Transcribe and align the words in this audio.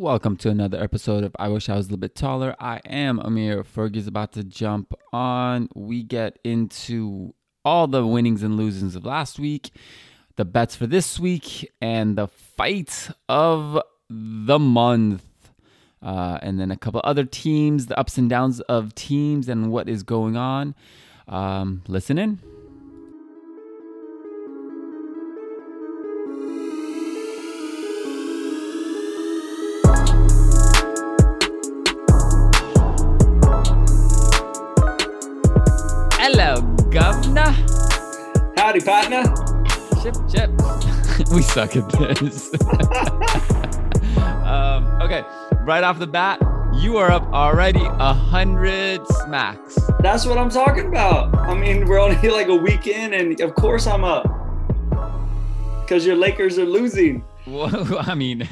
Welcome 0.00 0.36
to 0.36 0.48
another 0.48 0.80
episode 0.80 1.24
of 1.24 1.34
I 1.40 1.48
Wish 1.48 1.68
I 1.68 1.74
Was 1.74 1.86
a 1.86 1.88
Little 1.88 1.98
Bit 1.98 2.14
Taller. 2.14 2.54
I 2.60 2.80
am 2.86 3.18
Amir. 3.18 3.64
Fergie's 3.64 4.06
about 4.06 4.30
to 4.34 4.44
jump 4.44 4.94
on. 5.12 5.68
We 5.74 6.04
get 6.04 6.38
into 6.44 7.34
all 7.64 7.88
the 7.88 8.06
winnings 8.06 8.44
and 8.44 8.56
losings 8.56 8.94
of 8.94 9.04
last 9.04 9.40
week, 9.40 9.72
the 10.36 10.44
bets 10.44 10.76
for 10.76 10.86
this 10.86 11.18
week, 11.18 11.68
and 11.80 12.16
the 12.16 12.28
fight 12.28 13.10
of 13.28 13.82
the 14.08 14.60
month. 14.60 15.24
Uh, 16.00 16.38
and 16.42 16.60
then 16.60 16.70
a 16.70 16.76
couple 16.76 17.00
other 17.02 17.24
teams, 17.24 17.86
the 17.86 17.98
ups 17.98 18.16
and 18.18 18.30
downs 18.30 18.60
of 18.60 18.94
teams, 18.94 19.48
and 19.48 19.72
what 19.72 19.88
is 19.88 20.04
going 20.04 20.36
on. 20.36 20.76
Um, 21.26 21.82
listen 21.88 22.18
in. 22.18 22.38
Governor. 36.90 37.54
Howdy, 38.56 38.80
partner. 38.80 39.22
Chip, 40.02 40.16
chip. 40.30 40.50
we 41.32 41.42
suck 41.42 41.76
at 41.76 41.88
this. 41.90 42.52
um, 44.44 44.86
okay, 45.02 45.22
right 45.64 45.84
off 45.84 45.98
the 45.98 46.06
bat, 46.06 46.40
you 46.74 46.96
are 46.96 47.10
up 47.10 47.24
already 47.32 47.82
a 47.84 48.12
hundred 48.12 49.06
smacks. 49.24 49.78
That's 50.00 50.24
what 50.24 50.38
I'm 50.38 50.50
talking 50.50 50.86
about. 50.86 51.36
I 51.36 51.54
mean, 51.54 51.86
we're 51.86 51.98
only 51.98 52.16
like 52.28 52.48
a 52.48 52.56
week 52.56 52.86
in, 52.86 53.14
and 53.14 53.40
of 53.40 53.54
course 53.54 53.86
I'm 53.86 54.04
up 54.04 54.26
because 55.82 56.06
your 56.06 56.16
Lakers 56.16 56.58
are 56.58 56.66
losing. 56.66 57.24
Well, 57.46 57.98
I 58.00 58.14
mean, 58.14 58.48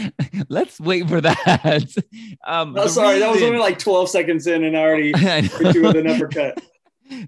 let's 0.48 0.80
wait 0.80 1.08
for 1.08 1.20
that. 1.20 1.94
Um, 2.44 2.74
Oh, 2.76 2.84
the 2.84 2.88
sorry, 2.88 3.18
that 3.20 3.30
was 3.30 3.42
only 3.42 3.58
like 3.58 3.78
12 3.78 4.08
seconds 4.08 4.46
in, 4.46 4.64
and 4.64 4.76
I 4.76 4.80
already 4.80 5.12
hit 5.16 5.74
you 5.74 5.82
with 5.82 5.96
an 5.96 6.06
uppercut. 6.08 6.60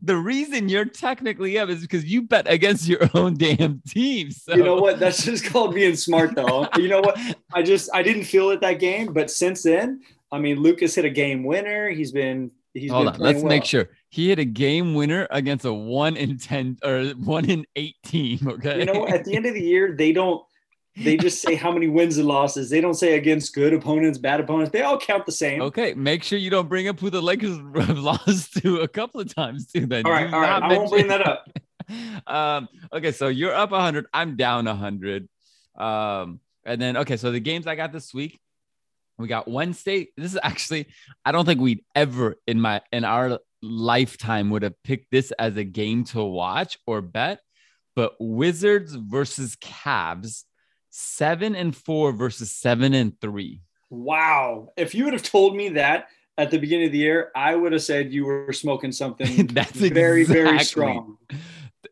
the 0.02 0.16
reason 0.16 0.68
you're 0.68 0.84
technically 0.84 1.58
up 1.58 1.68
is 1.68 1.82
because 1.82 2.04
you 2.04 2.22
bet 2.22 2.50
against 2.50 2.88
your 2.88 3.08
own 3.14 3.34
damn 3.34 3.80
team. 3.86 4.30
So 4.30 4.54
You 4.56 4.64
know 4.64 4.76
what? 4.76 4.98
That's 4.98 5.24
just 5.24 5.44
called 5.44 5.74
being 5.74 5.94
smart, 5.94 6.34
though. 6.34 6.66
You 6.76 6.88
know 6.88 7.00
what? 7.00 7.18
I 7.52 7.62
just 7.62 7.90
I 7.94 8.02
didn't 8.02 8.24
feel 8.24 8.50
it 8.50 8.60
that 8.62 8.80
game, 8.80 9.12
but 9.12 9.30
since 9.30 9.62
then, 9.62 10.00
I 10.32 10.38
mean, 10.38 10.60
Lucas 10.60 10.94
hit 10.94 11.04
a 11.04 11.10
game 11.10 11.44
winner. 11.44 11.90
He's 11.90 12.10
been 12.12 12.50
he's 12.72 12.90
Hold 12.90 13.06
been 13.06 13.14
on, 13.14 13.20
let's 13.20 13.38
well. 13.40 13.48
make 13.50 13.64
sure 13.64 13.90
he 14.08 14.28
hit 14.30 14.38
a 14.40 14.44
game 14.44 14.94
winner 14.94 15.28
against 15.30 15.64
a 15.64 15.72
one 15.72 16.16
in 16.16 16.38
ten 16.38 16.76
or 16.84 17.04
one 17.22 17.48
in 17.48 17.66
eight 17.76 17.96
team. 18.04 18.40
Okay, 18.46 18.80
You 18.80 18.84
know, 18.86 19.06
at 19.06 19.24
the 19.24 19.36
end 19.36 19.46
of 19.46 19.54
the 19.54 19.62
year, 19.62 19.94
they 19.96 20.12
don't. 20.12 20.42
They 20.96 21.16
just 21.16 21.42
say 21.42 21.56
how 21.56 21.72
many 21.72 21.88
wins 21.88 22.18
and 22.18 22.28
losses. 22.28 22.70
They 22.70 22.80
don't 22.80 22.94
say 22.94 23.16
against 23.16 23.52
good 23.52 23.72
opponents, 23.72 24.16
bad 24.16 24.40
opponents. 24.40 24.70
They 24.70 24.82
all 24.82 24.98
count 24.98 25.26
the 25.26 25.32
same. 25.32 25.60
Okay, 25.62 25.92
make 25.94 26.22
sure 26.22 26.38
you 26.38 26.50
don't 26.50 26.68
bring 26.68 26.86
up 26.86 27.00
who 27.00 27.10
the 27.10 27.20
Lakers 27.20 27.58
have 27.86 27.98
lost 27.98 28.54
to 28.62 28.80
a 28.80 28.88
couple 28.88 29.20
of 29.20 29.34
times 29.34 29.66
too. 29.66 29.86
Then 29.86 30.06
All 30.06 30.12
right, 30.12 30.30
Do 30.30 30.34
all 30.36 30.40
right. 30.40 30.60
not 30.60 30.72
I 30.72 30.76
won't 30.76 30.90
bring 30.90 31.08
that 31.08 31.26
up. 31.26 31.48
um, 32.26 32.68
okay, 32.92 33.10
so 33.10 33.28
you're 33.28 33.54
up 33.54 33.72
100. 33.72 34.06
I'm 34.14 34.36
down 34.36 34.66
100. 34.66 35.28
Um, 35.76 36.40
and 36.64 36.80
then 36.80 36.96
okay, 36.98 37.16
so 37.16 37.32
the 37.32 37.40
games 37.40 37.66
I 37.66 37.74
got 37.74 37.92
this 37.92 38.14
week, 38.14 38.38
we 39.18 39.26
got 39.26 39.48
Wednesday. 39.48 40.08
This 40.16 40.32
is 40.32 40.38
actually, 40.42 40.86
I 41.24 41.32
don't 41.32 41.44
think 41.44 41.60
we'd 41.60 41.84
ever 41.94 42.36
in 42.46 42.60
my 42.60 42.82
in 42.92 43.04
our 43.04 43.40
lifetime 43.62 44.50
would 44.50 44.62
have 44.62 44.80
picked 44.82 45.10
this 45.10 45.32
as 45.32 45.56
a 45.56 45.64
game 45.64 46.04
to 46.04 46.22
watch 46.22 46.78
or 46.86 47.00
bet. 47.00 47.40
But 47.96 48.14
Wizards 48.18 48.94
versus 48.94 49.56
Cavs, 49.56 50.44
seven 50.96 51.56
and 51.56 51.74
four 51.74 52.12
versus 52.12 52.52
seven 52.52 52.94
and 52.94 53.20
three. 53.20 53.60
Wow. 53.90 54.68
If 54.76 54.94
you 54.94 55.04
would 55.04 55.12
have 55.12 55.24
told 55.24 55.56
me 55.56 55.70
that 55.70 56.06
at 56.38 56.52
the 56.52 56.58
beginning 56.58 56.86
of 56.86 56.92
the 56.92 56.98
year, 56.98 57.32
I 57.34 57.56
would 57.56 57.72
have 57.72 57.82
said 57.82 58.12
you 58.12 58.24
were 58.24 58.52
smoking 58.52 58.92
something 58.92 59.46
That's 59.52 59.72
very, 59.72 60.24
very 60.24 60.60
strong. 60.60 61.16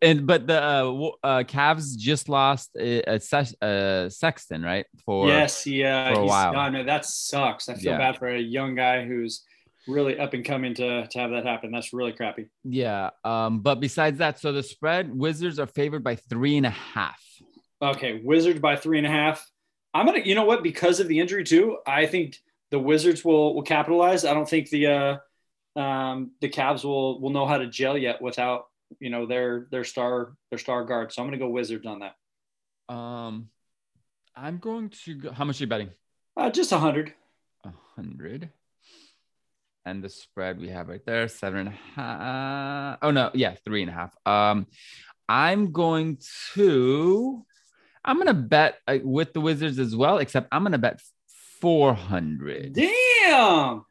And 0.00 0.24
but 0.26 0.46
the 0.46 0.62
uh, 0.62 1.10
uh, 1.22 1.42
Cavs 1.42 1.96
just 1.96 2.28
lost 2.28 2.70
a, 2.78 3.02
uh, 3.02 3.18
Sex- 3.18 3.60
uh, 3.60 4.08
Sexton, 4.08 4.62
right? 4.62 4.86
For 5.04 5.26
yes, 5.26 5.66
yeah. 5.66 6.14
for 6.14 6.20
a 6.20 6.24
while. 6.24 6.56
I 6.56 6.68
know 6.70 6.84
that 6.84 7.04
sucks. 7.04 7.68
I 7.68 7.74
feel 7.74 7.92
Yeah. 7.92 7.98
bad 7.98 8.18
for 8.18 8.28
a 8.28 8.40
young 8.40 8.76
guy 8.76 9.04
who's 9.04 9.44
really 9.88 10.16
up 10.18 10.32
and 10.32 10.44
coming 10.44 10.74
to, 10.74 11.08
to 11.08 11.18
have 11.18 11.30
that 11.32 11.44
happen. 11.44 11.72
That's 11.72 11.92
really 11.92 12.12
crappy. 12.12 12.46
Yeah. 12.62 13.10
Um, 13.24 13.60
but 13.60 13.80
besides 13.80 14.18
that, 14.18 14.38
so 14.38 14.52
the 14.52 14.62
spread 14.62 15.12
Wizards 15.12 15.58
are 15.58 15.66
favored 15.66 16.04
by 16.04 16.14
three 16.14 16.56
and 16.56 16.66
a 16.66 16.70
half. 16.70 17.20
Okay, 17.82 18.20
Wizards 18.22 18.60
by 18.60 18.76
three 18.76 18.98
and 18.98 19.06
a 19.06 19.10
half. 19.10 19.50
I'm 19.92 20.06
gonna, 20.06 20.20
you 20.20 20.34
know 20.34 20.44
what? 20.44 20.62
Because 20.62 21.00
of 21.00 21.08
the 21.08 21.18
injury 21.18 21.44
too, 21.44 21.78
I 21.86 22.06
think 22.06 22.38
the 22.70 22.78
Wizards 22.78 23.24
will 23.24 23.54
will 23.54 23.62
capitalize. 23.62 24.24
I 24.24 24.32
don't 24.34 24.48
think 24.48 24.70
the 24.70 24.86
uh, 24.86 25.80
um, 25.80 26.30
the 26.40 26.48
Cavs 26.48 26.84
will 26.84 27.20
will 27.20 27.30
know 27.30 27.46
how 27.46 27.58
to 27.58 27.66
gel 27.66 27.98
yet 27.98 28.22
without 28.22 28.66
you 29.00 29.10
know 29.10 29.26
their 29.26 29.66
their 29.70 29.84
star 29.84 30.34
their 30.50 30.58
star 30.58 30.84
guard. 30.84 31.12
So 31.12 31.22
I'm 31.22 31.28
gonna 31.28 31.38
go 31.38 31.48
Wizards 31.48 31.84
on 31.86 32.00
that. 32.00 32.94
Um, 32.94 33.48
I'm 34.36 34.58
going 34.58 34.90
to 35.04 35.14
go, 35.14 35.32
how 35.32 35.44
much 35.44 35.60
are 35.60 35.64
you 35.64 35.68
betting? 35.68 35.90
Uh, 36.36 36.50
just 36.50 36.72
a 36.72 36.78
hundred. 36.78 37.12
A 37.64 37.72
hundred. 37.96 38.50
And 39.84 40.02
the 40.02 40.08
spread 40.08 40.60
we 40.60 40.68
have 40.68 40.88
right 40.88 41.04
there, 41.04 41.26
seven 41.26 41.66
and 41.66 41.68
a 41.68 42.00
half. 42.00 42.98
Oh 43.02 43.10
no, 43.10 43.30
yeah, 43.34 43.56
three 43.64 43.82
and 43.82 43.90
a 43.90 43.94
half. 43.94 44.14
Um, 44.24 44.68
I'm 45.28 45.72
going 45.72 46.18
to, 46.54 47.44
I'm 48.04 48.18
gonna 48.18 48.34
bet 48.34 48.78
uh, 48.86 48.98
with 49.02 49.32
the 49.32 49.40
Wizards 49.40 49.78
as 49.78 49.94
well, 49.94 50.18
except 50.18 50.48
I'm 50.52 50.62
gonna 50.62 50.78
bet 50.78 51.00
400. 51.60 52.72
Damn. 52.72 53.84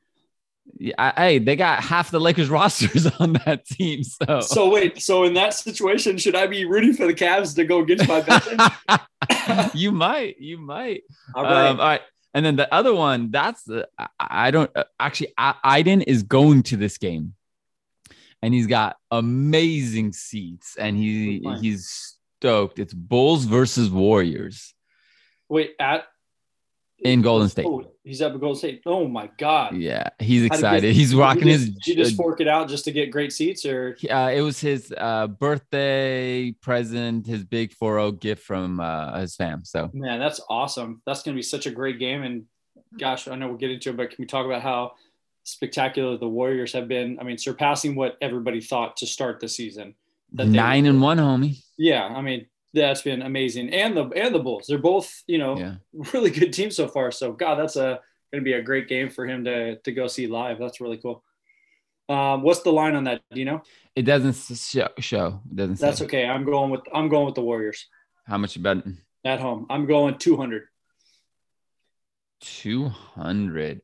Yeah, 0.78 0.94
I, 0.98 1.14
hey, 1.16 1.40
they 1.40 1.56
got 1.56 1.84
half 1.84 2.12
the 2.12 2.20
Lakers 2.20 2.50
rosters 2.50 3.08
on 3.20 3.34
that 3.46 3.66
team, 3.66 4.04
so. 4.04 4.42
So 4.42 4.70
wait, 4.70 5.02
so 5.02 5.24
in 5.24 5.34
that 5.36 5.54
situation, 5.54 6.18
should 6.18 6.36
I 6.36 6.48
be 6.48 6.66
rooting 6.66 6.94
for 6.94 7.08
the 7.08 7.14
Cavs 7.14 7.56
to 7.56 7.66
go 7.66 7.80
against 7.80 8.08
my 8.08 8.22
bet? 8.22 9.76
you 9.76 9.92
might, 9.92 10.40
you 10.40 10.58
might. 10.58 11.04
All 11.36 11.44
right. 11.44 11.68
Um, 11.68 11.80
all 11.80 11.88
right. 11.88 12.02
And 12.34 12.46
then 12.46 12.56
the 12.56 12.74
other 12.74 12.94
one, 12.94 13.32
that's 13.32 13.64
the 13.64 13.88
I, 13.98 14.08
I 14.20 14.52
don't 14.52 14.72
uh, 14.76 14.86
actually. 15.00 15.34
I, 15.38 15.56
Iden 15.64 16.02
is 16.02 16.24
going 16.24 16.64
to 16.64 16.78
this 16.78 16.98
game, 16.98 17.34
and 18.42 18.54
he's 18.54 18.68
got 18.68 18.98
amazing 19.10 20.14
seats, 20.14 20.78
and 20.78 20.96
he 20.96 21.46
he's 21.60 22.16
stoked. 22.42 22.80
It's 22.80 22.94
Bulls 22.94 23.46
versus 23.46 23.92
Warriors 23.92 24.74
wait, 25.48 25.76
at 25.80 26.06
in 27.04 27.22
Golden 27.22 27.50
State. 27.50 27.68
Oh, 27.68 27.94
he's 28.04 28.20
at 28.22 28.32
Golden 28.40 28.56
State. 28.56 28.82
Oh 28.86 29.08
my 29.08 29.30
God. 29.38 29.76
Yeah, 29.76 30.10
he's 30.20 30.44
excited. 30.44 30.92
he- 30.94 31.00
He's 31.00 31.10
did 31.12 31.16
he 31.16 31.22
rocking 31.22 31.44
just- 31.44 31.66
his. 31.66 31.70
Did 31.76 31.88
you 31.88 32.04
just 32.04 32.16
fork 32.16 32.42
it 32.42 32.48
out 32.48 32.68
just 32.68 32.86
to 32.86 32.92
get 32.92 33.12
great 33.12 33.32
seats, 33.32 33.64
or 33.64 33.96
uh, 34.10 34.32
it 34.34 34.42
was 34.42 34.60
his 34.60 34.92
uh, 34.98 35.28
birthday 35.28 36.52
present, 36.52 37.28
his 37.28 37.44
big 37.44 37.76
4-0 37.76 38.20
gift 38.20 38.44
from 38.44 38.80
uh, 38.80 39.20
his 39.20 39.36
fam. 39.36 39.64
So 39.64 39.92
man, 39.94 40.20
that's 40.20 40.42
awesome. 40.50 41.02
That's 41.06 41.22
going 41.22 41.36
to 41.36 41.38
be 41.38 41.44
such 41.44 41.68
a 41.68 41.72
great 41.72 42.00
game. 42.00 42.24
And 42.24 42.46
gosh, 43.00 43.28
I 43.28 43.36
know 43.36 43.50
we'll 43.50 43.58
get 43.58 43.70
into 43.72 43.92
it, 43.92 43.98
but 43.98 44.10
can 44.10 44.18
we 44.18 44.26
talk 44.26 44.48
about 44.48 44.64
how 44.64 44.94
spectacular 45.44 46.18
the 46.18 46.28
Warriors 46.28 46.74
have 46.74 46.88
been? 46.88 47.20
I 47.20 47.24
mean, 47.24 47.38
surpassing 47.38 47.94
what 47.96 48.18
everybody 48.20 48.62
thought 48.62 48.98
to 48.98 49.06
start 49.06 49.40
the 49.40 49.48
season. 49.48 49.94
Nine 50.32 50.86
and 50.86 51.02
one, 51.02 51.18
homie. 51.18 51.64
Yeah, 51.78 52.06
I 52.06 52.22
mean, 52.22 52.48
that's 52.74 53.02
been 53.02 53.22
amazing. 53.22 53.70
And 53.74 53.96
the 53.98 54.06
and 54.16 54.34
the 54.34 54.40
Bulls, 54.40 54.66
they're 54.68 54.78
both 54.78 55.24
you 55.28 55.38
know 55.38 55.58
Yeah. 55.58 55.76
really 56.14 56.30
good 56.32 56.54
teams 56.54 56.76
so 56.76 56.88
far. 56.88 57.12
So 57.12 57.34
God, 57.34 57.56
that's 57.56 57.76
a 57.76 58.00
going 58.32 58.44
to 58.44 58.46
be 58.46 58.54
a 58.54 58.62
great 58.62 58.88
game 58.88 59.10
for 59.10 59.26
him 59.28 59.44
to 59.46 59.76
to 59.78 59.92
go 59.92 60.08
see 60.08 60.28
live. 60.28 60.58
That's 60.60 60.80
really 60.82 60.98
cool. 60.98 61.24
Um, 62.10 62.42
what's 62.44 62.62
the 62.62 62.72
line 62.72 62.96
on 62.96 63.04
that? 63.06 63.22
Do 63.32 63.40
you 63.40 63.46
know? 63.46 63.62
It 63.96 64.04
doesn't 64.04 64.34
show. 64.58 64.90
show. 65.00 65.42
It 65.50 65.56
doesn't. 65.56 65.80
That's 65.80 66.00
say. 66.00 66.06
okay. 66.06 66.26
I'm 66.26 66.46
going 66.46 66.72
with 66.72 66.82
I'm 66.94 67.10
going 67.10 67.26
with 67.26 67.36
the 67.36 67.42
Warriors 67.42 67.88
How 68.26 68.38
much 68.38 68.56
you 68.56 68.62
betting? 68.62 68.98
at 69.24 69.40
home. 69.40 69.66
I'm 69.70 69.86
going 69.86 70.18
200. 70.18 70.64
200. 72.42 73.82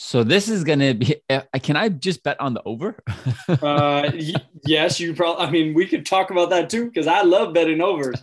So 0.00 0.22
this 0.22 0.48
is 0.48 0.62
going 0.62 0.78
to 0.78 0.94
be, 0.94 1.16
can 1.60 1.74
I 1.74 1.88
just 1.88 2.22
bet 2.22 2.40
on 2.40 2.54
the 2.54 2.62
over? 2.64 2.96
Uh, 3.48 4.10
y- 4.12 4.34
yes, 4.66 5.00
you 5.00 5.14
probably. 5.14 5.46
I 5.46 5.50
mean, 5.50 5.74
we 5.74 5.86
could 5.86 6.04
talk 6.04 6.30
about 6.30 6.50
that 6.50 6.68
too 6.68 6.84
because 6.84 7.06
I 7.06 7.22
love 7.22 7.54
betting 7.54 7.80
overs. 7.80 8.22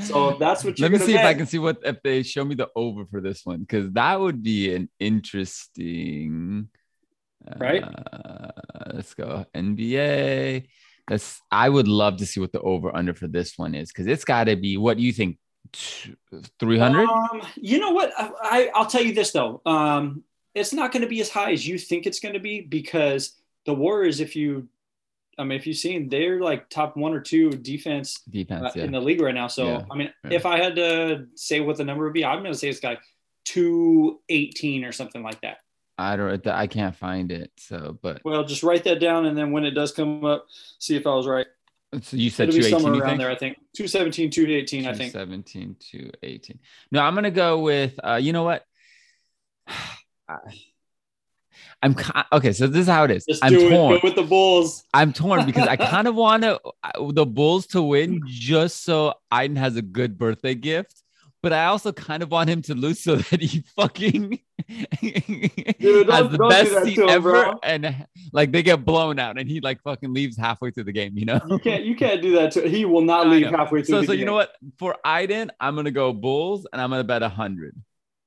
So 0.00 0.36
that's 0.38 0.64
what 0.64 0.78
you're 0.78 0.88
Let 0.88 1.00
me 1.00 1.06
see 1.06 1.14
if 1.14 1.24
I 1.24 1.32
can 1.32 1.46
see 1.46 1.58
what, 1.58 1.78
if 1.84 2.02
they 2.02 2.24
show 2.24 2.44
me 2.44 2.56
the 2.56 2.68
over 2.74 3.06
for 3.06 3.20
this 3.20 3.46
one, 3.46 3.60
because 3.60 3.90
that 3.92 4.20
would 4.20 4.42
be 4.42 4.74
an 4.74 4.90
interesting, 4.98 6.68
Right. 7.56 7.82
Uh, 7.82 8.50
let's 8.92 9.14
go 9.14 9.46
NBA. 9.54 10.66
That's, 11.08 11.40
I 11.50 11.68
would 11.68 11.88
love 11.88 12.16
to 12.18 12.26
see 12.26 12.40
what 12.40 12.52
the 12.52 12.60
over 12.60 12.94
under 12.94 13.14
for 13.14 13.28
this 13.28 13.56
one 13.56 13.74
is, 13.74 13.90
because 13.90 14.06
it's 14.06 14.24
got 14.24 14.44
to 14.44 14.56
be, 14.56 14.76
what 14.76 14.96
do 14.96 15.02
you 15.02 15.12
think? 15.12 15.38
300? 16.60 17.08
Um, 17.08 17.42
you 17.56 17.78
know 17.78 17.92
what? 17.92 18.12
I, 18.18 18.30
I 18.42 18.70
I'll 18.74 18.86
tell 18.86 19.02
you 19.02 19.14
this 19.14 19.30
though. 19.32 19.62
Um, 19.64 20.24
it's 20.54 20.72
not 20.72 20.92
going 20.92 21.02
to 21.02 21.08
be 21.08 21.20
as 21.20 21.28
high 21.28 21.52
as 21.52 21.66
you 21.66 21.78
think 21.78 22.06
it's 22.06 22.20
going 22.20 22.34
to 22.34 22.40
be 22.40 22.60
because 22.60 23.34
the 23.66 23.74
Warriors, 23.74 24.20
if 24.20 24.36
you 24.36 24.68
I 25.38 25.44
mean, 25.44 25.58
if 25.58 25.66
you've 25.66 25.76
seen, 25.76 26.08
they're 26.08 26.40
like 26.40 26.68
top 26.68 26.96
one 26.96 27.12
or 27.12 27.20
two 27.20 27.50
defense, 27.50 28.20
defense 28.30 28.66
uh, 28.66 28.70
yeah. 28.76 28.84
in 28.84 28.92
the 28.92 29.00
league 29.00 29.20
right 29.20 29.34
now. 29.34 29.48
So, 29.48 29.66
Yeah. 29.66 29.84
I 29.90 29.96
mean, 29.96 30.12
Yeah. 30.24 30.36
if 30.36 30.46
I 30.46 30.58
had 30.58 30.76
to 30.76 31.26
say 31.34 31.60
what 31.60 31.76
the 31.76 31.84
number 31.84 32.04
would 32.04 32.12
be, 32.12 32.24
I'm 32.24 32.40
going 32.40 32.52
to 32.52 32.58
say 32.58 32.68
it's 32.68 32.80
got 32.80 32.98
218 33.46 34.84
or 34.84 34.92
something 34.92 35.22
like 35.22 35.40
that. 35.42 35.58
I 35.96 36.16
don't 36.16 36.44
I 36.48 36.66
can't 36.66 36.96
find 36.96 37.30
it 37.30 37.52
so 37.56 37.96
but 38.02 38.20
Well, 38.24 38.44
just 38.44 38.64
write 38.64 38.84
that 38.84 38.98
down. 38.98 39.26
And 39.26 39.38
then 39.38 39.52
when 39.52 39.64
it 39.64 39.72
does 39.72 39.92
come 39.92 40.24
up, 40.24 40.46
see 40.78 40.96
if 40.96 41.06
I 41.06 41.14
was 41.14 41.26
right. 41.26 41.46
so 42.02 42.16
you 42.16 42.30
said 42.30 42.48
It'll 42.48 42.60
218 42.60 42.70
somewhere 42.70 43.00
around 43.00 43.10
think? 43.10 43.20
there, 43.20 43.30
I 43.30 43.36
think. 43.36 43.58
217, 43.76 44.30
218, 44.30 44.86
I 44.86 44.94
think. 44.94 45.12
17 45.12 45.76
to 45.92 46.10
18. 46.22 46.58
No, 46.90 47.00
I'm 47.00 47.14
gonna 47.14 47.30
go 47.30 47.60
with 47.60 47.98
uh, 48.02 48.16
you 48.16 48.32
know 48.32 48.42
what? 48.42 48.64
I'm 51.82 51.94
okay. 52.32 52.52
So 52.52 52.66
this 52.66 52.82
is 52.82 52.88
how 52.88 53.04
it 53.04 53.10
is. 53.10 53.24
Just 53.26 53.44
I'm 53.44 53.52
do 53.52 53.66
it. 53.66 53.70
torn. 53.70 54.00
With 54.02 54.16
the 54.16 54.22
Bulls. 54.22 54.84
I'm 54.92 55.12
torn 55.12 55.46
because 55.46 55.68
I 55.68 55.76
kind 55.94 56.08
of 56.08 56.14
want 56.14 56.42
to 56.42 56.60
the 57.10 57.26
Bulls 57.26 57.66
to 57.68 57.82
win 57.82 58.22
just 58.26 58.84
so 58.84 59.14
Aiden 59.32 59.56
has 59.56 59.76
a 59.76 59.82
good 59.82 60.18
birthday 60.18 60.54
gift, 60.54 61.02
but 61.42 61.52
I 61.52 61.66
also 61.66 61.92
kind 61.92 62.22
of 62.22 62.30
want 62.30 62.48
him 62.50 62.62
to 62.62 62.74
lose 62.74 63.00
so 63.00 63.16
that 63.30 63.40
he 63.40 63.62
fucking 63.76 64.40
Dude, 65.00 66.08
has 66.08 66.30
the 66.30 66.46
best 66.48 66.84
seat 66.84 66.98
him, 66.98 67.08
ever, 67.08 67.30
bro. 67.32 67.60
and 67.62 68.06
like 68.32 68.50
they 68.50 68.62
get 68.62 68.84
blown 68.84 69.18
out, 69.18 69.38
and 69.38 69.48
he 69.48 69.60
like 69.60 69.82
fucking 69.82 70.12
leaves 70.12 70.36
halfway 70.36 70.70
through 70.70 70.84
the 70.84 70.92
game. 70.92 71.16
You 71.16 71.26
know. 71.26 71.40
You 71.48 71.58
can't 71.58 71.84
you 71.84 71.94
can't 71.94 72.22
do 72.22 72.32
that 72.36 72.52
to 72.52 72.68
he 72.68 72.84
will 72.84 73.00
not 73.12 73.26
I 73.26 73.30
leave 73.30 73.50
know. 73.50 73.58
halfway 73.58 73.82
through 73.82 74.00
So, 74.00 74.06
so 74.06 74.12
you 74.12 74.24
know 74.24 74.34
what? 74.34 74.52
For 74.78 74.96
Iden, 75.04 75.52
I'm 75.60 75.76
gonna 75.76 75.90
go 75.90 76.12
Bulls, 76.12 76.66
and 76.72 76.80
I'm 76.80 76.90
gonna 76.90 77.04
bet 77.04 77.22
a 77.22 77.28
hundred. 77.28 77.76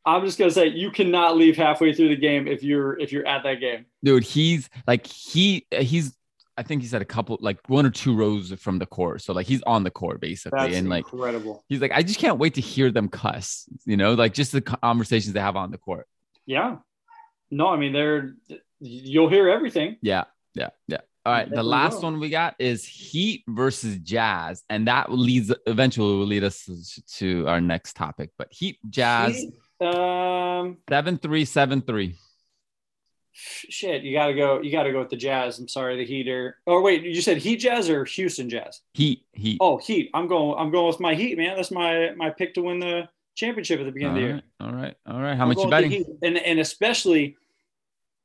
I'm 0.07 0.23
just 0.25 0.37
gonna 0.39 0.51
say 0.51 0.67
you 0.67 0.89
cannot 0.91 1.35
leave 1.37 1.55
halfway 1.57 1.93
through 1.93 2.09
the 2.09 2.15
game 2.15 2.47
if 2.47 2.63
you're 2.63 2.97
if 2.99 3.11
you're 3.11 3.27
at 3.27 3.43
that 3.43 3.59
game. 3.59 3.85
dude 4.03 4.23
he's 4.23 4.69
like 4.87 5.05
he 5.05 5.67
he's 5.71 6.15
i 6.57 6.63
think 6.63 6.81
he's 6.81 6.93
at 6.93 7.01
a 7.03 7.05
couple 7.05 7.37
like 7.41 7.59
one 7.67 7.85
or 7.85 7.89
two 7.91 8.15
rows 8.15 8.51
from 8.53 8.79
the 8.79 8.85
court 8.85 9.21
so 9.21 9.31
like 9.33 9.45
he's 9.45 9.61
on 9.63 9.83
the 9.83 9.91
court 9.91 10.19
basically 10.21 10.57
That's 10.59 10.75
and 10.75 10.89
like 10.89 11.05
incredible. 11.13 11.63
he's 11.69 11.81
like 11.81 11.91
i 11.93 12.01
just 12.01 12.19
can't 12.19 12.39
wait 12.39 12.53
to 12.55 12.61
hear 12.61 12.89
them 12.89 13.09
cuss 13.09 13.67
you 13.85 13.97
know 13.97 14.13
like 14.15 14.33
just 14.33 14.51
the 14.53 14.61
conversations 14.61 15.33
they 15.33 15.39
have 15.41 15.55
on 15.55 15.69
the 15.71 15.77
court 15.77 16.07
Yeah. 16.47 16.77
No, 17.51 17.67
I 17.67 17.77
mean 17.77 17.93
they're 17.93 18.33
you'll 18.79 19.29
hear 19.29 19.49
everything. 19.49 19.97
yeah 20.01 20.23
yeah 20.55 20.69
yeah 20.87 21.01
all 21.25 21.33
right 21.33 21.49
the 21.49 21.61
last 21.63 22.01
one 22.01 22.19
we 22.19 22.29
got 22.29 22.55
is 22.59 22.85
heat 22.85 23.43
versus 23.47 23.97
jazz 23.99 24.63
and 24.69 24.87
that 24.87 25.11
leads 25.11 25.53
eventually 25.67 26.15
will 26.17 26.25
lead 26.25 26.43
us 26.43 26.63
to- 26.65 27.05
to 27.19 27.47
our 27.47 27.59
next 27.61 27.95
topic 27.95 28.29
but 28.37 28.47
heat 28.51 28.77
jazz 28.89 29.45
Um, 29.79 30.77
7373 30.89 32.15
shit, 33.37 34.03
you 34.03 34.13
gotta 34.13 34.33
go. 34.33 34.61
You 34.61 34.71
gotta 34.71 34.91
go 34.91 34.99
with 34.99 35.09
the 35.09 35.15
Jazz. 35.15 35.59
I'm 35.59 35.67
sorry, 35.67 35.97
the 35.97 36.05
Heater. 36.05 36.57
Oh 36.65 36.81
wait, 36.81 37.03
you 37.03 37.21
said 37.21 37.37
Heat 37.37 37.57
Jazz 37.57 37.89
or 37.89 38.05
Houston 38.05 38.49
Jazz? 38.49 38.81
heat 38.93 39.25
heat 39.33 39.57
Oh, 39.61 39.77
Heat. 39.77 40.09
I'm 40.13 40.27
going. 40.27 40.57
I'm 40.57 40.71
going 40.71 40.87
with 40.87 40.99
my 40.99 41.13
Heat, 41.13 41.37
man. 41.37 41.55
That's 41.55 41.71
my 41.71 42.11
my 42.15 42.29
pick 42.29 42.53
to 42.55 42.61
win 42.61 42.79
the 42.79 43.07
championship 43.35 43.79
at 43.79 43.85
the 43.85 43.91
beginning 43.91 44.15
all 44.15 44.17
of 44.17 44.21
the 44.23 44.27
year. 44.27 44.43
right 44.59 44.67
all 44.67 44.73
right 44.73 44.95
all 45.05 45.21
right 45.21 45.37
how 45.37 45.43
I'm 45.43 45.49
much 45.49 45.57
you 45.57 45.69
going 45.69 45.83
with 45.83 45.91
the 45.91 46.03
betting 46.03 46.17
And 46.23 46.37
and 46.37 46.59
especially, 46.59 47.37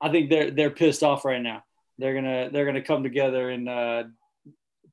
I 0.01 0.11
think 0.11 0.31
they're 0.31 0.51
they're 0.51 0.71
pissed 0.71 1.03
off 1.03 1.25
right 1.25 1.43
now. 1.43 1.65
They're 1.99 2.15
gonna 2.15 2.49
they're 2.51 2.67
gonna 2.67 2.83
come 2.83 3.03
together 3.03 3.51
and 3.51 3.69
uh, 3.69 4.05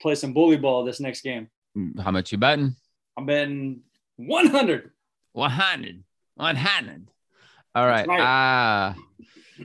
play 0.02 0.16
some 0.16 0.34
bully 0.34 0.58
ball 0.58 0.84
this 0.84 1.00
next 1.00 1.22
game. 1.22 1.50
how 2.04 2.12
much 2.12 2.32
you 2.32 2.38
betting 2.38 2.76
I'm 3.18 3.26
betting 3.26 3.82
100. 4.18 4.92
100 5.34 6.04
100 6.40 7.08
all 7.76 7.86
right 7.86 8.08
right. 8.08 8.20
uh 8.22 8.94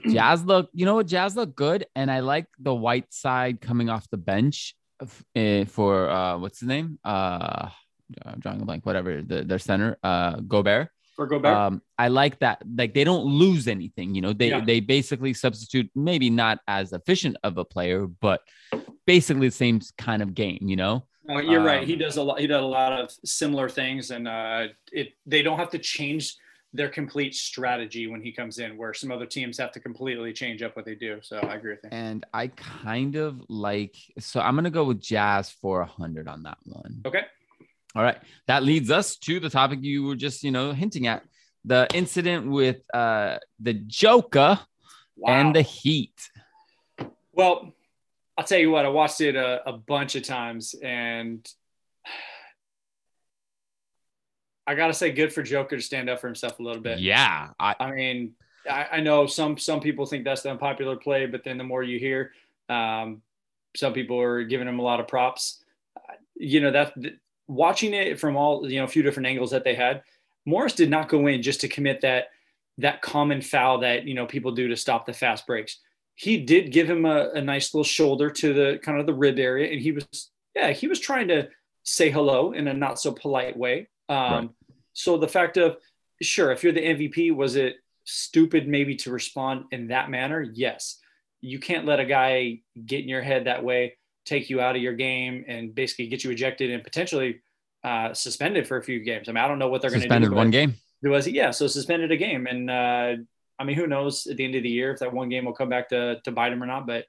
jazz 0.09 0.43
look 0.43 0.69
you 0.73 0.85
know 0.85 0.95
what 0.95 1.07
jazz 1.07 1.35
look 1.35 1.55
good 1.55 1.85
and 1.95 2.11
i 2.11 2.19
like 2.19 2.47
the 2.59 2.73
Whiteside 2.75 3.61
coming 3.61 3.89
off 3.89 4.09
the 4.09 4.17
bench 4.17 4.75
uh, 5.01 5.65
for 5.65 6.09
uh 6.09 6.37
what's 6.37 6.59
the 6.59 6.65
name 6.67 6.99
uh 7.05 7.69
I'm 8.23 8.39
drawing 8.39 8.61
a 8.61 8.65
blank 8.65 8.85
whatever 8.85 9.21
the, 9.21 9.43
their 9.43 9.57
center 9.57 9.97
uh 10.03 10.35
gobert 10.41 10.89
For 11.15 11.25
Gobert. 11.27 11.55
um 11.55 11.81
i 11.97 12.07
like 12.09 12.39
that 12.39 12.61
like 12.77 12.93
they 12.93 13.03
don't 13.03 13.25
lose 13.25 13.67
anything 13.67 14.13
you 14.13 14.21
know 14.21 14.33
they 14.33 14.49
Yeah. 14.49 14.63
they 14.63 14.79
basically 14.81 15.33
substitute 15.33 15.89
maybe 15.95 16.29
not 16.29 16.59
as 16.67 16.91
efficient 16.93 17.37
of 17.43 17.57
a 17.57 17.65
player 17.65 18.05
but 18.05 18.41
basically 19.07 19.47
the 19.47 19.55
same 19.55 19.79
kind 19.97 20.21
of 20.21 20.33
game 20.35 20.59
you 20.61 20.75
know 20.75 21.07
Oh, 21.27 21.39
you're 21.39 21.63
right. 21.63 21.79
Um, 21.79 21.87
He 21.87 21.95
does 21.95 22.17
a 22.17 22.21
lot. 22.23 22.39
He 22.39 22.45
does 22.45 22.61
a 22.61 22.65
lot 22.67 22.93
of 22.93 23.09
similar 23.25 23.67
things, 23.67 24.11
and 24.11 24.27
uh, 24.27 24.67
it 24.91 25.13
they 25.25 25.41
don't 25.41 25.57
have 25.57 25.71
to 25.71 25.79
change 25.79 26.35
their 26.75 26.89
complete 26.89 27.33
strategy 27.35 28.07
when 28.07 28.21
he 28.21 28.31
comes 28.31 28.59
in, 28.59 28.77
where 28.77 28.93
some 28.93 29.11
other 29.11 29.25
teams 29.25 29.57
have 29.57 29.71
to 29.71 29.79
completely 29.79 30.33
change 30.33 30.61
up 30.61 30.75
what 30.75 30.85
they 30.85 30.95
do. 30.95 31.19
So 31.21 31.37
I 31.37 31.55
agree 31.55 31.71
with 31.71 31.83
you. 31.83 31.89
and 31.91 32.25
i 32.33 32.47
kind 32.47 33.15
of 33.15 33.41
like 33.49 33.95
so 34.19 34.39
i'm 34.41 34.55
gonna 34.55 34.69
go 34.69 34.83
with 34.83 34.99
jazz 35.01 35.49
for 35.61 35.81
a 35.81 35.85
100 35.85 36.27
on 36.27 36.43
that 36.43 36.57
one 36.65 37.01
Okay. 37.05 37.23
All 37.95 38.03
right. 38.03 38.17
That 38.47 38.63
leads 38.63 38.91
us 38.91 39.15
to 39.25 39.39
the 39.39 39.49
topic 39.49 39.79
you 39.81 40.03
were 40.03 40.17
just, 40.17 40.43
you 40.43 40.51
know, 40.51 40.73
hinting 40.73 41.07
at 41.07 41.23
the 41.63 41.87
incident 41.93 42.41
with 42.59 42.79
uh 42.93 43.37
the 43.61 43.73
Joker 44.03 44.59
Wow. 45.17 45.33
and 45.33 45.55
the 45.55 45.61
Heat. 45.61 46.17
well, 47.31 47.71
I'll 48.37 48.43
tell 48.43 48.59
you 48.59 48.69
what. 48.69 48.83
I 48.85 48.89
watched 48.89 49.21
it 49.21 49.37
a, 49.37 49.65
a 49.65 49.73
bunch 49.77 50.15
of 50.17 50.23
times, 50.23 50.75
and 50.83 51.39
I 54.67 54.75
gotta 54.75 54.93
say, 54.93 55.11
good 55.11 55.31
for 55.31 55.43
Joker 55.43 55.75
to 55.75 55.81
stand 55.81 56.09
up 56.09 56.19
for 56.19 56.27
himself 56.27 56.59
a 56.59 56.63
little 56.63 56.81
bit. 56.81 56.99
Yeah. 56.99 57.49
I, 57.59 57.75
I 57.79 57.91
mean, 57.91 58.33
I, 58.69 58.87
I 58.93 58.99
know 59.01 59.27
some 59.27 59.57
some 59.57 59.79
people 59.79 60.05
think 60.05 60.23
that's 60.23 60.41
the 60.41 60.51
unpopular 60.51 60.95
play, 60.95 61.25
but 61.25 61.43
then 61.43 61.57
the 61.57 61.63
more 61.63 61.83
you 61.83 61.99
hear, 61.99 62.31
um, 62.69 63.21
some 63.75 63.93
people 63.93 64.19
are 64.19 64.43
giving 64.43 64.67
him 64.67 64.79
a 64.79 64.83
lot 64.83 64.99
of 64.99 65.07
props. 65.07 65.63
You 66.35 66.61
know 66.61 66.71
that 66.71 66.93
th- 66.99 67.15
watching 67.47 67.93
it 67.93 68.19
from 68.19 68.35
all 68.35 68.69
you 68.69 68.79
know 68.79 68.85
a 68.85 68.89
few 68.89 69.03
different 69.03 69.27
angles 69.27 69.51
that 69.51 69.63
they 69.63 69.75
had, 69.75 70.03
Morris 70.45 70.73
did 70.73 70.89
not 70.89 71.09
go 71.09 71.27
in 71.27 71.41
just 71.41 71.61
to 71.61 71.67
commit 71.67 72.01
that 72.01 72.29
that 72.77 73.01
common 73.01 73.41
foul 73.41 73.79
that 73.79 74.05
you 74.05 74.13
know 74.13 74.25
people 74.25 74.51
do 74.51 74.67
to 74.67 74.75
stop 74.75 75.05
the 75.05 75.13
fast 75.13 75.45
breaks. 75.47 75.79
He 76.15 76.37
did 76.37 76.71
give 76.71 76.89
him 76.89 77.05
a, 77.05 77.31
a 77.33 77.41
nice 77.41 77.73
little 77.73 77.83
shoulder 77.83 78.29
to 78.29 78.53
the 78.53 78.79
kind 78.81 78.99
of 78.99 79.05
the 79.05 79.13
rib 79.13 79.37
area, 79.37 79.71
and 79.71 79.81
he 79.81 79.91
was 79.91 80.31
yeah 80.55 80.71
he 80.71 80.87
was 80.87 80.99
trying 80.99 81.27
to 81.29 81.49
say 81.83 82.09
hello 82.09 82.51
in 82.51 82.67
a 82.67 82.73
not 82.73 82.99
so 82.99 83.11
polite 83.11 83.57
way. 83.57 83.87
Um, 84.09 84.17
Right. 84.17 84.49
So 84.93 85.17
the 85.17 85.27
fact 85.27 85.57
of 85.57 85.77
sure, 86.21 86.51
if 86.51 86.63
you're 86.63 86.73
the 86.73 86.81
MVP, 86.81 87.35
was 87.35 87.55
it 87.55 87.75
stupid 88.05 88.67
maybe 88.67 88.95
to 88.97 89.11
respond 89.11 89.65
in 89.71 89.87
that 89.87 90.09
manner? 90.09 90.41
Yes. 90.41 90.99
You 91.41 91.59
can't 91.59 91.85
let 91.85 91.99
a 91.99 92.05
guy 92.05 92.61
get 92.85 93.01
in 93.01 93.09
your 93.09 93.21
head 93.21 93.45
that 93.45 93.63
way, 93.63 93.97
take 94.25 94.49
you 94.49 94.61
out 94.61 94.75
of 94.75 94.81
your 94.81 94.93
game, 94.93 95.43
and 95.47 95.75
basically 95.75 96.07
get 96.07 96.23
you 96.23 96.31
ejected 96.31 96.71
and 96.71 96.83
potentially 96.83 97.41
uh, 97.83 98.13
suspended 98.13 98.67
for 98.67 98.77
a 98.77 98.83
few 98.83 98.99
games. 98.99 99.29
I 99.29 99.33
mean, 99.33 99.43
I 99.43 99.47
don't 99.47 99.59
know 99.59 99.67
what 99.67 99.81
they're 99.81 99.91
going 99.91 100.01
to 100.01 100.07
do. 100.07 100.09
suspended 100.09 100.33
one 100.33 100.49
game. 100.49 100.75
It 101.03 101.09
was 101.09 101.27
yeah, 101.27 101.51
so 101.51 101.67
suspended 101.67 102.11
a 102.11 102.17
game, 102.17 102.47
and 102.47 102.71
uh, 102.71 103.13
I 103.59 103.63
mean, 103.63 103.75
who 103.75 103.85
knows 103.85 104.25
at 104.25 104.37
the 104.37 104.45
end 104.45 104.55
of 104.55 104.63
the 104.63 104.69
year 104.69 104.91
if 104.91 104.99
that 104.99 105.13
one 105.13 105.29
game 105.29 105.45
will 105.45 105.53
come 105.53 105.69
back 105.69 105.89
to 105.89 106.19
to 106.21 106.31
bite 106.31 106.51
him 106.51 106.63
or 106.63 106.65
not. 106.65 106.87
But 106.87 107.05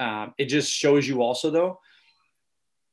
um, 0.00 0.34
it 0.38 0.46
just 0.46 0.72
shows 0.72 1.06
you 1.06 1.22
also 1.22 1.50
though 1.50 1.78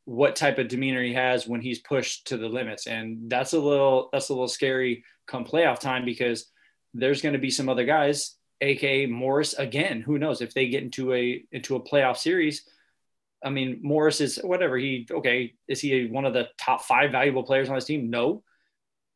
what 0.09 0.35
type 0.35 0.57
of 0.57 0.67
demeanor 0.67 1.03
he 1.03 1.13
has 1.13 1.47
when 1.47 1.61
he's 1.61 1.77
pushed 1.77 2.25
to 2.25 2.35
the 2.35 2.49
limits, 2.49 2.87
and 2.87 3.29
that's 3.29 3.53
a 3.53 3.59
little 3.59 4.09
that's 4.11 4.29
a 4.29 4.33
little 4.33 4.47
scary 4.47 5.03
come 5.27 5.45
playoff 5.45 5.79
time 5.79 6.03
because 6.03 6.47
there's 6.95 7.21
going 7.21 7.33
to 7.33 7.39
be 7.39 7.51
some 7.51 7.69
other 7.69 7.85
guys, 7.85 8.35
aka 8.59 9.05
Morris 9.05 9.53
again. 9.53 10.01
Who 10.01 10.17
knows 10.17 10.41
if 10.41 10.51
they 10.55 10.67
get 10.67 10.81
into 10.81 11.13
a 11.13 11.45
into 11.51 11.75
a 11.75 11.83
playoff 11.83 12.17
series? 12.17 12.67
I 13.45 13.51
mean, 13.51 13.81
Morris 13.83 14.19
is 14.19 14.37
whatever 14.37 14.79
he 14.79 15.07
okay. 15.11 15.53
Is 15.67 15.79
he 15.79 16.07
one 16.07 16.25
of 16.25 16.33
the 16.33 16.47
top 16.59 16.81
five 16.81 17.11
valuable 17.11 17.43
players 17.43 17.69
on 17.69 17.75
his 17.75 17.85
team? 17.85 18.09
No. 18.09 18.41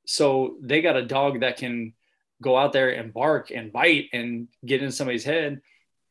So 0.05 0.57
they 0.62 0.83
got 0.83 0.95
a 0.95 1.07
dog 1.07 1.39
that 1.39 1.57
can 1.57 1.93
go 2.39 2.55
out 2.55 2.71
there 2.71 2.91
and 2.91 3.12
bark 3.12 3.50
and 3.50 3.73
bite 3.73 4.09
and 4.13 4.47
get 4.63 4.83
in 4.83 4.91
somebody's 4.91 5.23
head. 5.23 5.59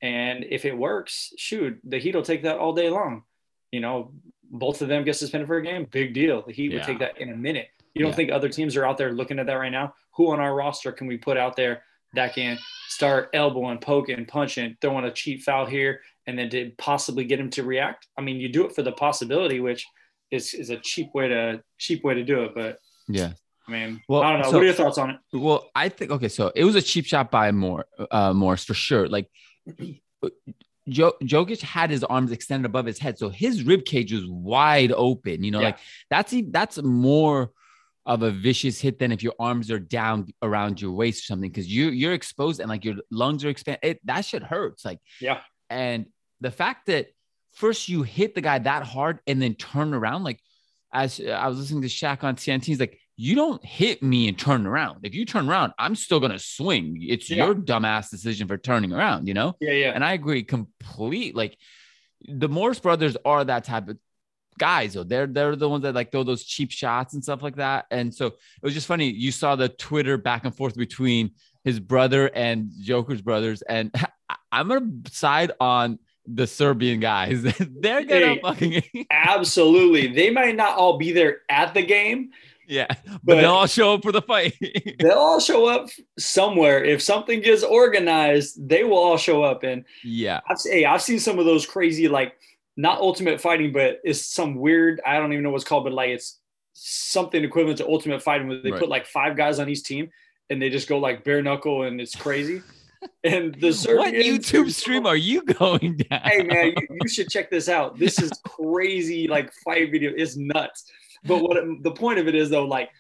And 0.01 0.45
if 0.51 0.65
it 0.65 0.77
works, 0.77 1.33
shoot, 1.39 1.79
the 1.85 1.99
Heat 1.99 2.17
will 2.17 2.23
take 2.23 2.43
that 2.43 2.59
all 2.59 2.73
day 2.73 2.91
long. 2.91 3.23
You 3.71 3.79
know, 3.79 4.13
both 4.53 4.83
of 4.83 4.89
them 4.89 5.03
get 5.03 5.17
suspended 5.17 5.47
for 5.49 5.57
a 5.57 5.63
game, 5.63 5.87
big 5.91 6.13
deal. 6.15 6.43
The 6.47 6.53
Heat 6.53 6.73
would 6.75 6.83
take 6.83 6.99
that 6.99 7.19
in 7.19 7.31
a 7.33 7.37
minute. 7.37 7.69
You 7.95 8.03
don't 8.03 8.11
Yeah. 8.11 8.17
think 8.17 8.31
other 8.31 8.49
teams 8.49 8.77
are 8.77 8.85
out 8.87 8.99
there 8.99 9.13
looking 9.13 9.39
at 9.39 9.47
that 9.47 9.55
right 9.55 9.73
now? 9.73 9.95
Who 10.17 10.31
on 10.31 10.41
our 10.41 10.55
roster 10.55 10.93
can 10.93 11.07
we 11.07 11.17
put 11.17 11.37
out 11.39 11.57
there 11.57 11.83
that 12.15 12.35
can 12.35 12.59
start 12.89 13.31
elbowing, 13.33 13.79
poking, 13.79 14.25
punching, 14.27 14.77
throwing 14.81 15.07
a 15.07 15.11
cheap 15.11 15.43
foul 15.43 15.65
here, 15.67 16.01
and 16.27 16.39
then 16.39 16.51
to 16.51 16.71
possibly 16.77 17.25
get 17.25 17.41
him 17.41 17.49
to 17.51 17.63
react? 17.63 18.07
I 18.19 18.21
mean, 18.21 18.37
you 18.37 18.49
do 18.51 18.67
it 18.67 18.75
for 18.75 18.83
the 18.83 18.93
possibility, 18.93 19.61
which 19.61 19.87
is, 20.31 20.53
is 20.55 20.69
a 20.71 20.77
cheap 20.77 21.09
way 21.15 21.29
to 21.29 21.63
cheap 21.79 22.05
way 22.05 22.15
to 22.15 22.23
do 22.25 22.43
it. 22.45 22.53
But 22.55 22.79
Yeah. 23.09 23.33
I 23.67 23.71
mean, 23.71 24.03
Well, 24.09 24.23
I 24.23 24.33
don't 24.33 24.41
know. 24.43 24.47
so- 24.51 24.53
what 24.55 24.63
are 24.63 24.67
your 24.67 24.75
thoughts 24.75 24.99
on 24.99 25.11
it? 25.11 25.17
Well, 25.33 25.71
I 25.75 25.89
think 25.89 26.11
okay, 26.11 26.29
so 26.29 26.53
it 26.55 26.65
was 26.65 26.75
a 26.75 26.83
cheap 26.83 27.07
shot 27.07 27.31
by 27.31 27.51
Moore, 27.53 27.87
uh, 28.11 28.33
Morris 28.35 28.65
for 28.65 28.75
sure. 28.75 29.09
Like 29.09 29.31
jo- 30.89 31.15
Jokic 31.23 31.61
had 31.61 31.91
his 31.91 32.05
arms 32.05 32.33
extended 32.33 32.67
above 32.67 32.87
his 32.87 32.99
head, 32.99 33.19
so 33.19 33.29
his 33.29 33.63
rib 33.63 33.85
cage 33.85 34.13
was 34.13 34.27
wide 34.27 34.93
open. 34.93 35.43
You 35.45 35.51
know, 35.51 35.61
Yeah. 35.61 35.67
like 35.67 35.79
that's 36.11 36.35
that's 36.51 36.83
more 36.83 37.53
of 38.05 38.23
a 38.23 38.31
vicious 38.33 38.81
hit 38.81 38.99
than 38.99 39.13
if 39.13 39.23
your 39.23 39.35
arms 39.39 39.71
are 39.71 39.79
down 39.79 40.27
around 40.43 40.81
your 40.81 40.91
waist 40.93 41.23
or 41.23 41.27
something 41.27 41.49
because 41.51 41.69
you 41.69 41.91
you're 41.91 42.13
exposed 42.15 42.59
and 42.61 42.69
like 42.69 42.85
your 42.85 42.97
lungs 43.11 43.45
are 43.45 43.49
expanded. 43.49 43.81
It 43.83 44.01
that 44.07 44.25
shit 44.25 44.43
hurts. 44.43 44.85
Like 44.85 44.99
Yeah. 45.21 45.41
and 45.71 46.07
the 46.41 46.51
fact 46.51 46.87
that 46.87 47.09
first 47.53 47.89
you 47.89 48.03
hit 48.03 48.35
the 48.35 48.41
guy 48.41 48.59
that 48.59 48.83
hard 48.85 49.21
and 49.27 49.41
then 49.41 49.55
turn 49.55 49.95
around. 49.95 50.25
Like 50.25 50.41
as 50.93 51.21
I 51.21 51.47
was 51.49 51.59
listening 51.59 51.83
to 51.83 51.89
Shaq 51.89 52.25
on 52.25 52.35
TNT, 52.37 52.65
he's 52.67 52.81
like, 52.81 52.99
you 53.25 53.37
don't 53.37 53.65
hit 53.65 54.03
me 54.03 54.27
and 54.29 54.37
turn 54.37 54.67
around. 54.67 54.99
If 55.05 55.15
you 55.15 55.25
turn 55.25 55.49
around, 55.49 55.73
I'm 55.79 55.95
still 55.95 56.19
gonna 56.19 56.39
swing. 56.41 56.99
It's 57.01 57.31
Yeah. 57.31 57.45
your 57.47 57.55
dumbass 57.55 58.11
decision 58.11 58.49
for 58.49 58.59
turning 58.59 58.93
around, 58.93 59.29
you 59.29 59.35
know? 59.35 59.55
Yeah, 59.61 59.73
yeah. 59.73 59.93
And 59.95 60.05
I 60.05 60.15
agree 60.15 60.43
complete. 60.43 61.37
Like 61.37 61.57
the 62.27 62.49
Morris 62.49 62.81
brothers 62.81 63.17
are 63.25 63.45
that 63.45 63.63
type 63.65 63.89
of 63.89 63.97
guys. 64.59 64.95
Though 64.95 65.05
they're 65.05 65.27
they're 65.29 65.55
the 65.55 65.69
ones 65.69 65.83
that 65.85 65.95
like 65.95 66.11
throw 66.11 66.25
those 66.25 66.43
cheap 66.45 66.73
shots 66.73 67.15
and 67.15 67.23
stuff 67.23 67.43
like 67.43 67.57
that. 67.57 67.87
And 67.93 68.13
so 68.13 68.27
it 68.27 68.35
was 68.63 68.75
just 68.75 68.89
funny. 68.89 69.09
You 69.11 69.31
saw 69.31 69.55
the 69.55 69.69
Twitter 69.69 70.17
back 70.17 70.45
and 70.45 70.55
forth 70.55 70.75
between 70.77 71.31
his 71.65 71.79
brother 71.79 72.29
and 72.35 72.71
Joker's 72.81 73.23
brothers, 73.23 73.63
and 73.63 73.95
I'm 74.51 74.67
gonna 74.69 74.91
side 75.11 75.53
on 75.61 76.01
the 76.27 76.47
Serbian 76.47 76.99
guys. 77.01 77.43
they're 77.83 78.05
gonna 78.05 78.35
Hey. 78.35 78.41
fucking 78.43 78.83
Absolutely. 79.11 80.09
They 80.09 80.31
might 80.31 80.57
not 80.57 80.77
all 80.77 80.99
be 80.99 81.13
there 81.13 81.43
at 81.49 81.73
the 81.75 81.83
game. 81.83 82.31
Yeah, 82.73 82.87
but, 83.07 83.21
But- 83.25 83.35
they'll 83.37 83.51
all 83.51 83.67
show 83.67 83.95
up 83.95 84.03
for 84.03 84.13
the 84.13 84.23
fight. 84.23 84.55
They'll 84.99 85.19
all 85.19 85.41
show 85.41 85.67
up 85.67 85.89
somewhere. 86.19 86.83
If 86.85 87.03
something 87.03 87.41
gets 87.41 87.63
organized, 87.63 88.69
they 88.69 88.85
will 88.85 88.99
all 88.99 89.17
show 89.17 89.43
up. 89.43 89.63
And 89.63 89.85
yeah, 90.05 90.41
I've 90.49 90.59
hey, 90.65 90.85
I've 90.85 91.03
seen 91.03 91.19
some 91.19 91.39
of 91.39 91.45
those 91.45 91.67
crazy, 91.67 92.09
like 92.09 92.35
not 92.77 92.99
ultimate 93.01 93.41
fighting, 93.41 93.73
but 93.73 94.01
it's 94.05 94.25
some 94.27 94.55
weird, 94.55 95.01
I 95.07 95.19
don't 95.19 95.33
even 95.33 95.43
know 95.45 95.51
what's 95.51 95.65
called, 95.65 95.85
but 95.85 95.93
like 95.93 96.11
it's 96.11 96.39
something 96.73 97.45
equivalent 97.45 97.79
to 97.79 97.87
ultimate 97.87 98.23
fighting 98.23 98.49
where 98.49 98.63
they 98.63 98.71
Right. 98.71 98.81
put 98.81 98.89
like 98.89 99.07
five 99.07 99.37
guys 99.37 99.59
on 99.59 99.69
each 99.69 99.83
team 99.85 100.09
and 100.49 100.61
they 100.61 100.71
just 100.71 100.89
go 100.89 100.99
like 100.99 101.23
bare 101.25 101.43
knuckle 101.43 101.83
and 101.83 102.01
it's 102.01 102.15
crazy. 102.17 102.63
And 103.25 103.53
the 103.57 103.73
what 103.97 104.15
YouTube 104.15 104.71
stream 104.71 105.07
are 105.07 105.17
you 105.17 105.43
going 105.43 105.97
down? 105.97 106.21
hey 106.23 106.45
man, 106.45 106.67
you, 106.69 106.87
you 107.03 107.09
should 107.09 107.29
check 107.29 107.51
this 107.51 107.69
out. 107.69 107.99
This 107.99 108.23
is 108.23 108.31
crazy, 108.47 109.27
like 109.27 109.53
fight 109.65 109.91
video. 109.91 110.13
It's 110.17 110.37
nuts. 110.37 110.85
But 111.25 111.43
what 111.43 111.57
it- 111.57 111.83
the 111.83 111.93
point 111.93 112.19
of 112.19 112.29
it 112.29 112.35
is 112.35 112.51
though, 112.51 112.65
like 112.65 112.91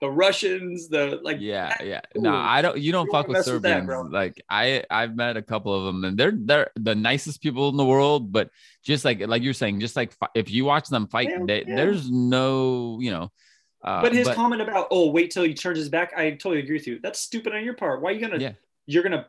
the 0.00 0.10
Russians, 0.10 0.88
the 0.88 1.20
like 1.22 1.36
yeah 1.40 1.74
yeah 1.82 2.00
Ooh. 2.16 2.22
no 2.22 2.34
i 2.34 2.62
don't 2.62 2.78
you 2.80 2.90
don't 2.90 3.04
You 3.06 3.12
fuck 3.12 3.28
with 3.28 3.36
mess 3.36 3.46
with 3.50 3.60
that, 3.62 3.80
serbians 3.86 4.10
like 4.10 4.40
i 4.48 4.82
i've 4.90 5.14
met 5.14 5.36
a 5.36 5.42
couple 5.42 5.74
of 5.74 5.84
them 5.84 6.04
and 6.04 6.16
they're 6.16 6.32
they're 6.34 6.70
the 6.76 6.94
nicest 6.94 7.42
people 7.42 7.68
in 7.68 7.76
the 7.76 7.84
world 7.84 8.32
but 8.32 8.48
just 8.82 9.04
like 9.04 9.20
like 9.26 9.42
you're 9.42 9.52
saying 9.52 9.78
just 9.78 9.96
like 9.96 10.16
if 10.34 10.50
you 10.50 10.64
watch 10.64 10.88
them 10.88 11.06
fight 11.06 11.28
they, 11.46 11.64
yeah. 11.66 11.76
there's 11.76 12.10
no 12.10 12.96
you 13.02 13.10
know 13.10 13.30
uh, 13.84 14.00
but 14.00 14.14
his 14.14 14.26
comment 14.28 14.62
about 14.62 14.88
oh 14.90 15.10
wait 15.10 15.30
till 15.30 15.42
he 15.42 15.54
turns 15.54 15.78
his 15.78 15.88
back, 15.88 16.12
I 16.16 16.30
totally 16.32 16.58
agree 16.60 16.76
with 16.76 16.86
you. 16.86 16.98
That's 17.02 17.18
stupid 17.18 17.54
on 17.54 17.64
your 17.64 17.72
part. 17.72 18.02
Why 18.02 18.10
are 18.10 18.12
you 18.12 18.20
gonna 18.20 18.36
Yeah. 18.38 18.52
you're 18.86 19.02
gonna 19.02 19.26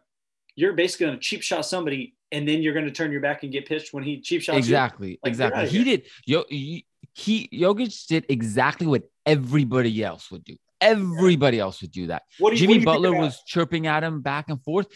you're 0.56 0.74
basically 0.74 1.06
gonna 1.08 1.20
cheap 1.20 1.42
shot 1.42 1.66
somebody 1.66 2.16
and 2.34 2.46
then 2.46 2.62
you're 2.62 2.74
gonna 2.74 2.92
turn 2.92 3.14
your 3.14 3.22
back 3.22 3.44
and 3.44 3.52
get 3.52 3.66
pitched 3.66 3.94
when 3.94 4.04
he 4.04 4.20
cheap 4.20 4.42
shots 4.42 4.56
you? 4.56 4.60
exactly 4.60 5.20
Like, 5.24 5.32
exactly 5.32 5.68
he 5.70 5.84
did 5.86 6.06
yo 6.26 6.44
he, 6.50 6.86
he 7.14 7.50
Jokic 7.54 8.08
did 8.08 8.26
exactly 8.30 8.88
what 8.88 9.04
everybody 9.26 10.04
else 10.04 10.32
would 10.32 10.44
do. 10.44 10.56
Everybody 10.80 11.60
else 11.60 11.82
would 11.82 11.92
do 11.92 12.08
that. 12.08 12.24
What 12.40 12.52
do 12.52 12.56
you, 12.56 12.62
jimmy 12.62 12.80
do 12.80 12.86
butler 12.86 13.14
was 13.14 13.42
chirping 13.46 13.86
at 13.88 14.04
him 14.04 14.22
back 14.22 14.50
and 14.50 14.62
forth. 14.64 14.88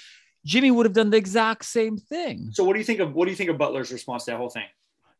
Jimmy 0.46 0.72
would 0.72 0.86
have 0.86 0.94
done 0.94 1.10
the 1.10 1.18
exact 1.18 1.66
same 1.66 1.98
thing. 1.98 2.50
So 2.52 2.64
what 2.64 2.74
do 2.74 2.80
you 2.80 2.86
think 2.86 3.00
of 3.00 3.14
what 3.14 3.26
do 3.26 3.32
you 3.32 3.38
think 3.38 3.50
of 3.50 3.58
Butler's 3.58 3.92
response 3.92 4.26
to 4.26 4.32
that 4.32 4.38
whole 4.38 4.50
thing? 4.50 4.66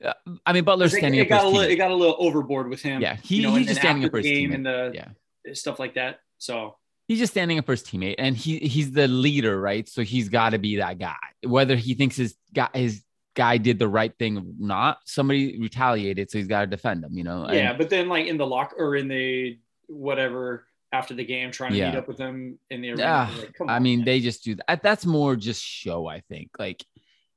Uh, 0.04 0.12
i 0.46 0.52
mean 0.52 0.66
butler's 0.66 0.94
It, 0.94 0.98
standing 0.98 1.22
it 1.22 1.24
up 1.24 1.30
got 1.30 1.46
a 1.46 1.48
little, 1.48 1.62
it 1.62 1.78
got 1.78 1.90
a 1.90 1.96
little 1.96 2.18
overboard 2.20 2.68
with 2.68 2.82
him. 2.82 3.02
yeah 3.02 3.16
he, 3.16 3.38
you 3.38 3.44
know, 3.44 3.52
he's 3.52 3.60
and 3.60 3.68
just 3.68 3.80
standing 3.80 4.04
up 4.04 4.12
for 4.12 4.18
his 4.18 4.26
game 4.26 4.50
team 4.50 4.52
and 4.52 4.66
the 4.66 4.92
yeah. 4.94 5.54
stuff 5.54 5.80
like 5.80 5.94
that. 5.96 6.20
So. 6.38 6.76
He's 7.08 7.20
just 7.20 7.32
standing 7.34 7.60
up 7.60 7.66
for 7.66 7.72
his 7.74 7.84
teammate 7.84 8.16
and 8.18 8.36
he 8.36 8.58
he's 8.60 8.92
the 8.92 9.08
leader 9.08 9.60
right? 9.60 9.88
So 9.88 10.02
he's 10.02 10.28
got 10.28 10.50
to 10.50 10.58
be 10.58 10.78
that 10.78 10.98
guy. 10.98 11.16
Whether 11.44 11.76
he 11.76 11.94
thinks 11.94 12.18
his 12.18 12.36
guy 12.54 12.68
his 12.74 13.04
guy 13.36 13.58
did 13.58 13.78
the 13.78 13.88
right 13.88 14.14
thing 14.18 14.38
or 14.38 14.44
not 14.58 14.98
somebody 15.06 15.60
retaliated 15.60 16.32
so 16.32 16.38
he's 16.38 16.48
got 16.48 16.62
to 16.62 16.68
defend 16.68 17.04
him 17.04 17.18
you 17.18 17.24
know 17.24 17.44
And- 17.44 17.56
yeah, 17.56 17.74
but 17.74 17.90
then 17.90 18.08
like 18.08 18.28
in 18.28 18.38
the 18.38 18.48
lock 18.48 18.74
or 18.78 18.96
in 18.96 19.08
the 19.08 19.58
whatever 19.88 20.66
after 20.92 21.14
the 21.14 21.26
game, 21.26 21.52
trying 21.52 21.74
to 21.74 21.86
meet 21.86 21.96
up 21.96 22.08
with 22.08 22.18
them 22.18 22.58
in 22.70 22.82
the 22.82 22.92
arena. 22.92 23.04
Ah, 23.06 23.36
like, 23.38 23.56
i 23.68 23.76
on, 23.76 23.84
mean 23.84 24.00
man. 24.00 24.06
they 24.06 24.20
just 24.22 24.44
do 24.44 24.56
that 24.56 24.82
that's 24.82 25.06
more 25.06 25.36
just 25.36 25.62
show 25.62 26.08
i 26.08 26.22
think 26.22 26.52
like 26.58 26.86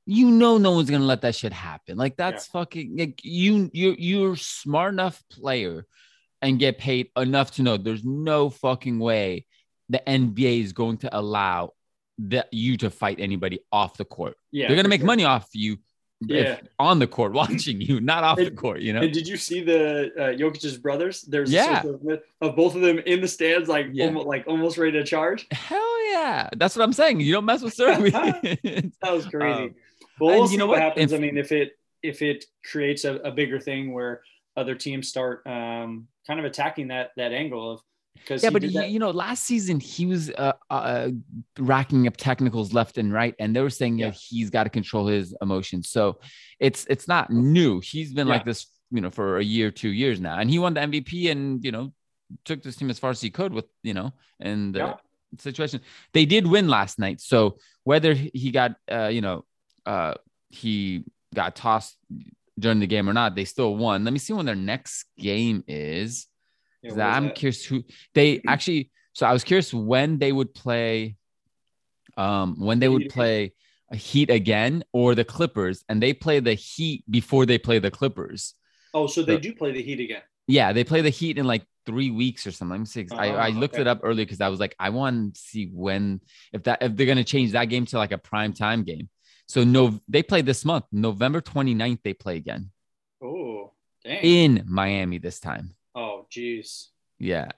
you 0.05 0.31
know 0.31 0.57
no 0.57 0.71
one's 0.71 0.89
gonna 0.89 1.03
let 1.03 1.21
that 1.21 1.35
shit 1.35 1.53
happen 1.53 1.97
like 1.97 2.15
that's 2.15 2.47
fucking 2.47 2.97
like 2.97 3.19
you 3.23 3.69
you 3.73 3.95
you're 3.97 4.35
smart 4.35 4.93
enough 4.93 5.21
player 5.29 5.85
and 6.41 6.57
get 6.57 6.77
paid 6.77 7.09
enough 7.17 7.51
to 7.51 7.63
know 7.63 7.75
there's 7.75 8.05
no 8.05 8.49
fucking 8.49 8.97
way 8.97 9.45
the 9.89 10.01
nba 10.07 10.63
is 10.63 10.73
going 10.73 10.97
to 10.97 11.15
allow 11.17 11.71
that 12.17 12.47
you 12.53 12.77
to 12.77 12.89
fight 12.89 13.19
anybody 13.19 13.59
off 13.71 13.97
the 13.97 14.05
court 14.05 14.35
yeah, 14.51 14.67
they're 14.67 14.77
gonna 14.77 14.89
make 14.89 15.01
sure. 15.01 15.07
money 15.07 15.25
off 15.25 15.47
you 15.53 15.77
Yeah. 16.21 16.59
on 16.77 16.99
the 16.99 17.07
court 17.07 17.31
watching 17.41 17.79
you, 17.79 18.01
not 18.01 18.23
off 18.23 18.37
the 18.37 18.51
court, 18.51 18.81
you 18.81 18.91
know? 18.93 19.01
And 19.01 19.13
did 19.13 19.27
you 19.27 19.37
see 19.37 19.61
the 19.63 20.11
uh, 20.17 20.37
Jokic's 20.37 20.77
brothers? 20.77 21.21
There's 21.21 21.51
Yeah. 21.51 21.81
of, 21.83 22.19
of 22.41 22.55
both 22.55 22.75
of 22.75 22.81
them 22.81 22.99
in 22.99 23.21
the 23.21 23.27
stands, 23.27 23.69
like 23.69 23.87
Yeah. 23.93 24.05
almost 24.07 24.27
like 24.27 24.43
almost 24.47 24.77
ready 24.77 24.93
to 24.93 25.03
charge. 25.03 25.47
Hell 25.51 26.07
yeah. 26.11 26.49
That's 26.57 26.75
what 26.75 26.83
I'm 26.83 26.93
saying. 26.93 27.21
You 27.21 27.31
don't 27.33 27.45
mess 27.45 27.61
with 27.61 27.73
Serbians. 27.73 28.13
That 28.13 28.91
was 29.11 29.25
crazy. 29.27 29.63
Um, 29.63 29.75
well, 30.19 30.39
we'll 30.41 30.51
you 30.51 30.57
know 30.57 30.65
what, 30.67 30.73
what? 30.79 30.81
happens. 30.81 31.11
If- 31.13 31.17
I 31.17 31.21
mean, 31.21 31.37
if 31.37 31.51
it 31.51 31.77
if 32.03 32.21
it 32.21 32.45
creates 32.69 33.03
a, 33.05 33.15
a 33.15 33.31
bigger 33.31 33.59
thing 33.59 33.93
where 33.93 34.21
other 34.57 34.75
teams 34.75 35.07
start 35.07 35.45
um, 35.47 36.07
kind 36.27 36.39
of 36.39 36.45
attacking 36.45 36.89
that 36.89 37.11
that 37.17 37.31
angle 37.31 37.71
of 37.71 37.81
yeah, 38.29 38.49
but 38.49 38.63
you, 38.63 38.81
you 38.83 38.99
know, 38.99 39.11
last 39.11 39.43
season 39.43 39.79
he 39.79 40.05
was 40.05 40.29
uh, 40.31 40.53
uh, 40.69 41.09
racking 41.57 42.07
up 42.07 42.17
technicals 42.17 42.73
left 42.73 42.97
and 42.97 43.11
right, 43.11 43.33
and 43.39 43.55
they 43.55 43.61
were 43.61 43.69
saying 43.69 43.97
Yeah. 43.99 44.07
that 44.09 44.15
he's 44.15 44.49
got 44.49 44.65
to 44.65 44.69
control 44.69 45.07
his 45.07 45.35
emotions. 45.41 45.89
So 45.89 46.19
it's 46.59 46.85
it's 46.89 47.07
not 47.07 47.31
new. 47.31 47.79
He's 47.79 48.13
been 48.13 48.27
like 48.27 48.45
this, 48.45 48.67
you 48.91 49.01
know, 49.01 49.09
for 49.09 49.37
a 49.37 49.43
year, 49.43 49.71
two 49.71 49.89
years 49.89 50.19
now, 50.19 50.37
and 50.39 50.49
he 50.49 50.59
won 50.59 50.73
the 50.73 50.81
MVP, 50.81 51.31
and 51.31 51.63
you 51.63 51.71
know, 51.71 51.93
took 52.45 52.61
this 52.61 52.75
team 52.75 52.89
as 52.89 52.99
far 52.99 53.09
as 53.11 53.21
he 53.21 53.29
could 53.29 53.53
with 53.53 53.65
you 53.83 53.93
know, 53.93 54.13
and 54.39 54.73
the 54.75 54.79
Yeah. 54.79 54.93
situation. 55.39 55.81
They 56.13 56.25
did 56.25 56.45
win 56.45 56.67
last 56.67 56.99
night, 56.99 57.21
so 57.21 57.57
whether 57.83 58.13
he 58.13 58.51
got, 58.51 58.75
uh, 58.91 59.07
you 59.07 59.21
know, 59.21 59.45
uh, 59.85 60.13
he 60.49 61.03
got 61.33 61.55
tossed 61.55 61.97
during 62.59 62.79
the 62.79 62.87
game 62.87 63.09
or 63.09 63.13
not, 63.13 63.35
they 63.35 63.45
still 63.45 63.75
won. 63.75 64.03
Let 64.03 64.11
me 64.13 64.19
see 64.19 64.33
when 64.33 64.45
their 64.45 64.55
next 64.55 65.05
game 65.17 65.63
is. 65.67 66.27
Yeah, 66.81 66.89
'Cause 66.89 66.97
what 66.97 67.07
is 67.07 67.15
I'm 67.15 67.23
that? 67.25 67.35
curious 67.35 67.65
who 67.65 67.83
they 68.13 68.41
actually. 68.47 68.91
So 69.13 69.25
I 69.25 69.33
was 69.33 69.43
curious 69.43 69.73
when 69.73 70.17
they 70.17 70.31
would 70.31 70.53
play, 70.53 71.17
um, 72.17 72.55
when 72.59 72.79
they 72.79 72.87
would 72.87 73.09
play 73.09 73.53
a 73.91 73.95
Heat 73.95 74.29
again 74.29 74.83
or 74.93 75.15
the 75.15 75.25
Clippers, 75.25 75.83
and 75.89 76.01
they 76.01 76.13
play 76.13 76.39
the 76.39 76.53
Heat 76.53 77.03
before 77.09 77.45
they 77.45 77.57
play 77.57 77.79
the 77.79 77.91
Clippers. 77.91 78.53
Oh, 78.93 79.07
so 79.07 79.23
they 79.23 79.35
the- 79.35 79.41
do 79.41 79.53
play 79.55 79.71
the 79.71 79.81
Heat 79.81 79.99
again. 79.99 80.21
Yeah, 80.47 80.73
they 80.73 80.83
play 80.83 81.01
the 81.01 81.09
Heat 81.09 81.37
in 81.37 81.45
like 81.45 81.65
three 81.85 82.11
weeks 82.11 82.45
or 82.47 82.51
something. 82.51 82.71
Let 82.71 82.79
me 82.79 82.85
see. 82.85 83.07
I, 83.17 83.31
I 83.31 83.49
Oh, 83.49 83.53
looked 83.53 83.73
okay. 83.75 83.81
it 83.81 83.87
up 83.87 83.99
earlier 84.03 84.25
because 84.25 84.41
I 84.41 84.47
was 84.49 84.59
like, 84.59 84.75
I 84.79 84.89
want 84.89 85.35
to 85.35 85.39
see 85.41 85.65
when 85.67 86.21
if 86.53 86.63
that 86.63 86.81
if 86.81 86.95
they're 86.95 87.05
gonna 87.07 87.23
change 87.23 87.51
that 87.51 87.65
game 87.65 87.85
to 87.87 87.97
like 87.97 88.11
a 88.11 88.17
prime 88.17 88.53
time 88.53 88.83
game. 88.83 89.09
So 89.47 89.63
no, 89.63 89.99
they 90.07 90.21
play 90.23 90.41
this 90.43 90.63
month, 90.63 90.85
November 90.91 91.41
29th, 91.41 92.01
they 92.03 92.13
play 92.13 92.37
again 92.37 92.71
Oh, 93.21 93.73
dang. 94.03 94.23
in 94.23 94.63
Miami 94.67 95.17
this 95.17 95.39
time. 95.39 95.75
Oh, 96.29 96.31
geez. 96.31 96.89
Yeah. 97.17 97.49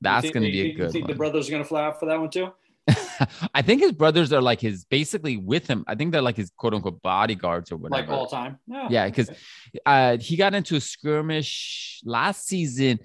That's 0.00 0.30
gonna 0.30 0.46
you 0.46 0.52
be 0.52 0.60
a 0.60 0.62
think- 0.64 0.72
you 0.78 0.84
good 0.84 0.92
think 0.92 1.04
one. 1.04 1.10
the 1.12 1.16
brothers 1.16 1.48
are 1.48 1.52
gonna 1.52 1.64
fly 1.64 1.84
out 1.84 2.00
for 2.00 2.06
that 2.06 2.18
one 2.20 2.30
too? 2.30 2.48
I 3.54 3.62
think 3.62 3.82
his 3.82 3.92
brothers 3.92 4.32
are 4.32 4.40
like 4.40 4.60
his 4.60 4.84
basically 4.86 5.36
with 5.36 5.66
him. 5.66 5.84
I 5.86 5.94
think 5.94 6.10
they're 6.12 6.22
like 6.22 6.36
his 6.36 6.50
quote 6.56 6.72
unquote 6.74 7.02
bodyguards 7.02 7.70
or 7.70 7.76
whatever. 7.76 8.10
Like 8.10 8.18
all 8.18 8.26
time? 8.26 8.58
No. 8.66 8.86
Yeah, 8.90 9.08
'cause- 9.10 9.30
uh, 9.86 10.16
he 10.16 10.36
got 10.36 10.54
into 10.54 10.76
a 10.76 10.80
skirmish 10.80 12.00
last 12.04 12.46
season. 12.46 12.98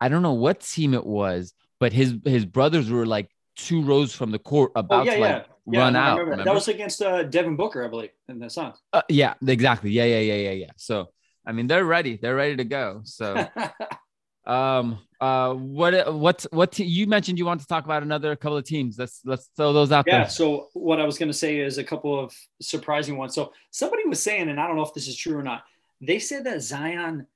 I 0.00 0.08
don't 0.08 0.22
know 0.22 0.32
what 0.32 0.60
team 0.60 0.94
it 0.94 1.04
was, 1.06 1.52
but 1.78 1.92
his 1.92 2.16
his 2.24 2.44
brothers 2.46 2.90
were 2.90 3.06
like 3.06 3.28
two 3.56 3.82
rows 3.82 4.14
from 4.14 4.30
the 4.30 4.38
court 4.38 4.72
about 4.74 5.02
Oh 5.06 5.10
yeah, 5.10 5.14
to 5.14 5.20
like 5.20 5.46
yeah, 5.70 5.80
run 5.80 5.94
I 5.96 6.00
out. 6.00 6.10
remember 6.12 6.16
that. 6.16 6.30
remember? 6.30 6.44
That 6.44 6.54
was 6.54 6.68
against 6.68 7.02
uh, 7.02 7.22
Devin 7.24 7.54
Booker, 7.56 7.84
I 7.84 7.88
believe, 7.88 8.10
in 8.28 8.38
the 8.40 8.48
Suns. 8.48 8.76
Uh, 8.92 9.02
yeah, 9.10 9.34
exactly. 9.46 9.90
Yeah, 9.90 10.06
yeah, 10.06 10.18
yeah, 10.20 10.34
yeah, 10.34 10.50
yeah. 10.52 10.70
So 10.76 11.10
I 11.46 11.52
mean, 11.52 11.66
they're 11.66 11.84
ready. 11.84 12.16
They're 12.16 12.34
ready 12.34 12.56
to 12.56 12.64
go. 12.64 13.02
So 13.04 13.46
um, 14.44 14.98
uh, 15.20 15.54
what 15.54 16.14
what 16.14 16.44
what 16.50 16.72
te- 16.72 16.84
you 16.84 17.06
mentioned 17.06 17.38
you 17.38 17.46
want 17.46 17.60
to 17.60 17.66
talk 17.66 17.84
about 17.84 18.02
another 18.02 18.34
couple 18.34 18.56
of 18.56 18.64
teams. 18.64 18.98
Let's 18.98 19.20
let's 19.24 19.50
throw 19.56 19.72
those 19.72 19.92
out 19.92 20.04
yeah. 20.06 20.20
there. 20.20 20.28
So 20.28 20.68
what 20.72 21.00
I 21.00 21.04
was 21.04 21.18
going 21.18 21.30
to 21.30 21.36
say 21.36 21.58
is 21.58 21.78
a 21.78 21.84
couple 21.84 22.18
of 22.18 22.34
surprising 22.60 23.16
ones. 23.16 23.34
So 23.34 23.52
somebody 23.70 24.06
was 24.06 24.20
saying, 24.20 24.48
and 24.48 24.60
I 24.60 24.66
don't 24.66 24.76
know 24.76 24.82
if 24.82 24.94
this 24.94 25.06
is 25.06 25.16
true 25.16 25.38
or 25.38 25.42
not. 25.42 25.64
They 26.00 26.18
said 26.18 26.44
that 26.44 26.62
Zion 26.62 27.26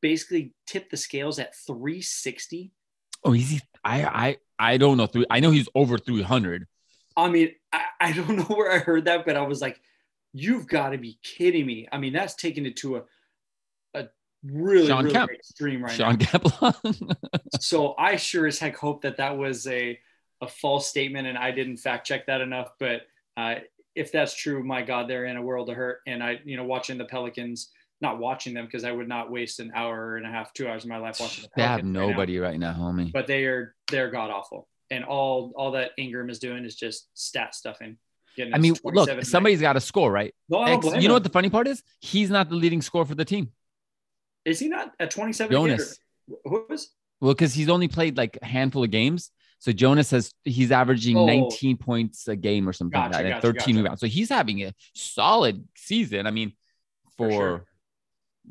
basically 0.00 0.54
tipped 0.66 0.90
the 0.90 0.96
scales 0.96 1.38
at 1.38 1.54
360. 1.54 2.72
Oh, 3.24 3.34
easy. 3.34 3.60
I 3.84 4.04
I 4.04 4.36
I 4.58 4.76
don't 4.78 4.96
know. 4.96 5.06
Three. 5.06 5.26
I 5.28 5.40
know 5.40 5.50
he's 5.50 5.68
over 5.74 5.98
three 5.98 6.22
hundred. 6.22 6.66
I 7.16 7.28
mean, 7.28 7.50
I, 7.72 7.84
I 8.00 8.12
don't 8.12 8.36
know 8.36 8.44
where 8.44 8.72
I 8.72 8.78
heard 8.78 9.04
that, 9.04 9.26
but 9.26 9.36
I 9.36 9.42
was 9.42 9.60
like, 9.60 9.80
you've 10.32 10.66
got 10.66 10.90
to 10.90 10.98
be 10.98 11.18
kidding 11.22 11.66
me. 11.66 11.88
I 11.92 11.98
mean, 11.98 12.12
that's 12.12 12.34
taking 12.34 12.64
it 12.64 12.76
to 12.76 12.96
a 12.96 13.02
really, 14.44 14.86
Shawn 14.86 15.04
really 15.04 15.14
Kemp. 15.14 15.30
extreme 15.30 15.82
right 15.84 15.92
Shawn 15.92 16.18
now. 16.60 16.74
So 17.60 17.94
I 17.98 18.16
sure 18.16 18.46
as 18.46 18.58
heck 18.58 18.76
hope 18.76 19.02
that 19.02 19.16
that 19.18 19.36
was 19.36 19.66
a 19.66 19.98
a 20.40 20.48
false 20.48 20.86
statement 20.86 21.26
and 21.26 21.36
I 21.36 21.50
didn't 21.50 21.76
fact 21.76 22.06
check 22.06 22.26
that 22.26 22.40
enough. 22.40 22.70
But 22.78 23.02
uh, 23.36 23.56
if 23.94 24.10
that's 24.12 24.34
true, 24.34 24.62
my 24.64 24.80
God, 24.82 25.08
they're 25.08 25.26
in 25.26 25.36
a 25.36 25.42
world 25.42 25.68
of 25.68 25.76
hurt. 25.76 25.98
And 26.06 26.22
I, 26.22 26.40
you 26.44 26.56
know, 26.56 26.64
watching 26.64 26.96
the 26.96 27.04
Pelicans, 27.04 27.70
not 28.00 28.18
watching 28.18 28.54
them 28.54 28.64
because 28.64 28.84
I 28.84 28.92
would 28.92 29.08
not 29.08 29.30
waste 29.30 29.60
an 29.60 29.72
hour 29.74 30.16
and 30.16 30.24
a 30.26 30.30
half, 30.30 30.54
two 30.54 30.66
hours 30.66 30.84
of 30.84 30.88
my 30.88 30.96
life 30.96 31.20
watching 31.20 31.42
the 31.42 31.50
They 31.56 31.62
have 31.62 31.80
Pelicans 31.80 31.96
right 31.96 32.00
now. 32.02 32.08
nobody 32.10 32.38
right 32.38 32.58
now, 32.58 32.72
homie. 32.72 33.12
but 33.12 33.26
they 33.26 33.44
are 33.44 33.74
they're 33.90 34.10
god 34.10 34.30
awful. 34.30 34.68
And 34.90 35.04
all 35.04 35.52
all 35.56 35.72
that 35.72 35.90
Ingram 35.98 36.30
is 36.30 36.38
doing 36.38 36.64
is 36.64 36.74
just 36.74 37.08
stat 37.14 37.54
stuffing. 37.54 37.98
I 38.54 38.56
mean, 38.58 38.74
look, 38.84 39.22
somebody's 39.24 39.60
got 39.60 39.74
to 39.74 39.80
score, 39.80 40.10
right? 40.10 40.32
No, 40.48 40.60
I 40.60 40.68
don't 40.68 40.78
Ex- 40.78 40.86
blame 40.86 41.00
you 41.02 41.08
know 41.08 41.14
what 41.14 41.24
the 41.24 41.28
funny 41.28 41.50
part 41.50 41.68
is? 41.68 41.82
He's 42.00 42.30
not 42.30 42.48
the 42.48 42.54
leading 42.54 42.80
scorer 42.80 43.04
for 43.04 43.14
the 43.14 43.24
team. 43.26 43.50
Is 44.44 44.58
he 44.58 44.68
not 44.68 44.92
at 45.00 45.10
27? 45.10 45.54
again, 45.54 45.68
Jonas. 45.78 45.98
Who 46.44 46.66
is? 46.70 46.90
Well, 47.20 47.34
because 47.34 47.52
he's 47.54 47.68
only 47.68 47.88
played 47.88 48.16
like 48.16 48.38
a 48.40 48.46
handful 48.46 48.82
of 48.84 48.90
games. 48.90 49.30
So 49.58 49.72
Jonas 49.72 50.08
says 50.08 50.32
he's 50.44 50.72
averaging 50.72 51.16
Oh. 51.18 51.26
19 51.26 51.76
points 51.76 52.26
a 52.28 52.36
game 52.36 52.66
or 52.68 52.72
something 52.72 52.98
like 52.98 53.12
Gotcha, 53.12 53.32
and 53.34 53.42
13 53.42 53.58
gotcha. 53.58 53.76
rebounds. 53.76 54.00
So 54.00 54.06
he's 54.06 54.30
having 54.30 54.62
a 54.62 54.72
solid 54.94 55.66
season. 55.76 56.26
I 56.26 56.30
mean, 56.30 56.52
for, 57.18 57.28
For 57.28 57.32
sure. 57.32 57.66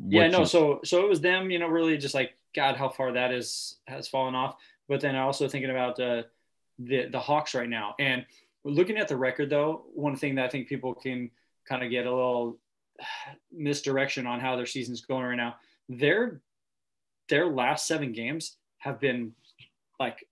Yeah, 0.08 0.28
no. 0.28 0.40
you- 0.42 0.46
So 0.46 0.82
so 0.84 1.04
it 1.04 1.10
was 1.10 1.20
them. 1.22 1.50
You 1.50 1.58
know, 1.60 1.68
really 1.68 1.98
just 1.98 2.14
like 2.14 2.38
God, 2.56 2.76
how 2.78 2.90
far 2.90 3.14
that 3.14 3.32
is 3.34 3.78
has 3.88 4.08
fallen 4.08 4.36
off. 4.36 4.56
But 4.88 5.02
then 5.02 5.16
also 5.16 5.48
thinking 5.48 5.72
about 5.72 6.00
uh, 6.00 6.24
the 6.78 7.08
the 7.12 7.20
Hawks 7.20 7.56
right 7.56 7.68
now, 7.70 7.96
and 8.00 8.26
looking 8.64 8.98
at 8.98 9.08
the 9.08 9.18
record 9.18 9.50
though, 9.50 9.86
one 9.96 10.16
thing 10.16 10.36
that 10.36 10.46
I 10.46 10.50
think 10.50 10.68
people 10.68 10.94
can 10.94 11.32
kind 11.68 11.84
of 11.84 11.90
get 11.90 12.06
a 12.06 12.12
little 12.14 12.60
misdirection 13.52 14.28
on 14.28 14.40
how 14.40 14.56
their 14.56 14.66
season's 14.66 15.02
going 15.02 15.24
right 15.26 15.36
now. 15.36 15.56
Their 15.90 16.42
their 17.28 17.48
last 17.48 17.86
seven 17.88 18.12
games 18.12 18.58
have 18.78 19.00
been 19.00 19.34
like 20.00 20.26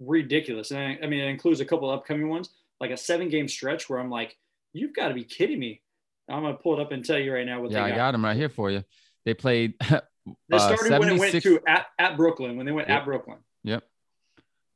ridiculous, 0.00 0.70
and 0.70 0.80
I, 0.80 0.98
I 1.02 1.06
mean 1.06 1.20
it 1.20 1.28
includes 1.28 1.60
a 1.60 1.64
couple 1.64 1.90
upcoming 1.90 2.28
ones, 2.28 2.50
like 2.80 2.90
a 2.90 2.96
seven 2.96 3.28
game 3.28 3.48
stretch 3.48 3.88
where 3.90 3.98
I'm 3.98 4.10
like, 4.10 4.36
you've 4.72 4.94
got 4.94 5.08
to 5.08 5.14
be 5.14 5.24
kidding 5.24 5.58
me. 5.58 5.82
I'm 6.28 6.42
gonna 6.42 6.54
pull 6.54 6.78
it 6.78 6.82
up 6.82 6.92
and 6.92 7.04
tell 7.04 7.18
you 7.18 7.32
right 7.34 7.44
now 7.44 7.60
what 7.60 7.70
they 7.70 7.76
yeah, 7.76 7.86
they 7.88 7.92
I 7.92 7.96
got. 7.96 8.12
them 8.12 8.24
right 8.24 8.36
here 8.36 8.48
for 8.48 8.70
you. 8.70 8.82
They 9.24 9.34
played. 9.34 9.74
They 10.48 10.56
uh, 10.56 10.60
started 10.76 11.00
when 11.00 11.08
it 11.08 11.18
went 11.18 11.42
to 11.42 11.58
at, 11.66 11.86
at 11.98 12.16
Brooklyn, 12.16 12.56
when 12.56 12.64
they 12.64 12.70
went 12.70 12.88
Yep. 12.88 12.96
at 13.00 13.04
Brooklyn. 13.04 13.38
Yep. 13.64 13.82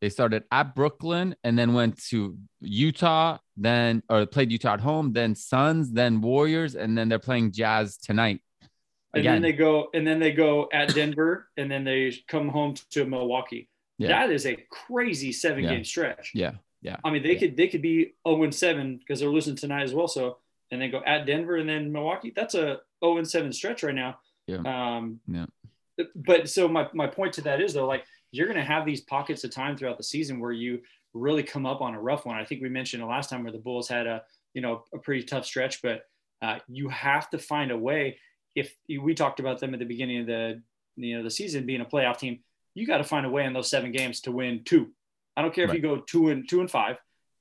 They 0.01 0.09
started 0.09 0.43
at 0.51 0.75
Brooklyn 0.75 1.37
and 1.45 1.57
then 1.57 1.73
went 1.73 2.03
to 2.09 2.37
Utah, 2.61 3.39
then 3.57 4.03
or 4.11 4.27
played 4.27 4.51
Utah 4.51 4.75
at 4.75 4.81
home, 4.81 5.13
then 5.13 5.37
Suns, 5.37 5.93
then 5.93 6.21
Warriors, 6.21 6.75
and 6.75 6.99
then 6.99 7.09
they're 7.09 7.21
playing 7.21 7.53
Jazz 7.53 7.97
tonight. 7.97 8.41
And 9.17 9.21
Again, 9.21 9.35
then 9.35 9.43
they 9.43 9.53
go 9.53 9.89
and 9.95 10.07
then 10.07 10.19
they 10.21 10.33
go 10.33 10.69
at 10.73 10.95
Denver 10.95 11.49
and 11.57 11.71
then 11.71 11.85
they 11.85 12.15
come 12.29 12.49
home 12.49 12.75
to 12.91 13.05
Milwaukee. 13.07 13.69
Yeah. 13.99 14.09
That 14.09 14.31
is 14.31 14.45
a 14.47 14.57
crazy 14.71 15.33
seven 15.33 15.65
Yeah. 15.65 15.71
game 15.71 15.85
stretch. 15.85 16.33
yeah, 16.35 16.53
yeah. 16.83 16.97
I 17.03 17.11
mean, 17.11 17.23
they 17.23 17.33
Yeah. 17.33 17.39
could 17.41 17.57
they 17.57 17.69
could 17.69 17.81
be 17.83 18.13
0 18.29 18.43
and 18.43 18.55
7 18.55 18.99
because 18.99 19.21
they're 19.21 19.31
losing 19.31 19.57
tonight 19.57 19.85
as 19.85 19.95
well. 19.95 20.07
So 20.07 20.39
and 20.71 20.83
then 20.83 20.91
go 20.91 21.01
at 21.07 21.25
Denver 21.25 21.57
and 21.57 21.67
then 21.69 21.93
Milwaukee. 21.93 22.33
That's 22.37 22.55
a 22.55 22.81
0 23.03 23.17
and 23.19 23.29
7 23.29 23.53
stretch 23.55 23.83
right 23.83 23.95
now. 23.95 24.19
Yeah. 24.47 24.59
Um, 24.67 25.21
Yeah. 25.27 25.47
But 26.15 26.51
so 26.51 26.69
my, 26.69 26.89
my 26.93 27.07
point 27.07 27.33
to 27.35 27.41
that 27.43 27.63
is 27.63 27.73
though, 27.73 27.87
like 27.87 28.05
you're 28.33 28.49
gonna 28.49 28.63
have 28.65 28.85
these 28.85 29.01
pockets 29.01 29.45
of 29.45 29.51
time 29.51 29.77
throughout 29.79 29.97
the 29.97 30.05
season 30.05 30.41
where 30.41 30.53
you 30.53 30.83
really 31.15 31.43
come 31.43 31.65
up 31.65 31.81
on 31.81 31.95
a 31.95 32.01
rough 32.01 32.27
one. 32.27 32.37
I 32.37 32.45
think 32.45 32.61
we 32.61 32.69
mentioned 32.69 33.03
the 33.03 33.07
last 33.07 33.31
time 33.31 33.45
where 33.45 33.53
the 33.53 33.59
Bulls 33.59 33.89
had 33.89 34.07
a 34.07 34.23
you 34.53 34.61
know 34.61 34.85
a 34.93 34.99
pretty 34.99 35.23
tough 35.23 35.47
stretch, 35.47 35.81
but 35.81 36.03
uh, 36.43 36.59
you 36.69 36.91
have 36.91 37.31
to 37.31 37.39
find 37.39 37.71
a 37.71 37.79
way. 37.79 38.19
If 38.57 38.75
we 38.89 39.15
talked 39.15 39.39
about 39.39 39.61
them 39.61 39.73
at 39.75 39.79
the 39.79 39.87
beginning 39.87 40.23
of 40.23 40.27
the 40.27 40.63
you 40.97 41.17
know 41.17 41.23
the 41.23 41.31
season 41.31 41.67
being 41.67 41.83
a 41.83 41.85
playoff 41.85 42.19
team, 42.19 42.41
you 42.75 42.87
got 42.87 42.99
to 42.99 43.05
find 43.05 43.25
a 43.25 43.31
way 43.31 43.45
in 43.45 43.53
those 43.53 43.71
seven 43.71 43.93
games 43.93 44.21
to 44.23 44.33
win 44.33 44.63
two. 44.65 44.89
I 45.37 45.43
don't 45.43 45.55
care 45.55 45.65
if 45.65 45.71
Right. 45.71 45.77
you 45.77 45.83
go 45.83 45.99
two 45.99 46.31
and 46.31 46.49
two 46.49 46.61
and 46.61 46.71
five. 46.71 46.97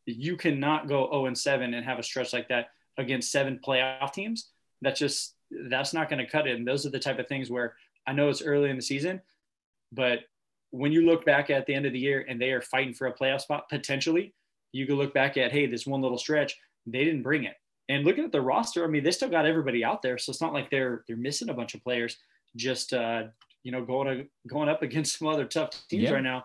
You 0.06 0.38
cannot 0.38 0.88
go 0.88 1.10
0 1.10 1.26
and 1.26 1.36
7 1.38 1.74
and 1.74 1.84
have 1.84 1.98
a 1.98 2.04
stretch 2.04 2.32
like 2.32 2.50
that 2.50 2.68
against 2.98 3.32
seven 3.32 3.60
playoff 3.66 4.14
teams. 4.14 4.52
That's 4.84 5.00
just 5.00 5.36
that's 5.50 5.94
not 5.94 6.10
going 6.10 6.24
to 6.24 6.30
cut 6.30 6.46
it. 6.48 6.58
And 6.58 6.68
those 6.68 6.86
are 6.86 6.92
the 6.92 7.00
type 7.00 7.18
of 7.18 7.28
things 7.28 7.50
where 7.50 7.76
I 8.06 8.14
know 8.14 8.30
it's 8.30 8.44
early 8.44 8.70
in 8.70 8.76
the 8.76 8.82
season, 8.84 9.22
but 9.92 10.20
when 10.72 10.92
you 10.92 11.06
look 11.06 11.26
back 11.26 11.50
at 11.50 11.66
the 11.66 11.74
end 11.74 11.86
of 11.86 11.94
the 11.94 12.00
year 12.00 12.26
and 12.28 12.40
they 12.40 12.52
are 12.52 12.62
fighting 12.62 12.94
for 12.94 13.08
a 13.08 13.14
playoff 13.14 13.42
spot 13.42 13.70
potentially, 13.70 14.34
you 14.74 14.86
can 14.86 14.96
look 14.98 15.14
back 15.14 15.38
at 15.38 15.52
hey, 15.52 15.66
this 15.66 15.88
one 15.88 16.02
little 16.02 16.18
stretch, 16.18 16.56
they 16.86 17.04
didn't 17.06 17.24
bring 17.24 17.46
it. 17.46 17.56
And 17.90 18.04
looking 18.04 18.24
at 18.24 18.32
the 18.32 18.42
roster, 18.42 18.84
I 18.84 18.88
mean, 18.88 19.04
they 19.04 19.12
still 19.12 19.30
got 19.30 19.46
everybody 19.46 19.84
out 19.84 20.02
there, 20.02 20.18
so 20.18 20.32
it's 20.32 20.42
not 20.42 20.54
like 20.54 20.70
they're 20.72 21.04
they're 21.08 21.18
missing 21.18 21.50
a 21.50 21.54
bunch 21.54 21.76
of 21.76 21.84
players. 21.84 22.18
Just 22.56 22.94
uh, 22.94 23.24
you 23.64 23.72
know, 23.72 23.84
going 23.86 24.08
to, 24.18 24.26
going 24.48 24.70
up 24.70 24.82
against 24.88 25.20
some 25.20 25.28
other 25.28 25.46
tough 25.46 25.70
teams 25.90 26.04
Yeah. 26.04 26.12
right 26.14 26.24
now. 26.24 26.44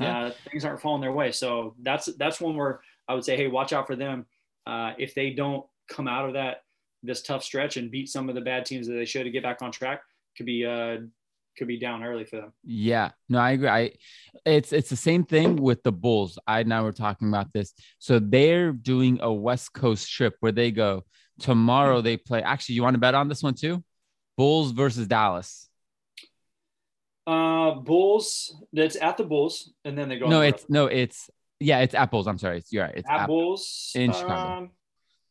Yeah. 0.00 0.18
Uh, 0.26 0.32
things 0.50 0.64
aren't 0.64 0.80
falling 0.80 1.00
their 1.02 1.12
way, 1.12 1.32
so 1.32 1.74
that's 1.82 2.06
that's 2.16 2.40
one 2.40 2.56
where 2.56 2.80
I 3.08 3.14
would 3.14 3.24
say, 3.24 3.36
hey, 3.36 3.48
watch 3.48 3.72
out 3.72 3.86
for 3.86 3.96
them. 3.96 4.26
Uh, 4.66 4.92
if 4.98 5.14
they 5.14 5.30
don't 5.30 5.66
come 5.88 6.06
out 6.08 6.26
of 6.26 6.34
that 6.34 6.62
this 7.02 7.22
tough 7.22 7.42
stretch 7.44 7.76
and 7.76 7.90
beat 7.90 8.08
some 8.08 8.28
of 8.28 8.34
the 8.34 8.40
bad 8.40 8.64
teams 8.66 8.86
that 8.86 8.94
they 8.94 9.04
should 9.04 9.24
to 9.24 9.30
get 9.30 9.42
back 9.42 9.60
on 9.62 9.70
track, 9.72 10.02
could 10.36 10.46
be 10.46 10.64
uh, 10.64 10.98
could 11.58 11.68
be 11.68 11.78
down 11.78 12.04
early 12.04 12.24
for 12.24 12.36
them. 12.36 12.52
Yeah, 12.64 13.10
no, 13.28 13.38
I 13.38 13.50
agree. 13.52 13.68
I 13.68 13.92
it's 14.46 14.72
it's 14.72 14.88
the 14.88 14.96
same 14.96 15.24
thing 15.24 15.56
with 15.56 15.82
the 15.82 15.92
Bulls. 15.92 16.38
I 16.46 16.60
and 16.60 16.72
I 16.72 16.80
were 16.82 16.92
talking 16.92 17.28
about 17.28 17.52
this. 17.52 17.74
So 17.98 18.18
they're 18.18 18.72
doing 18.72 19.18
a 19.20 19.32
West 19.32 19.72
Coast 19.72 20.10
trip 20.10 20.36
where 20.40 20.52
they 20.52 20.70
go 20.70 21.04
tomorrow. 21.40 22.00
They 22.00 22.16
play. 22.16 22.42
Actually, 22.42 22.76
you 22.76 22.82
want 22.82 22.94
to 22.94 23.00
bet 23.00 23.14
on 23.14 23.28
this 23.28 23.42
one 23.42 23.54
too? 23.54 23.84
Bulls 24.36 24.70
versus 24.70 25.06
Dallas. 25.06 25.68
Uh, 27.26 27.72
Bulls. 27.72 28.56
That's 28.72 28.96
at 28.96 29.16
the 29.16 29.24
Bulls, 29.24 29.72
and 29.84 29.98
then 29.98 30.08
they 30.08 30.18
go. 30.18 30.28
No, 30.28 30.40
it's 30.40 30.64
no, 30.68 30.86
it's 30.86 31.28
yeah, 31.60 31.80
it's 31.80 31.94
at 31.94 32.10
Bulls. 32.10 32.26
I'm 32.26 32.38
sorry, 32.38 32.58
it's 32.58 32.72
you're 32.72 32.84
right. 32.84 32.94
It's 32.96 33.08
road. 33.08 33.14
at 33.14 33.20
at, 33.22 33.26
Bulls 33.26 33.92
in 33.94 34.12
Chicago. 34.12 34.58
Um, 34.58 34.70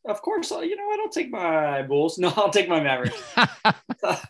of 0.06 0.22
course, 0.22 0.52
uh, 0.52 0.60
you 0.60 0.76
know 0.76 0.86
what? 0.86 1.00
I'll 1.00 1.08
take 1.08 1.30
my 1.30 1.82
Bulls. 1.82 2.18
No, 2.18 2.32
I'll 2.36 2.50
take 2.50 2.68
my 2.68 2.80
Mavericks. 2.80 3.20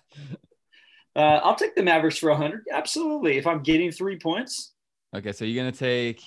uh, 1.18 1.40
I'll 1.44 1.57
take 1.57 1.74
the 1.74 1.83
Mavericks 1.83 2.18
for 2.18 2.31
100. 2.31 2.64
Absolutely. 2.72 3.37
If 3.37 3.46
I'm 3.46 3.62
getting 3.62 3.90
three 3.92 4.18
points, 4.18 4.72
okay, 5.14 5.33
so 5.33 5.44
you're 5.44 5.62
gonna 5.62 5.72
take. 5.76 6.22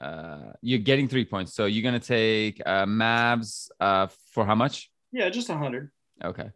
Uh, 0.00 0.52
you're 0.62 0.78
getting 0.78 1.08
three 1.08 1.24
points. 1.24 1.52
So 1.54 1.66
you're 1.66 1.82
gonna 1.82 1.98
take 2.00 2.60
uh, 2.64 2.86
Mavs 2.86 3.68
uh 3.80 4.06
for 4.32 4.44
how 4.46 4.54
much? 4.54 4.90
yeah, 5.12 5.28
just 5.28 5.48
100. 5.48 5.90
Okay. 6.24 6.50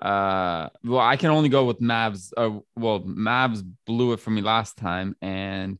Uh, 0.00 0.68
well, 0.82 1.00
I 1.00 1.16
can 1.16 1.30
only 1.30 1.48
go 1.48 1.64
with 1.66 1.80
Mavs. 1.80 2.32
Uh, 2.36 2.58
well, 2.74 3.00
Mavs 3.00 3.62
blew 3.86 4.12
it 4.14 4.20
for 4.20 4.30
me 4.30 4.40
last 4.42 4.76
time, 4.76 5.14
and 5.22 5.78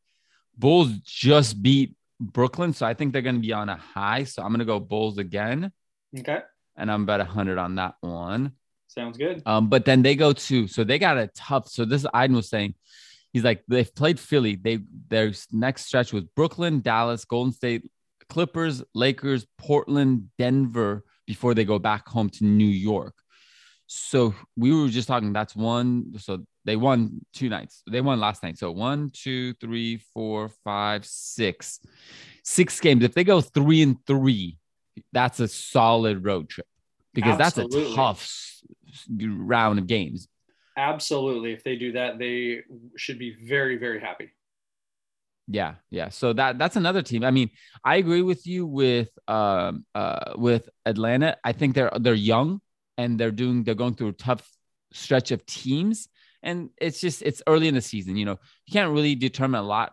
Bulls 0.57 0.93
just 1.05 1.61
beat 1.61 1.97
Brooklyn, 2.21 2.73
so 2.73 2.87
I 2.87 2.95
think 2.95 3.13
they're 3.13 3.23
going 3.23 3.35
to 3.37 3.41
be 3.41 3.53
on 3.53 3.69
a 3.69 3.77
high. 3.77 4.25
So 4.25 4.43
I'm 4.43 4.51
going 4.51 4.61
to 4.61 4.65
go 4.65 4.79
Bulls 4.79 5.19
again, 5.19 5.73
Okay. 6.17 6.39
and 6.77 6.93
I'm 6.93 7.05
bet 7.07 7.21
hundred 7.23 7.59
on 7.59 7.75
that 7.77 7.95
one. 8.01 8.53
Sounds 8.93 9.17
good. 9.17 9.43
Um, 9.47 9.69
but 9.69 9.87
then 9.87 10.03
they 10.03 10.15
go 10.15 10.35
to 10.35 10.69
so 10.69 10.85
they 10.85 10.99
got 10.99 11.17
a 11.17 11.29
tough. 11.29 11.69
So 11.69 11.85
this 11.87 12.05
Iden 12.13 12.37
was 12.37 12.51
saying, 12.51 12.75
he's 13.33 13.43
like 13.43 13.63
they've 13.67 13.95
played 13.95 14.21
Philly. 14.21 14.57
They 14.57 14.81
their 15.09 15.33
next 15.51 15.87
stretch 15.87 16.13
was 16.13 16.25
Brooklyn, 16.25 16.81
Dallas, 16.81 17.25
Golden 17.25 17.53
State, 17.53 17.91
Clippers, 18.29 18.83
Lakers, 18.95 19.47
Portland, 19.57 20.29
Denver 20.39 21.05
before 21.27 21.55
they 21.55 21.65
go 21.65 21.79
back 21.79 22.07
home 22.07 22.29
to 22.31 22.45
New 22.45 22.65
York. 22.65 23.15
So 23.87 24.35
we 24.57 24.75
were 24.75 24.89
just 24.89 25.09
talking. 25.09 25.33
That's 25.33 25.57
one. 25.57 26.13
So 26.19 26.45
they 26.67 26.77
won 26.77 27.25
two 27.33 27.49
nights. 27.49 27.83
They 27.91 28.03
won 28.03 28.21
last 28.21 28.43
night. 28.43 28.59
So 28.59 28.71
one, 28.73 29.11
two, 29.15 29.55
three, 29.55 30.03
four, 30.13 30.51
five, 30.65 31.07
six, 31.07 31.81
six 32.45 32.79
games. 32.79 33.05
If 33.05 33.15
they 33.15 33.25
go 33.25 33.41
three 33.41 33.81
and 33.81 33.97
three, 34.07 34.59
that's 35.13 35.41
a 35.41 35.49
solid 35.49 36.25
road 36.27 36.51
trip 36.51 36.67
because 37.15 37.39
that's 37.39 37.57
a 37.57 37.63
Absolutely. 37.63 37.95
tough 37.95 38.53
round 39.09 39.79
of 39.79 39.87
games. 39.87 40.29
Absolutely. 40.77 41.53
If 41.53 41.65
they 41.65 41.77
do 41.77 41.93
that, 41.93 42.19
they 42.19 42.63
should 42.97 43.19
be 43.19 43.37
very, 43.47 43.77
very 43.77 44.01
happy. 44.01 44.31
Yeah, 45.49 45.75
yeah. 45.91 46.09
So 46.09 46.33
that 46.35 46.59
that's 46.59 46.77
another 46.77 47.03
team. 47.03 47.25
I 47.25 47.31
mean, 47.31 47.51
I 47.85 47.97
agree 47.97 48.23
with 48.23 48.47
you 48.47 48.65
with 48.65 49.11
um 49.29 49.85
uh 49.95 50.35
with 50.37 50.69
Atlanta. 50.87 51.37
I 51.45 51.53
think 51.53 51.75
they're 51.75 51.91
they're 52.01 52.15
young 52.15 52.61
and 52.97 53.19
they're 53.19 53.33
doing 53.33 53.65
they're 53.65 53.75
going 53.75 53.95
through 53.95 54.09
a 54.09 54.13
tough 54.13 54.49
stretch 54.93 55.31
of 55.31 55.45
teams 55.47 56.09
and 56.43 56.71
it's 56.79 57.01
just 57.01 57.23
it's 57.23 57.43
early 57.47 57.67
in 57.69 57.75
the 57.75 57.81
season, 57.83 58.17
you 58.17 58.25
know. 58.25 58.39
You 58.67 58.73
can't 58.73 58.93
really 58.93 59.15
determine 59.17 59.61
a 59.61 59.65
lot 59.65 59.93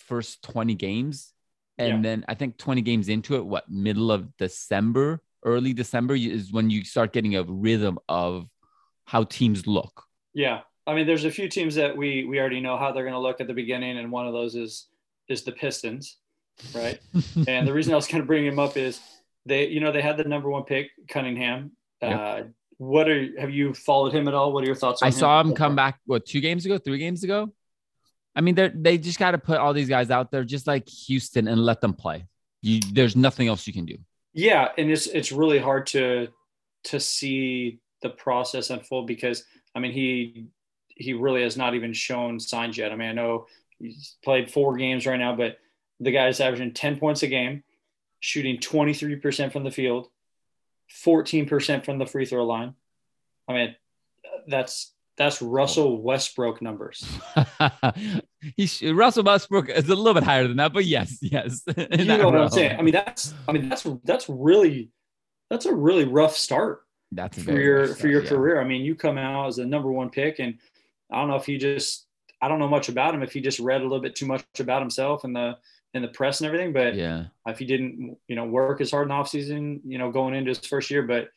first 0.00 0.42
20 0.42 0.74
games 0.74 1.32
and 1.78 2.04
Yeah. 2.04 2.10
then 2.10 2.24
I 2.28 2.34
think 2.34 2.58
20 2.58 2.82
games 2.82 3.08
into 3.08 3.36
it 3.36 3.44
what 3.46 3.70
middle 3.70 4.12
of 4.12 4.36
December, 4.36 5.22
early 5.44 5.72
December 5.72 6.14
is 6.14 6.52
when 6.52 6.70
you 6.70 6.84
start 6.84 7.12
getting 7.12 7.36
a 7.36 7.42
rhythm 7.42 7.98
of 8.08 8.48
how 9.04 9.24
teams 9.24 9.66
look. 9.66 10.04
Yeah. 10.34 10.60
I 10.86 10.94
mean, 10.94 11.06
there's 11.06 11.24
a 11.24 11.30
few 11.30 11.48
teams 11.48 11.74
that 11.76 11.96
we 11.96 12.24
we 12.24 12.40
already 12.40 12.60
know 12.60 12.76
how 12.76 12.92
they're 12.92 13.04
going 13.04 13.14
to 13.14 13.20
look 13.20 13.40
at 13.40 13.46
the 13.46 13.54
beginning, 13.54 13.98
and 13.98 14.10
one 14.10 14.26
of 14.26 14.32
those 14.32 14.54
is 14.54 14.88
is 15.28 15.42
the 15.44 15.52
Pistons, 15.52 16.18
right? 16.74 16.98
and 17.48 17.66
the 17.66 17.72
reason 17.72 17.92
I 17.92 17.96
was 17.96 18.06
going 18.06 18.22
to 18.22 18.26
bring 18.26 18.44
him 18.44 18.58
up 18.58 18.76
is 18.76 19.00
they, 19.46 19.68
you 19.68 19.80
know, 19.80 19.92
they 19.92 20.02
had 20.02 20.16
the 20.16 20.24
number 20.24 20.50
one 20.50 20.64
pick, 20.64 20.88
Cunningham. 21.08 21.72
Uh, 22.02 22.42
what 22.78 23.08
are 23.08 23.28
have 23.38 23.50
you 23.50 23.74
followed 23.74 24.12
him 24.12 24.26
at 24.26 24.34
all? 24.34 24.52
What 24.52 24.64
are 24.64 24.66
your 24.66 24.74
thoughts? 24.74 25.02
on 25.02 25.06
I 25.06 25.10
saw 25.10 25.40
him 25.40 25.54
come 25.54 25.76
back 25.76 26.00
what 26.06 26.24
two 26.24 26.40
games 26.40 26.64
ago, 26.64 26.78
three 26.78 26.98
games 26.98 27.24
ago. 27.24 27.52
I 28.34 28.40
mean, 28.40 28.54
they 28.54 28.70
they 28.74 28.98
just 28.98 29.18
got 29.18 29.32
to 29.32 29.38
put 29.38 29.58
all 29.58 29.74
these 29.74 29.88
guys 29.88 30.10
out 30.10 30.30
there, 30.30 30.44
just 30.44 30.66
like 30.66 30.88
Houston, 30.88 31.46
and 31.46 31.64
let 31.64 31.80
them 31.80 31.92
play. 31.92 32.26
You, 32.62 32.80
there's 32.92 33.16
nothing 33.16 33.48
else 33.48 33.66
you 33.66 33.72
can 33.72 33.84
do. 33.84 33.96
Yeah, 34.32 34.68
and 34.78 34.90
it's 34.90 35.06
it's 35.06 35.32
really 35.32 35.58
hard 35.58 35.86
to 35.88 36.28
to 36.84 37.00
see 37.00 37.80
the 38.02 38.10
process 38.10 38.70
unfold 38.70 39.06
because 39.06 39.44
I 39.74 39.80
mean 39.80 39.92
he 39.92 40.46
he 40.88 41.12
really 41.14 41.42
has 41.42 41.56
not 41.56 41.74
even 41.74 41.92
shown 41.92 42.38
signs 42.40 42.78
yet. 42.78 42.92
I 42.92 42.96
mean 42.96 43.08
I 43.08 43.12
know 43.12 43.46
he's 43.78 44.16
played 44.22 44.50
four 44.50 44.76
games 44.76 45.06
right 45.06 45.18
now, 45.18 45.34
but 45.34 45.58
the 45.98 46.12
guy's 46.12 46.40
averaging 46.40 46.72
10 46.72 46.98
points 46.98 47.22
a 47.22 47.26
game, 47.26 47.62
shooting 48.20 48.58
23% 48.58 49.52
from 49.52 49.64
the 49.64 49.70
field, 49.70 50.08
14% 51.04 51.84
from 51.84 51.98
the 51.98 52.06
free 52.06 52.24
throw 52.24 52.44
line. 52.46 52.74
I 53.48 53.52
mean, 53.52 53.76
that's 54.46 54.92
that's 55.20 55.42
Russell 55.42 56.00
Westbrook 56.00 56.62
numbers. 56.62 57.06
He's 58.56 58.82
Russell 58.82 59.22
Westbrook 59.22 59.68
is 59.68 59.86
a 59.90 59.94
little 59.94 60.14
bit 60.14 60.22
higher 60.22 60.48
than 60.48 60.56
that, 60.56 60.72
but 60.72 60.86
yes, 60.86 61.18
yes. 61.20 61.62
you 61.76 62.06
know 62.06 62.24
what 62.24 62.40
I'm 62.40 62.48
saying? 62.48 62.78
I 62.78 62.82
mean, 62.82 62.94
that's 62.94 63.34
I 63.46 63.52
mean 63.52 63.68
that's 63.68 63.86
that's 64.04 64.30
really 64.30 64.88
that's 65.50 65.66
a 65.66 65.74
really 65.74 66.04
rough 66.04 66.34
start. 66.34 66.84
That's 67.12 67.42
for 67.42 67.52
your 67.52 67.84
start, 67.84 67.98
for 68.00 68.08
your 68.08 68.22
yeah. 68.22 68.28
career. 68.30 68.60
I 68.62 68.64
mean, 68.64 68.80
you 68.80 68.94
come 68.94 69.18
out 69.18 69.48
as 69.48 69.58
a 69.58 69.66
number 69.66 69.92
one 69.92 70.08
pick, 70.08 70.38
and 70.38 70.54
I 71.12 71.20
don't 71.20 71.28
know 71.28 71.36
if 71.36 71.44
he 71.44 71.58
just 71.58 72.06
I 72.40 72.48
don't 72.48 72.58
know 72.58 72.68
much 72.68 72.88
about 72.88 73.14
him 73.14 73.22
if 73.22 73.34
he 73.34 73.42
just 73.42 73.60
read 73.60 73.82
a 73.82 73.84
little 73.84 74.00
bit 74.00 74.14
too 74.16 74.24
much 74.24 74.42
about 74.58 74.80
himself 74.80 75.24
and 75.24 75.36
the 75.36 75.58
in 75.92 76.00
the 76.00 76.08
press 76.08 76.40
and 76.40 76.46
everything. 76.46 76.72
But 76.72 76.94
yeah, 76.94 77.24
if 77.46 77.58
he 77.58 77.66
didn't, 77.66 78.16
you 78.26 78.36
know, 78.36 78.46
work 78.46 78.80
as 78.80 78.90
hard 78.90 79.08
in 79.08 79.12
off 79.12 79.28
season, 79.28 79.82
you 79.84 79.98
know, 79.98 80.10
going 80.10 80.34
into 80.34 80.48
his 80.48 80.60
first 80.60 80.90
year, 80.90 81.02
but 81.02 81.28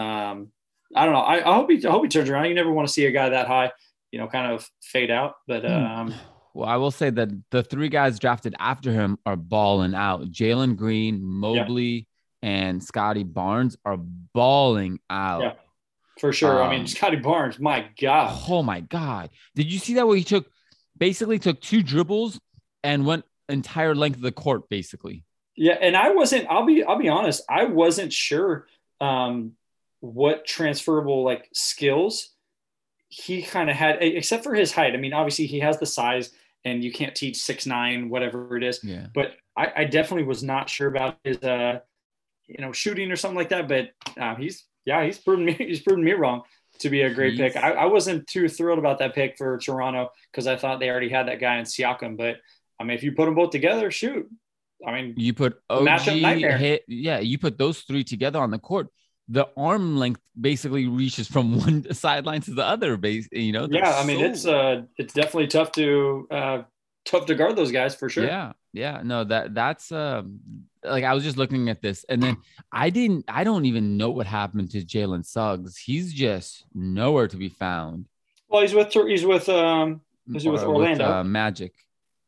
um, 0.00 0.52
I 0.94 1.04
don't 1.04 1.14
know. 1.14 1.20
I, 1.20 1.50
I, 1.50 1.54
hope 1.54 1.70
he 1.70 1.84
I 1.86 1.90
hope 1.90 2.04
he 2.04 2.08
turns 2.08 2.28
around. 2.28 2.46
You 2.46 2.54
never 2.54 2.72
want 2.72 2.88
to 2.88 2.92
see 2.92 3.06
a 3.06 3.10
guy 3.10 3.30
that 3.30 3.46
high, 3.46 3.72
you 4.10 4.18
know, 4.18 4.28
kind 4.28 4.52
of 4.52 4.68
fade 4.82 5.10
out. 5.10 5.34
But 5.46 5.64
hmm. 5.64 5.72
um, 5.72 6.14
well, 6.54 6.68
I 6.68 6.76
will 6.76 6.92
say 6.92 7.10
that 7.10 7.30
the 7.50 7.62
three 7.64 7.88
guys 7.88 8.18
drafted 8.18 8.54
after 8.58 8.92
him 8.92 9.18
are 9.26 9.36
balling 9.36 9.94
out. 9.94 10.30
Jalen 10.30 10.76
Green, 10.76 11.22
Mobley, 11.22 12.06
yeah. 12.42 12.48
and 12.48 12.82
Scottie 12.82 13.24
Barnes 13.24 13.76
are 13.84 13.96
balling 13.96 15.00
out. 15.10 15.42
Yeah, 15.42 15.52
for 16.20 16.32
sure. 16.32 16.62
Um, 16.62 16.70
I 16.70 16.76
mean, 16.76 16.86
Scottie 16.86 17.16
Barnes, 17.16 17.58
my 17.58 17.86
God. 18.00 18.40
Oh 18.48 18.62
my 18.62 18.80
God. 18.80 19.30
Did 19.56 19.72
you 19.72 19.80
see 19.80 19.94
that 19.94 20.06
where 20.06 20.16
he 20.16 20.24
took 20.24 20.46
basically 20.96 21.40
took 21.40 21.60
two 21.60 21.82
dribbles 21.82 22.40
and 22.84 23.04
went 23.04 23.24
entire 23.48 23.96
length 23.96 24.16
of 24.16 24.22
the 24.22 24.32
court, 24.32 24.68
basically? 24.68 25.24
Yeah, 25.56 25.76
and 25.80 25.96
I 25.96 26.10
wasn't, 26.10 26.46
I'll 26.48 26.66
be 26.66 26.84
I'll 26.84 26.98
be 26.98 27.08
honest, 27.08 27.42
I 27.48 27.64
wasn't 27.64 28.12
sure 28.12 28.66
um 29.00 29.52
what 30.04 30.44
transferable 30.44 31.24
like 31.24 31.48
skills 31.54 32.30
he 33.08 33.42
kind 33.42 33.70
of 33.70 33.76
had, 33.76 34.02
except 34.02 34.44
for 34.44 34.54
his 34.54 34.72
height. 34.72 34.92
I 34.92 34.96
mean, 34.96 35.12
obviously 35.12 35.46
he 35.46 35.60
has 35.60 35.78
the 35.78 35.86
size, 35.86 36.30
and 36.64 36.82
you 36.84 36.92
can't 36.92 37.14
teach 37.14 37.36
six 37.36 37.64
nine, 37.64 38.10
whatever 38.10 38.56
it 38.56 38.64
is. 38.64 38.80
Yeah. 38.82 39.06
But 39.14 39.32
I, 39.56 39.72
I 39.76 39.84
definitely 39.84 40.24
was 40.24 40.42
not 40.42 40.68
sure 40.68 40.88
about 40.88 41.16
his, 41.24 41.38
uh, 41.38 41.78
you 42.48 42.62
know, 42.62 42.72
shooting 42.72 43.10
or 43.10 43.16
something 43.16 43.36
like 43.36 43.50
that. 43.50 43.68
But 43.68 43.90
uh, 44.20 44.34
he's, 44.34 44.64
yeah, 44.84 45.04
he's 45.04 45.18
proven 45.18 45.44
me, 45.46 45.52
he's 45.58 45.80
proven 45.80 46.04
me 46.04 46.12
wrong 46.12 46.42
to 46.80 46.90
be 46.90 47.02
a 47.02 47.14
great 47.14 47.38
pick. 47.38 47.56
I, 47.56 47.72
I 47.72 47.84
wasn't 47.86 48.26
too 48.26 48.48
thrilled 48.48 48.80
about 48.80 48.98
that 48.98 49.14
pick 49.14 49.38
for 49.38 49.56
Toronto 49.58 50.10
because 50.30 50.46
I 50.46 50.56
thought 50.56 50.80
they 50.80 50.90
already 50.90 51.08
had 51.08 51.28
that 51.28 51.40
guy 51.40 51.58
in 51.58 51.64
Siakam. 51.64 52.16
But 52.18 52.38
I 52.78 52.84
mean, 52.84 52.96
if 52.96 53.02
you 53.04 53.12
put 53.12 53.26
them 53.26 53.36
both 53.36 53.50
together, 53.50 53.90
shoot. 53.90 54.28
I 54.86 54.92
mean, 54.92 55.14
you 55.16 55.32
put 55.32 55.54
OG, 55.70 56.00
hit, 56.58 56.82
yeah, 56.88 57.20
you 57.20 57.38
put 57.38 57.56
those 57.56 57.80
three 57.82 58.04
together 58.04 58.40
on 58.40 58.50
the 58.50 58.58
court 58.58 58.88
the 59.28 59.48
arm 59.56 59.96
length 59.96 60.20
basically 60.38 60.86
reaches 60.86 61.26
from 61.26 61.58
one 61.58 61.92
sideline 61.94 62.40
to 62.42 62.52
the 62.52 62.64
other 62.64 62.96
base 62.96 63.28
you 63.32 63.52
know 63.52 63.66
yeah 63.70 63.98
i 63.98 64.04
mean 64.04 64.18
so... 64.18 64.24
it's 64.24 64.46
uh 64.46 64.82
it's 64.96 65.14
definitely 65.14 65.46
tough 65.46 65.72
to 65.72 66.26
uh 66.30 66.62
tough 67.04 67.26
to 67.26 67.34
guard 67.34 67.56
those 67.56 67.70
guys 67.70 67.94
for 67.94 68.08
sure. 68.08 68.24
Yeah 68.24 68.52
yeah 68.72 69.02
no 69.04 69.22
that 69.22 69.54
that's 69.54 69.92
um 69.92 70.40
like 70.82 71.04
i 71.04 71.14
was 71.14 71.22
just 71.22 71.36
looking 71.36 71.68
at 71.68 71.80
this 71.80 72.04
and 72.08 72.20
then 72.20 72.36
i 72.72 72.90
didn't 72.90 73.24
i 73.28 73.44
don't 73.44 73.66
even 73.66 73.96
know 73.96 74.10
what 74.10 74.26
happened 74.26 74.70
to 74.72 74.82
jalen 74.82 75.24
suggs. 75.24 75.76
He's 75.76 76.12
just 76.12 76.64
nowhere 76.74 77.28
to 77.28 77.36
be 77.36 77.48
found. 77.48 78.06
Well 78.48 78.62
he's 78.62 78.74
with 78.74 78.92
he's 78.92 79.24
with 79.24 79.48
um 79.48 80.00
is 80.28 80.42
he's 80.42 80.50
with 80.50 80.62
orlando 80.62 81.04
with, 81.04 81.14
uh, 81.14 81.24
magic. 81.24 81.72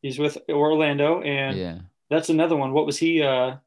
He's 0.01 0.19
with 0.19 0.37
orlando 0.49 1.21
and 1.21 1.57
yeah. 1.57 1.79
that's 2.09 2.29
another 2.29 2.55
one. 2.55 2.71
What 2.71 2.85
was 2.85 2.97
he 2.97 3.21
uh 3.21 3.57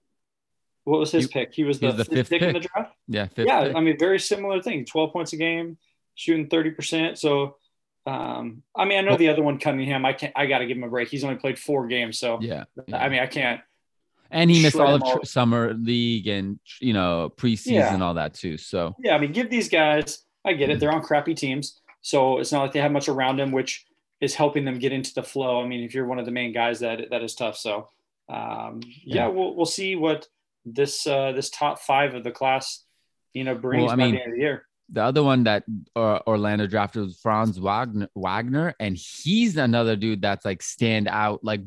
what 0.90 0.98
was 0.98 1.12
his 1.12 1.28
pick? 1.28 1.54
He 1.54 1.62
was 1.62 1.78
the, 1.78 1.92
the 1.92 2.04
fifth, 2.04 2.30
pick, 2.30 2.40
pick, 2.40 2.42
in 2.42 2.54
the 2.54 2.60
draft. 2.60 2.92
Yeah, 3.06 3.28
yeah. 3.36 3.64
Pick. 3.64 3.76
I 3.76 3.80
mean, 3.80 3.96
very 3.96 4.18
similar 4.18 4.60
thing. 4.60 4.84
Twelve 4.84 5.12
points 5.12 5.32
a 5.32 5.36
game, 5.36 5.78
shooting 6.16 6.48
thirty 6.48 6.72
percent. 6.72 7.16
So, 7.16 7.56
um, 8.06 8.64
I 8.76 8.84
mean, 8.84 8.98
I 8.98 9.00
know 9.02 9.10
well, 9.10 9.18
the 9.18 9.28
other 9.28 9.42
one, 9.42 9.58
Cunningham. 9.58 10.04
I 10.04 10.12
can't. 10.14 10.32
I 10.34 10.46
got 10.46 10.58
to 10.58 10.66
give 10.66 10.76
him 10.76 10.82
a 10.82 10.88
break. 10.88 11.08
He's 11.08 11.22
only 11.22 11.36
played 11.36 11.60
four 11.60 11.86
games, 11.86 12.18
so 12.18 12.38
yeah. 12.40 12.64
yeah. 12.88 12.96
I 12.96 13.08
mean, 13.08 13.20
I 13.20 13.26
can't. 13.26 13.60
And 14.32 14.50
he 14.50 14.62
missed 14.62 14.76
all 14.76 14.94
of 14.94 15.02
all. 15.02 15.24
summer 15.24 15.74
league 15.74 16.26
and 16.26 16.58
you 16.80 16.92
know 16.92 17.32
preseason 17.36 17.72
yeah. 17.72 17.94
and 17.94 18.02
all 18.02 18.14
that 18.14 18.34
too. 18.34 18.58
So 18.58 18.96
yeah, 18.98 19.14
I 19.14 19.18
mean, 19.18 19.32
give 19.32 19.48
these 19.48 19.68
guys. 19.68 20.24
I 20.44 20.54
get 20.54 20.70
it. 20.70 20.80
They're 20.80 20.92
on 20.92 21.02
crappy 21.02 21.34
teams, 21.34 21.80
so 22.02 22.38
it's 22.38 22.50
not 22.50 22.62
like 22.62 22.72
they 22.72 22.80
have 22.80 22.92
much 22.92 23.08
around 23.08 23.36
them, 23.36 23.52
which 23.52 23.86
is 24.20 24.34
helping 24.34 24.64
them 24.64 24.78
get 24.80 24.92
into 24.92 25.14
the 25.14 25.22
flow. 25.22 25.62
I 25.62 25.68
mean, 25.68 25.84
if 25.84 25.94
you're 25.94 26.06
one 26.06 26.18
of 26.18 26.26
the 26.26 26.32
main 26.32 26.52
guys, 26.52 26.80
that 26.80 27.10
that 27.10 27.22
is 27.22 27.34
tough. 27.36 27.56
So 27.56 27.88
um, 28.28 28.80
yeah, 29.04 29.16
yeah, 29.16 29.26
we'll 29.28 29.54
we'll 29.54 29.66
see 29.66 29.96
what 29.96 30.28
this 30.64 31.06
uh, 31.06 31.32
this 31.32 31.50
top 31.50 31.80
five 31.80 32.14
of 32.14 32.24
the 32.24 32.30
class, 32.30 32.84
you 33.32 33.44
know, 33.44 33.54
brings 33.54 33.84
well, 33.84 33.92
I 33.92 33.96
mean, 33.96 34.12
by 34.12 34.16
the 34.16 34.22
end 34.22 34.32
of 34.32 34.36
the 34.36 34.42
year. 34.42 34.66
The 34.92 35.02
other 35.02 35.22
one 35.22 35.44
that 35.44 35.62
uh, 35.94 36.18
Orlando 36.26 36.66
drafted 36.66 37.02
was 37.02 37.20
Franz 37.20 37.58
Wagner, 37.58 38.08
Wagner, 38.16 38.74
and 38.80 38.96
he's 38.96 39.56
another 39.56 39.94
dude 39.94 40.20
that's 40.20 40.44
like 40.44 40.62
stand 40.62 41.06
out, 41.06 41.44
like 41.44 41.60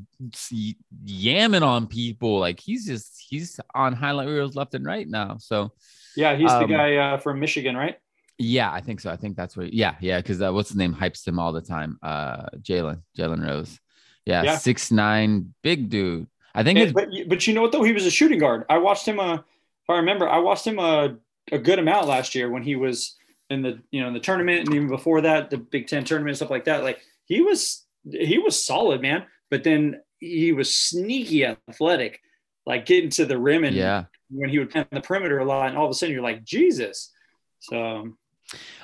yamming 1.06 1.62
on 1.62 1.88
people. 1.88 2.39
Like 2.39 2.60
he's 2.60 2.86
just 2.86 3.23
he's 3.29 3.62
on 3.73 3.93
highlight 3.93 4.27
reels 4.27 4.58
left 4.58 4.75
and 4.75 4.86
right 4.86 5.08
now. 5.08 5.38
So 5.39 5.71
yeah, 6.17 6.36
he's 6.36 6.51
um, 6.51 6.63
the 6.63 6.75
guy 6.75 6.97
uh, 6.97 7.17
from 7.17 7.39
Michigan, 7.39 7.77
right? 7.77 7.97
Yeah, 8.38 8.71
I 8.71 8.82
think 8.82 8.99
so. 8.99 9.10
I 9.10 9.15
think 9.15 9.38
that's 9.38 9.56
what. 9.56 9.71
Yeah, 9.71 9.95
yeah, 10.01 10.19
because 10.19 10.41
uh, 10.41 10.51
what's 10.51 10.71
the 10.71 10.77
name 10.77 10.93
hypes 10.93 11.25
him 11.25 11.39
all 11.39 11.53
the 11.53 11.62
time. 11.62 11.97
Uh, 12.03 12.47
Jalen, 12.58 13.01
Jalen 13.17 13.47
Rose. 13.47 13.79
Yeah, 14.25 14.43
yeah, 14.43 14.58
six 14.58 14.91
nine, 14.91 15.53
big 15.63 15.89
dude. 15.89 16.27
I 16.56 16.63
think, 16.63 16.80
and, 16.80 16.94
but 16.94 17.10
but 17.28 17.48
you 17.48 17.54
know 17.54 17.62
what 17.62 17.72
though, 17.72 17.84
he 17.84 17.94
was 17.94 18.06
a 18.06 18.12
shooting 18.12 18.39
guard. 18.39 18.66
I 18.70 18.78
watched 18.78 19.08
him. 19.08 19.20
Uh, 19.20 19.36
if 19.36 19.89
I 19.89 19.98
remember, 19.98 20.30
I 20.30 20.38
watched 20.38 20.66
him 20.66 20.80
a, 20.80 20.82
uh, 20.82 21.10
a 21.52 21.58
good 21.58 21.80
amount 21.80 22.08
last 22.08 22.36
year 22.36 22.50
when 22.50 22.63
he 22.63 22.76
was 22.76 23.18
in 23.50 23.62
the 23.62 23.80
you 23.92 24.02
know 24.02 24.08
in 24.08 24.13
the 24.13 24.20
tournament 24.20 24.68
and 24.68 24.76
even 24.76 24.88
before 24.88 25.22
that, 25.22 25.50
the 25.50 25.58
Big 25.58 25.88
Ten 25.88 26.04
tournament 26.04 26.30
and 26.30 26.38
stuff 26.38 26.50
like 26.50 26.66
that. 26.66 26.84
Like 26.84 27.02
he 27.26 27.42
was 27.42 27.86
he 28.10 28.38
was 28.38 28.63
solid, 28.63 29.02
man. 29.02 29.26
But 29.50 29.63
then 29.63 30.02
he 30.20 30.52
was 30.52 30.76
sneaky 30.76 31.46
athletic, 31.46 32.22
like 32.66 32.86
getting 32.86 33.10
to 33.12 33.26
the 33.26 33.38
rim 33.38 33.63
and 33.63 33.76
yeah. 33.76 34.06
when 34.30 34.50
he 34.50 34.60
would 34.60 34.76
on 34.76 34.86
the 34.92 35.02
perimeter 35.02 35.39
a 35.39 35.46
lot, 35.46 35.70
and 35.70 35.78
all 35.78 35.86
of 35.86 35.92
a 35.92 35.94
sudden 35.94 36.13
you're 36.13 36.24
like 36.24 36.44
Jesus. 36.44 37.12
So, 37.60 38.13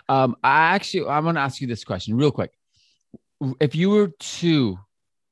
um, 0.07 0.35
I 0.43 0.75
actually 0.75 1.07
I'm 1.07 1.23
gonna 1.23 1.39
ask 1.39 1.61
you 1.61 1.67
this 1.67 1.83
question 1.83 2.17
real 2.17 2.31
quick. 2.31 2.51
If 3.59 3.75
you 3.75 3.89
were 3.89 4.07
to 4.07 4.79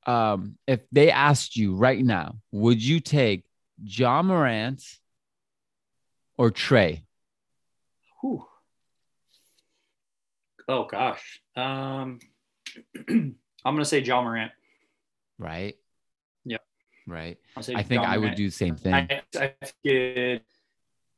um, 0.08 0.58
if 0.66 0.80
they 0.92 1.12
asked 1.12 1.58
you 1.58 1.76
right 1.76 2.04
now, 2.04 2.38
would 2.52 2.82
you 2.82 3.02
take 3.02 3.44
Ja 3.84 4.22
Morant 4.24 4.82
or 6.38 6.50
Trae? 6.50 7.04
Whew. 8.22 8.46
Oh 10.70 10.86
gosh. 10.86 11.42
Um, 11.56 12.20
I'm 13.10 13.36
gonna 13.64 13.86
say 13.86 14.00
Ja 14.00 14.22
Morant. 14.22 14.52
Right. 15.38 15.76
Yeah. 16.46 16.58
Right. 17.06 17.38
I 17.56 17.84
think 17.84 18.04
I 18.04 18.18
would 18.18 18.36
do 18.36 18.48
the 18.48 18.52
same 18.52 18.76
thing. 18.76 18.94
I, 18.94 19.22
I 19.36 19.54
could, 19.86 20.42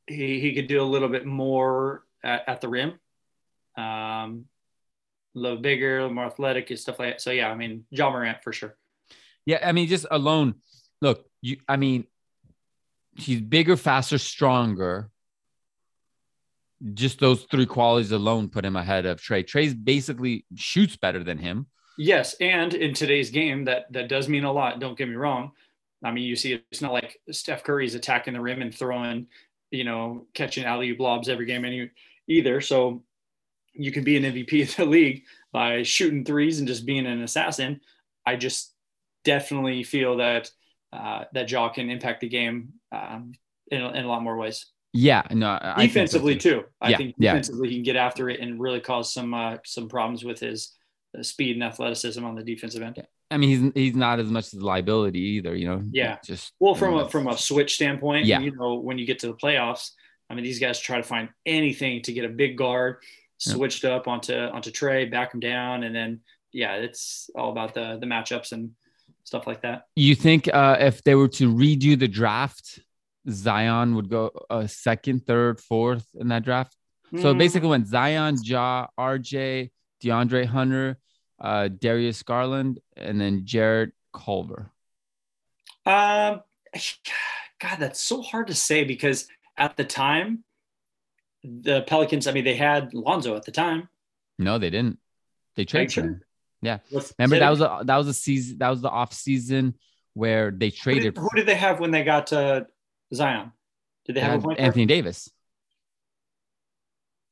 he 0.06 0.40
he 0.40 0.54
could 0.54 0.66
do 0.66 0.82
a 0.82 0.84
little 0.84 1.08
bit 1.08 1.26
more 1.26 2.04
at, 2.24 2.48
at 2.48 2.60
the 2.60 2.68
rim. 2.68 2.98
Um, 3.76 4.46
a 5.36 5.38
little 5.38 5.58
bigger, 5.58 5.98
a 5.98 6.02
little 6.02 6.14
more 6.14 6.26
athletic 6.26 6.70
and 6.70 6.78
stuff 6.78 6.98
like 6.98 7.14
that. 7.14 7.20
So 7.20 7.30
yeah, 7.30 7.50
I 7.50 7.54
mean, 7.54 7.84
Ja 7.90 8.10
Morant 8.10 8.42
for 8.42 8.52
sure. 8.52 8.76
Yeah, 9.46 9.66
I 9.66 9.72
mean, 9.72 9.88
just 9.88 10.06
alone. 10.10 10.56
Look, 11.00 11.26
you. 11.40 11.58
I 11.68 11.76
mean, 11.76 12.04
he's 13.14 13.40
bigger, 13.40 13.76
faster, 13.76 14.18
stronger. 14.18 15.10
Just 16.94 17.20
those 17.20 17.44
three 17.44 17.66
qualities 17.66 18.12
alone 18.12 18.48
put 18.48 18.64
him 18.64 18.76
ahead 18.76 19.06
of 19.06 19.20
Trae. 19.20 19.46
Trae's 19.46 19.74
basically 19.74 20.46
shoots 20.54 20.96
better 20.96 21.22
than 21.22 21.38
him. 21.38 21.66
Yes, 21.98 22.34
and 22.40 22.72
in 22.72 22.94
today's 22.94 23.30
game, 23.30 23.66
that 23.66 23.92
that 23.92 24.08
does 24.08 24.28
mean 24.28 24.44
a 24.44 24.52
lot. 24.52 24.80
Don't 24.80 24.96
get 24.96 25.08
me 25.08 25.16
wrong. 25.16 25.52
I 26.02 26.10
mean, 26.10 26.24
you 26.24 26.36
see, 26.36 26.62
it's 26.70 26.80
not 26.80 26.92
like 26.92 27.18
Steph 27.30 27.62
Curry's 27.62 27.94
attacking 27.94 28.32
the 28.32 28.40
rim 28.40 28.62
and 28.62 28.74
throwing, 28.74 29.26
you 29.70 29.84
know, 29.84 30.26
catching 30.32 30.64
alley 30.64 30.92
blobs 30.92 31.28
every 31.28 31.44
game 31.44 31.64
any 31.64 31.90
either. 32.26 32.60
So 32.60 33.02
you 33.74 33.92
can 33.92 34.04
be 34.04 34.16
an 34.16 34.24
MVP 34.24 34.62
of 34.70 34.76
the 34.76 34.84
league 34.86 35.24
by 35.52 35.82
shooting 35.82 36.24
threes 36.24 36.58
and 36.58 36.68
just 36.68 36.86
being 36.86 37.06
an 37.06 37.22
assassin. 37.22 37.80
I 38.24 38.36
just 38.36 38.72
definitely 39.24 39.82
feel 39.84 40.16
that 40.18 40.50
uh, 40.92 41.24
that 41.32 41.50
Ja 41.50 41.68
can 41.68 41.90
impact 41.90 42.20
the 42.20 42.28
game 42.28 42.74
um, 42.92 43.32
in, 43.70 43.80
in 43.80 44.04
a 44.04 44.08
lot 44.08 44.22
more 44.22 44.36
ways. 44.36 44.66
Yeah, 44.92 45.22
no, 45.30 45.56
I 45.62 45.86
defensively 45.86 46.34
so 46.34 46.50
too. 46.50 46.64
I 46.80 46.90
yeah, 46.90 46.96
think 46.96 47.14
defensively 47.16 47.68
yeah. 47.68 47.70
he 47.70 47.76
can 47.76 47.84
get 47.84 47.96
after 47.96 48.28
it 48.28 48.40
and 48.40 48.60
really 48.60 48.80
cause 48.80 49.12
some 49.12 49.32
uh, 49.34 49.58
some 49.64 49.88
problems 49.88 50.24
with 50.24 50.40
his 50.40 50.74
uh, 51.16 51.22
speed 51.22 51.54
and 51.54 51.62
athleticism 51.62 52.24
on 52.24 52.34
the 52.34 52.42
defensive 52.42 52.82
end. 52.82 53.00
I 53.30 53.36
mean, 53.36 53.48
he's 53.48 53.72
he's 53.74 53.94
not 53.94 54.18
as 54.18 54.28
much 54.28 54.46
as 54.46 54.54
a 54.54 54.66
liability 54.66 55.20
either. 55.20 55.54
You 55.54 55.68
know. 55.68 55.84
Yeah. 55.92 56.18
Just 56.24 56.52
Well, 56.58 56.74
from 56.74 56.94
mean, 56.94 57.02
a 57.02 57.08
from 57.08 57.28
a 57.28 57.38
switch 57.38 57.74
standpoint, 57.74 58.26
Yeah. 58.26 58.40
you 58.40 58.50
know, 58.56 58.74
when 58.74 58.98
you 58.98 59.06
get 59.06 59.20
to 59.20 59.28
the 59.28 59.34
playoffs, 59.34 59.90
I 60.28 60.34
mean, 60.34 60.42
these 60.42 60.58
guys 60.58 60.80
try 60.80 60.96
to 60.96 61.04
find 61.04 61.28
anything 61.46 62.02
to 62.02 62.12
get 62.12 62.24
a 62.24 62.28
big 62.28 62.56
guard 62.56 62.96
Yeah. 63.46 63.52
switched 63.54 63.84
up 63.84 64.08
onto 64.08 64.34
onto 64.34 64.72
Trae, 64.72 65.08
back 65.08 65.32
him 65.32 65.38
down, 65.40 65.84
and 65.84 65.94
then 65.94 66.20
yeah, 66.52 66.74
it's 66.74 67.30
all 67.36 67.52
about 67.52 67.74
the 67.74 67.98
the 68.00 68.06
matchups 68.06 68.50
and 68.50 68.72
stuff 69.30 69.46
like 69.46 69.62
that. 69.62 69.86
You 69.94 70.16
think 70.16 70.52
uh, 70.52 70.76
if 70.80 71.04
they 71.04 71.14
were 71.14 71.28
to 71.28 71.54
redo 71.54 71.96
the 71.96 72.08
draft, 72.08 72.80
Zion 73.28 73.94
would 73.94 74.10
go 74.10 74.32
uh, 74.50 74.66
second, 74.66 75.24
third, 75.24 75.60
fourth 75.60 76.04
in 76.18 76.28
that 76.28 76.42
draft? 76.42 76.76
So 77.16 77.32
Mm, 77.32 77.38
basically, 77.38 77.68
when 77.68 77.84
Zion, 77.84 78.38
Ja, 78.42 78.88
RJ, 78.98 79.70
DeAndre 80.02 80.46
Hunter, 80.46 80.98
uh, 81.40 81.68
Darius 81.68 82.22
Garland, 82.24 82.80
and 82.96 83.20
then 83.20 83.42
Jarrett 83.44 83.92
Culver. 84.12 84.72
Um, 85.86 86.42
God, 87.60 87.76
that's 87.78 88.00
so 88.00 88.22
hard 88.22 88.48
to 88.48 88.54
say 88.54 88.82
because 88.84 89.28
at 89.56 89.76
the 89.76 89.84
time, 89.84 90.44
the 91.44 91.82
Pelicans. 91.82 92.26
I 92.26 92.32
mean, 92.32 92.44
they 92.44 92.56
had 92.56 92.94
Lonzo 92.94 93.36
at 93.36 93.44
the 93.44 93.52
time. 93.52 93.88
No, 94.38 94.58
they 94.58 94.70
didn't. 94.70 94.98
They 95.54 95.64
traded 95.64 95.92
sure? 95.92 96.04
him. 96.04 96.20
Yeah. 96.62 96.78
Remember 97.18 97.38
that 97.38 97.50
was 97.50 97.60
a 97.60 97.80
that 97.84 97.96
was 97.96 98.08
a 98.08 98.14
season 98.14 98.58
that 98.58 98.68
was 98.68 98.80
the 98.80 98.90
off 98.90 99.12
season 99.12 99.74
where 100.14 100.50
they 100.50 100.68
Who 100.68 100.76
traded 100.76 101.14
did, 101.14 101.20
who 101.20 101.28
did 101.34 101.46
they 101.46 101.54
have 101.54 101.80
when 101.80 101.90
they 101.90 102.04
got 102.04 102.32
uh, 102.32 102.64
Zion? 103.14 103.52
Did 104.06 104.16
they 104.16 104.20
they 104.20 104.26
have 104.26 104.30
a 104.30 104.32
had 104.34 104.42
point 104.42 104.58
guard? 104.58 104.66
Anthony 104.66 104.86
Davis. 104.86 105.30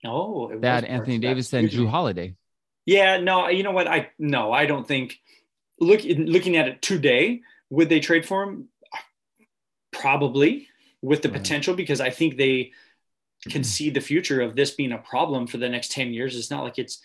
Oh, 0.05 0.49
it 0.49 0.61
They 0.61 0.69
was 0.69 0.81
had 0.81 0.85
Anthony. 0.85 1.19
Davis 1.19 1.53
and 1.53 1.69
Jrue. 1.69 1.89
Holiday. 1.89 2.37
Yeah, 2.87 3.19
no, 3.19 3.49
you 3.49 3.63
know 3.63 3.73
what? 3.73 3.89
I 3.89 4.11
no, 4.19 4.53
I 4.53 4.67
don't 4.67 4.87
think. 4.87 5.19
Look, 5.81 6.01
looking 6.05 6.57
at 6.57 6.69
it 6.69 6.83
today, 6.83 7.43
would 7.71 7.89
they 7.89 8.01
trade 8.01 8.25
for 8.25 8.45
him? 8.45 8.69
Probably, 9.93 10.69
with 11.03 11.23
the 11.23 11.29
potential, 11.29 11.75
because 11.75 12.01
I 12.01 12.11
think 12.11 12.37
they 12.37 12.73
can 13.49 13.65
see 13.65 13.91
the 13.91 14.01
future 14.01 14.41
of 14.41 14.57
this 14.57 14.71
being 14.71 14.93
a 14.93 14.99
problem 14.99 15.47
for 15.47 15.59
the 15.59 15.69
next 15.69 15.93
ten 15.93 16.13
years. 16.13 16.37
It's 16.37 16.51
not 16.51 16.65
like 16.65 16.79
it's, 16.79 17.01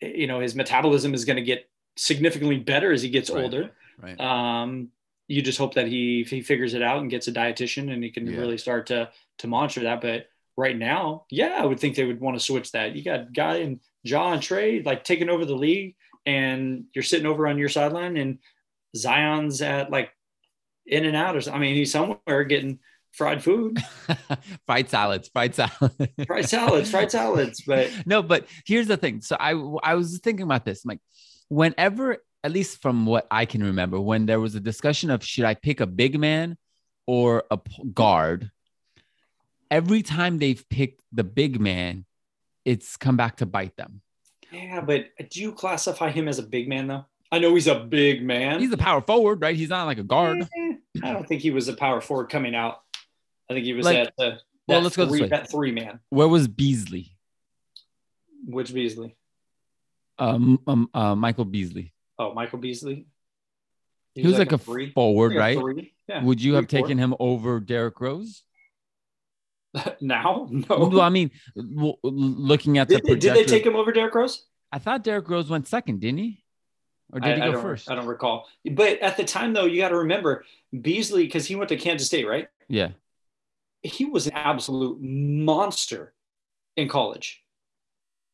you 0.00 0.26
know, 0.26 0.40
his 0.40 0.54
metabolism 0.54 1.14
is 1.14 1.24
going 1.24 1.36
to 1.36 1.42
get 1.42 1.68
significantly 1.96 2.58
better 2.58 2.92
as 2.92 3.02
he 3.02 3.08
gets 3.10 3.30
Right. 3.30 3.42
older. 3.42 3.70
Right. 4.00 4.18
Um, 4.20 4.88
you 5.26 5.42
just 5.42 5.58
hope 5.58 5.74
that 5.74 5.88
he 5.88 6.24
he 6.28 6.40
figures 6.40 6.74
it 6.74 6.82
out 6.82 7.00
and 7.00 7.10
gets 7.10 7.28
a 7.28 7.32
dietitian 7.32 7.92
and 7.92 8.02
he 8.02 8.10
can 8.10 8.26
Yeah. 8.26 8.38
really 8.38 8.58
start 8.58 8.86
to 8.86 9.10
to 9.38 9.46
monitor 9.46 9.82
that. 9.82 10.00
But 10.00 10.28
right 10.56 10.76
now, 10.76 11.26
yeah, 11.30 11.56
I 11.60 11.64
would 11.66 11.78
think 11.80 11.94
they 11.96 12.04
would 12.04 12.20
want 12.20 12.36
to 12.38 12.44
switch 12.44 12.72
that. 12.72 12.94
You 12.96 13.02
got 13.02 13.32
guy 13.32 13.56
and 13.56 13.80
John 14.04 14.38
Trae 14.38 14.84
like 14.84 15.04
taking 15.04 15.28
over 15.28 15.44
the 15.44 15.54
league, 15.56 15.96
and 16.24 16.84
you're 16.94 17.02
sitting 17.02 17.26
over 17.26 17.46
on 17.46 17.58
your 17.58 17.68
sideline, 17.68 18.16
and 18.16 18.38
Zion's 18.96 19.60
at 19.62 19.90
like 19.90 20.10
in 20.86 21.04
and 21.04 21.16
out 21.16 21.36
or 21.36 21.40
something. 21.40 21.60
I 21.60 21.64
mean, 21.64 21.74
he's 21.74 21.92
somewhere 21.92 22.44
getting 22.44 22.78
fried 23.18 23.42
food, 23.42 23.76
fried 24.66 24.88
salads, 24.88 25.28
fried 25.28 25.54
salads, 25.54 25.96
fried 26.26 26.48
salads, 26.48 26.90
fried 26.90 27.10
salads. 27.10 27.62
But 27.66 27.90
no, 28.06 28.22
but 28.22 28.46
here's 28.64 28.86
the 28.86 28.96
thing. 28.96 29.20
So 29.20 29.36
I 29.38 29.50
I 29.82 29.94
was 29.94 30.18
thinking 30.20 30.44
about 30.44 30.64
this. 30.64 30.84
I'm 30.84 30.90
Like, 30.90 31.00
whenever, 31.48 32.18
at 32.44 32.52
least 32.52 32.80
from 32.80 33.04
what 33.04 33.26
I 33.30 33.44
can 33.44 33.62
remember, 33.62 34.00
when 34.00 34.24
there 34.24 34.40
was 34.40 34.54
a 34.54 34.60
discussion 34.60 35.10
of 35.10 35.24
should 35.24 35.44
I 35.44 35.54
pick 35.54 35.80
a 35.80 35.86
big 35.86 36.18
man 36.18 36.56
or 37.06 37.44
a 37.50 37.58
guard, 37.92 38.50
every 39.70 40.02
time 40.02 40.38
they've 40.38 40.64
picked 40.70 41.02
the 41.12 41.24
big 41.24 41.60
man, 41.60 42.06
it's 42.64 42.96
come 42.96 43.16
back 43.16 43.38
to 43.38 43.46
bite 43.46 43.76
them. 43.76 44.00
yeah, 44.52 44.80
but 44.80 45.06
do 45.30 45.42
you 45.42 45.52
classify 45.52 46.10
him 46.10 46.28
as 46.28 46.38
a 46.38 46.44
big 46.44 46.68
man 46.68 46.86
though? 46.86 47.04
I 47.30 47.40
know 47.40 47.54
he's 47.54 47.66
a 47.66 47.78
big 47.78 48.22
man. 48.22 48.60
He's 48.60 48.72
a 48.72 48.78
power 48.78 49.02
forward, 49.02 49.42
right? 49.42 49.54
He's 49.54 49.68
not 49.68 49.84
like 49.84 49.98
a 49.98 50.02
guard. 50.02 50.48
Eh, 50.56 50.72
I 51.02 51.12
don't 51.12 51.28
think 51.28 51.42
he 51.42 51.50
was 51.50 51.68
a 51.68 51.74
power 51.74 52.00
forward 52.00 52.30
coming 52.30 52.54
out. 52.54 52.80
I 53.50 53.54
think 53.54 53.64
he 53.64 53.72
was 53.72 53.84
Like- 53.86 53.96
at 54.08 54.14
the 54.16 54.40
well, 54.66 54.82
let's 54.82 54.96
go 54.96 55.06
this 55.06 55.12
three, 55.12 55.22
way. 55.22 55.28
that 55.28 55.50
three 55.50 55.72
man. 55.72 55.98
Where 56.10 56.28
was 56.28 56.46
Beasley? 56.46 57.16
Which 58.44 58.72
Beasley? 58.74 59.16
Um, 60.18 60.60
um 60.66 60.90
uh, 60.92 61.14
Michael 61.14 61.46
Beasley. 61.46 61.94
Oh, 62.18 62.34
Michael 62.34 62.58
Beasley. 62.58 63.06
He 64.14 64.26
was 64.26 64.38
like, 64.38 64.52
a, 64.52 64.58
three. 64.58 64.90
forward, 64.92 65.32
Like 65.32 65.40
right? 65.40 65.58
three. 65.58 65.94
Yeah. 66.08 66.22
Would 66.24 66.42
you 66.42 66.54
have 66.54 66.68
four. 66.68 66.80
taken 66.80 66.98
him 66.98 67.14
over 67.20 67.60
Derrick 67.60 68.00
Rose? 68.00 68.42
now? 70.00 70.48
no. 70.50 70.64
Well, 70.68 71.00
I 71.00 71.08
mean, 71.08 71.30
looking 71.54 72.78
at 72.78 72.88
the 72.88 72.96
Did, 72.96 73.04
they- 73.06 73.14
did 73.16 73.34
they 73.36 73.44
take 73.44 73.64
him 73.64 73.76
over 73.76 73.92
Derrick 73.92 74.14
Rose? 74.14 74.44
I 74.72 74.78
thought 74.78 75.02
Derrick 75.04 75.28
Rose 75.28 75.48
went 75.48 75.66
second, 75.66 76.00
didn't 76.00 76.18
he? 76.18 76.42
Or 77.10 77.20
did 77.20 77.32
I, 77.32 77.34
he 77.36 77.40
go 77.40 77.52
don't, 77.52 77.62
first? 77.62 77.90
I 77.90 77.94
don't 77.94 78.06
recall. 78.06 78.46
But 78.70 78.98
at 78.98 79.16
the 79.16 79.24
time, 79.24 79.54
though, 79.54 79.64
you 79.64 79.80
got 79.80 79.88
to 79.90 79.98
remember 79.98 80.44
Beasley 80.78 81.24
because 81.24 81.46
he 81.46 81.54
went 81.56 81.70
to 81.70 81.76
Kansas 81.76 82.06
State, 82.06 82.26
right? 82.28 82.48
Yeah. 82.68 82.88
He 83.82 84.04
was 84.04 84.26
an 84.26 84.32
absolute 84.34 84.98
monster 85.00 86.14
in 86.76 86.88
college. 86.88 87.42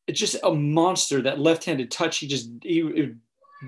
It's 0.07 0.19
just 0.19 0.37
a 0.43 0.53
monster. 0.53 1.21
That 1.21 1.39
left-handed 1.39 1.91
touch, 1.91 2.17
he 2.17 2.27
just 2.27 2.49
he, 2.61 3.13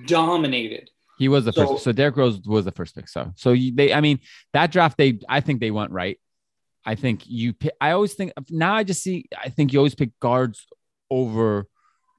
dominated. 0.06 0.90
He 1.18 1.28
was 1.28 1.46
the 1.46 1.54
So- 1.54 1.68
first. 1.68 1.84
So 1.84 1.92
Derrick 1.92 2.18
Rose 2.18 2.40
was 2.46 2.66
the 2.66 2.72
first 2.72 2.96
pick. 2.96 3.08
So, 3.10 3.32
so 3.36 3.56
they, 3.56 3.94
I 3.94 4.02
mean, 4.02 4.20
that 4.54 4.72
draft, 4.72 4.98
they, 4.98 5.20
I 5.28 5.40
think 5.42 5.60
they 5.60 5.72
went 5.72 5.92
right. 5.92 6.20
I 6.86 6.96
think 6.96 7.24
you, 7.26 7.54
I 7.82 7.92
always 7.92 8.14
think 8.14 8.32
now 8.50 8.74
I 8.74 8.84
just 8.84 9.04
see, 9.04 9.26
I 9.38 9.50
think 9.50 9.74
you 9.74 9.80
always 9.80 9.96
pick 9.96 10.18
guards 10.20 10.66
over 11.10 11.68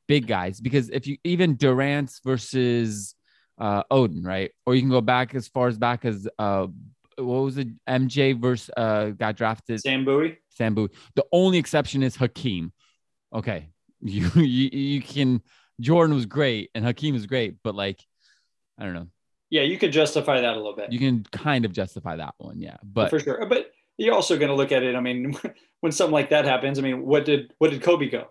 big 0.08 0.26
guys 0.26 0.60
because 0.60 0.90
if 0.90 1.06
you, 1.06 1.16
even 1.24 1.54
Durant 1.56 2.12
versus 2.24 3.14
uh, 3.58 3.84
Oden, 3.90 4.26
right? 4.26 4.50
Or 4.66 4.74
you 4.74 4.82
can 4.82 4.90
go 4.90 5.00
back 5.00 5.34
as 5.34 5.48
far 5.48 5.68
as 5.68 5.78
back 5.78 6.04
as, 6.04 6.28
uh, 6.38 6.66
what 7.18 7.42
was 7.42 7.58
it? 7.58 7.68
MJ 7.86 8.38
versus, 8.40 8.70
uh, 8.76 9.06
got 9.10 9.36
drafted. 9.36 9.80
Sam 9.80 10.04
Bowie. 10.04 10.38
Sam 10.50 10.74
Bowie. 10.74 10.90
The 11.14 11.24
only 11.32 11.58
exception 11.58 12.02
is 12.02 12.16
Hakeem. 12.16 12.72
Okay. 13.34 13.68
You, 14.00 14.28
you, 14.36 14.68
you 14.70 15.02
can, 15.02 15.42
Jordan 15.80 16.14
was 16.14 16.24
great 16.24 16.70
and 16.72 16.84
Hakeem 16.84 17.14
was 17.14 17.26
great, 17.26 17.56
but 17.64 17.74
like, 17.74 18.00
I 18.78 18.84
don't 18.84 18.94
know. 18.94 19.08
Yeah, 19.50 19.62
you 19.62 19.76
could 19.76 19.90
justify 19.90 20.40
that 20.40 20.54
a 20.54 20.56
little 20.56 20.76
bit. 20.76 20.92
You 20.92 21.00
can 21.00 21.24
kind 21.32 21.64
of 21.64 21.72
justify 21.72 22.14
that 22.14 22.34
one, 22.38 22.60
yeah. 22.60 22.76
But 22.84 23.10
for 23.10 23.18
sure. 23.18 23.44
But 23.46 23.72
you're 23.96 24.14
also 24.14 24.36
going 24.36 24.50
to 24.50 24.54
look 24.54 24.70
at 24.70 24.84
it. 24.84 24.94
I 24.94 25.00
mean, 25.00 25.36
when 25.80 25.90
something 25.90 26.12
like 26.12 26.30
that 26.30 26.44
happens, 26.44 26.78
I 26.78 26.82
mean, 26.82 27.04
what 27.04 27.24
did 27.24 27.52
what 27.58 27.72
did 27.72 27.82
Kobe 27.82 28.08
go? 28.08 28.28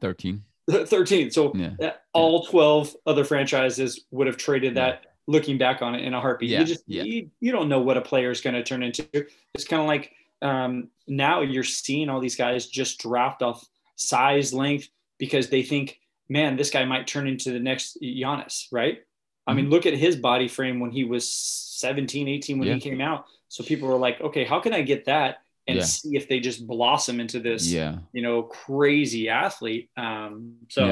13. 0.00 0.44
13. 0.70 1.32
So 1.32 1.52
Yeah. 1.54 1.70
that- 1.80 2.02
all 2.12 2.44
12 2.46 2.94
other 3.06 3.24
franchises 3.24 4.04
would 4.12 4.28
have 4.28 4.36
traded 4.36 4.76
that 4.76 5.06
looking 5.26 5.58
back 5.58 5.80
on 5.82 5.94
it 5.94 6.02
in 6.04 6.14
a 6.14 6.20
heartbeat. 6.20 6.50
Yeah, 6.50 6.60
You 6.60 6.66
just 6.66 6.84
yeah. 6.86 7.02
you, 7.02 7.30
you 7.40 7.52
don't 7.52 7.68
know 7.68 7.80
what 7.80 7.96
a 7.96 8.02
player 8.02 8.30
is 8.30 8.40
going 8.40 8.54
to 8.54 8.62
turn 8.62 8.82
into. 8.82 9.06
It's 9.54 9.64
kind 9.64 9.80
of 9.82 9.88
like 9.88 10.12
um, 10.42 10.88
now 11.08 11.40
you're 11.40 11.64
seeing 11.64 12.08
all 12.08 12.20
these 12.20 12.36
guys 12.36 12.66
just 12.66 13.00
draft 13.00 13.40
off 13.42 13.64
size, 13.96 14.52
length 14.52 14.88
because 15.18 15.48
they 15.48 15.62
think, 15.62 15.98
man, 16.28 16.56
this 16.56 16.70
guy 16.70 16.84
might 16.84 17.06
turn 17.06 17.26
into 17.26 17.50
the 17.52 17.60
next 17.60 17.98
Giannis, 18.02 18.66
right? 18.72 18.98
I 19.46 19.50
Mm-hmm. 19.50 19.56
mean, 19.56 19.70
look 19.70 19.86
at 19.86 19.94
his 19.94 20.16
body 20.16 20.48
frame 20.48 20.80
when 20.80 20.90
he 20.90 21.04
was 21.04 21.30
17, 21.30 22.28
18 22.28 22.58
when 22.58 22.68
Yeah. 22.68 22.74
he 22.74 22.80
came 22.80 23.00
out. 23.00 23.26
So 23.48 23.62
people 23.62 23.88
were 23.88 23.96
like, 23.98 24.20
okay, 24.20 24.44
how 24.44 24.58
can 24.60 24.72
I 24.72 24.82
get 24.82 25.04
that 25.06 25.38
and 25.66 25.78
Yeah. 25.78 25.84
see 25.84 26.16
if 26.16 26.28
they 26.28 26.40
just 26.40 26.66
blossom 26.66 27.20
into 27.20 27.40
this, 27.40 27.70
Yeah. 27.70 27.98
you 28.12 28.20
know, 28.22 28.42
crazy 28.42 29.28
athlete. 29.28 29.90
Um, 29.96 30.56
so. 30.70 30.90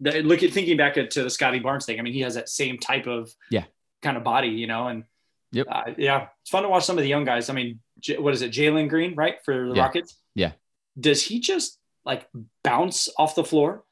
The, 0.00 0.22
look 0.22 0.42
at 0.42 0.52
thinking 0.52 0.76
back 0.76 0.94
to 0.94 1.22
the 1.22 1.30
Scottie 1.30 1.58
Barnes 1.58 1.84
thing. 1.86 1.98
I 1.98 2.02
mean, 2.02 2.12
he 2.14 2.20
has 2.20 2.34
that 2.34 2.48
same 2.48 2.78
type 2.78 3.06
of 3.06 3.30
Yeah. 3.50 3.64
kind 4.02 4.16
of 4.16 4.24
body, 4.24 4.48
you 4.48 4.66
know, 4.66 4.88
and 4.88 5.04
Yep. 5.52 5.66
uh, 5.70 5.82
yeah, 5.98 6.28
it's 6.42 6.50
fun 6.50 6.62
to 6.62 6.68
watch 6.68 6.84
some 6.84 6.96
of 6.96 7.02
the 7.02 7.08
young 7.08 7.24
guys. 7.24 7.50
I 7.50 7.54
mean, 7.54 7.80
J- 7.98 8.18
what 8.18 8.32
is 8.32 8.40
it, 8.42 8.50
Jalen 8.52 8.88
Green, 8.88 9.14
right, 9.14 9.36
for 9.44 9.68
the 9.68 9.74
Yeah. 9.74 9.82
Rockets? 9.82 10.16
Yeah. 10.34 10.52
Does 10.98 11.22
he 11.22 11.40
just 11.40 11.78
like 12.04 12.28
bounce 12.64 13.08
off 13.18 13.34
the 13.34 13.44
floor? 13.44 13.84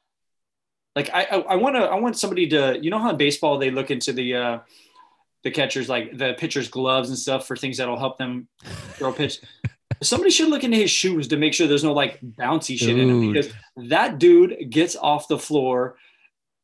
Like 0.95 1.09
I, 1.13 1.23
I, 1.25 1.39
I 1.41 1.55
want 1.57 1.75
to, 1.75 1.81
I 1.83 1.95
want 1.99 2.17
somebody 2.17 2.47
to, 2.49 2.79
you 2.81 2.89
know 2.89 2.97
how 2.97 3.11
in 3.11 3.17
baseball 3.17 3.57
they 3.59 3.69
look 3.71 3.91
into 3.91 4.11
the, 4.13 4.35
uh, 4.35 4.59
the 5.43 5.51
catchers 5.51 5.87
like 5.87 6.17
the 6.17 6.33
pitcher's 6.37 6.67
gloves 6.69 7.09
and 7.09 7.17
stuff 7.17 7.45
for 7.47 7.55
things 7.55 7.77
that'll 7.77 7.99
help 7.99 8.17
them 8.17 8.47
throw 8.93 9.13
pitch. 9.13 9.39
Somebody 10.01 10.31
should 10.31 10.47
look 10.49 10.63
into 10.63 10.77
his 10.77 10.91
shoes 10.91 11.27
to 11.29 11.37
make 11.37 11.53
sure 11.53 11.67
there's 11.67 11.83
no 11.83 11.93
like 11.93 12.19
bouncy 12.21 12.77
shit 12.77 12.97
in 12.97 13.07
them 13.07 13.33
because 13.33 13.51
that 13.89 14.17
dude 14.17 14.69
gets 14.69 14.95
off 14.95 15.27
the 15.27 15.37
floor 15.39 15.97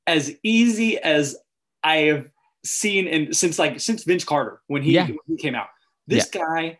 as 0.07 0.33
easy 0.43 0.97
as 0.97 1.35
I 1.83 1.97
have 1.97 2.29
seen 2.63 3.07
in 3.07 3.33
since 3.33 3.59
like 3.59 3.79
since 3.79 4.03
Vince 4.03 4.23
Carter 4.23 4.61
when 4.67 4.81
he, 4.81 4.93
Yeah. 4.93 5.07
when 5.07 5.17
he 5.27 5.37
came 5.37 5.55
out. 5.55 5.67
This 6.07 6.29
guy, 6.29 6.79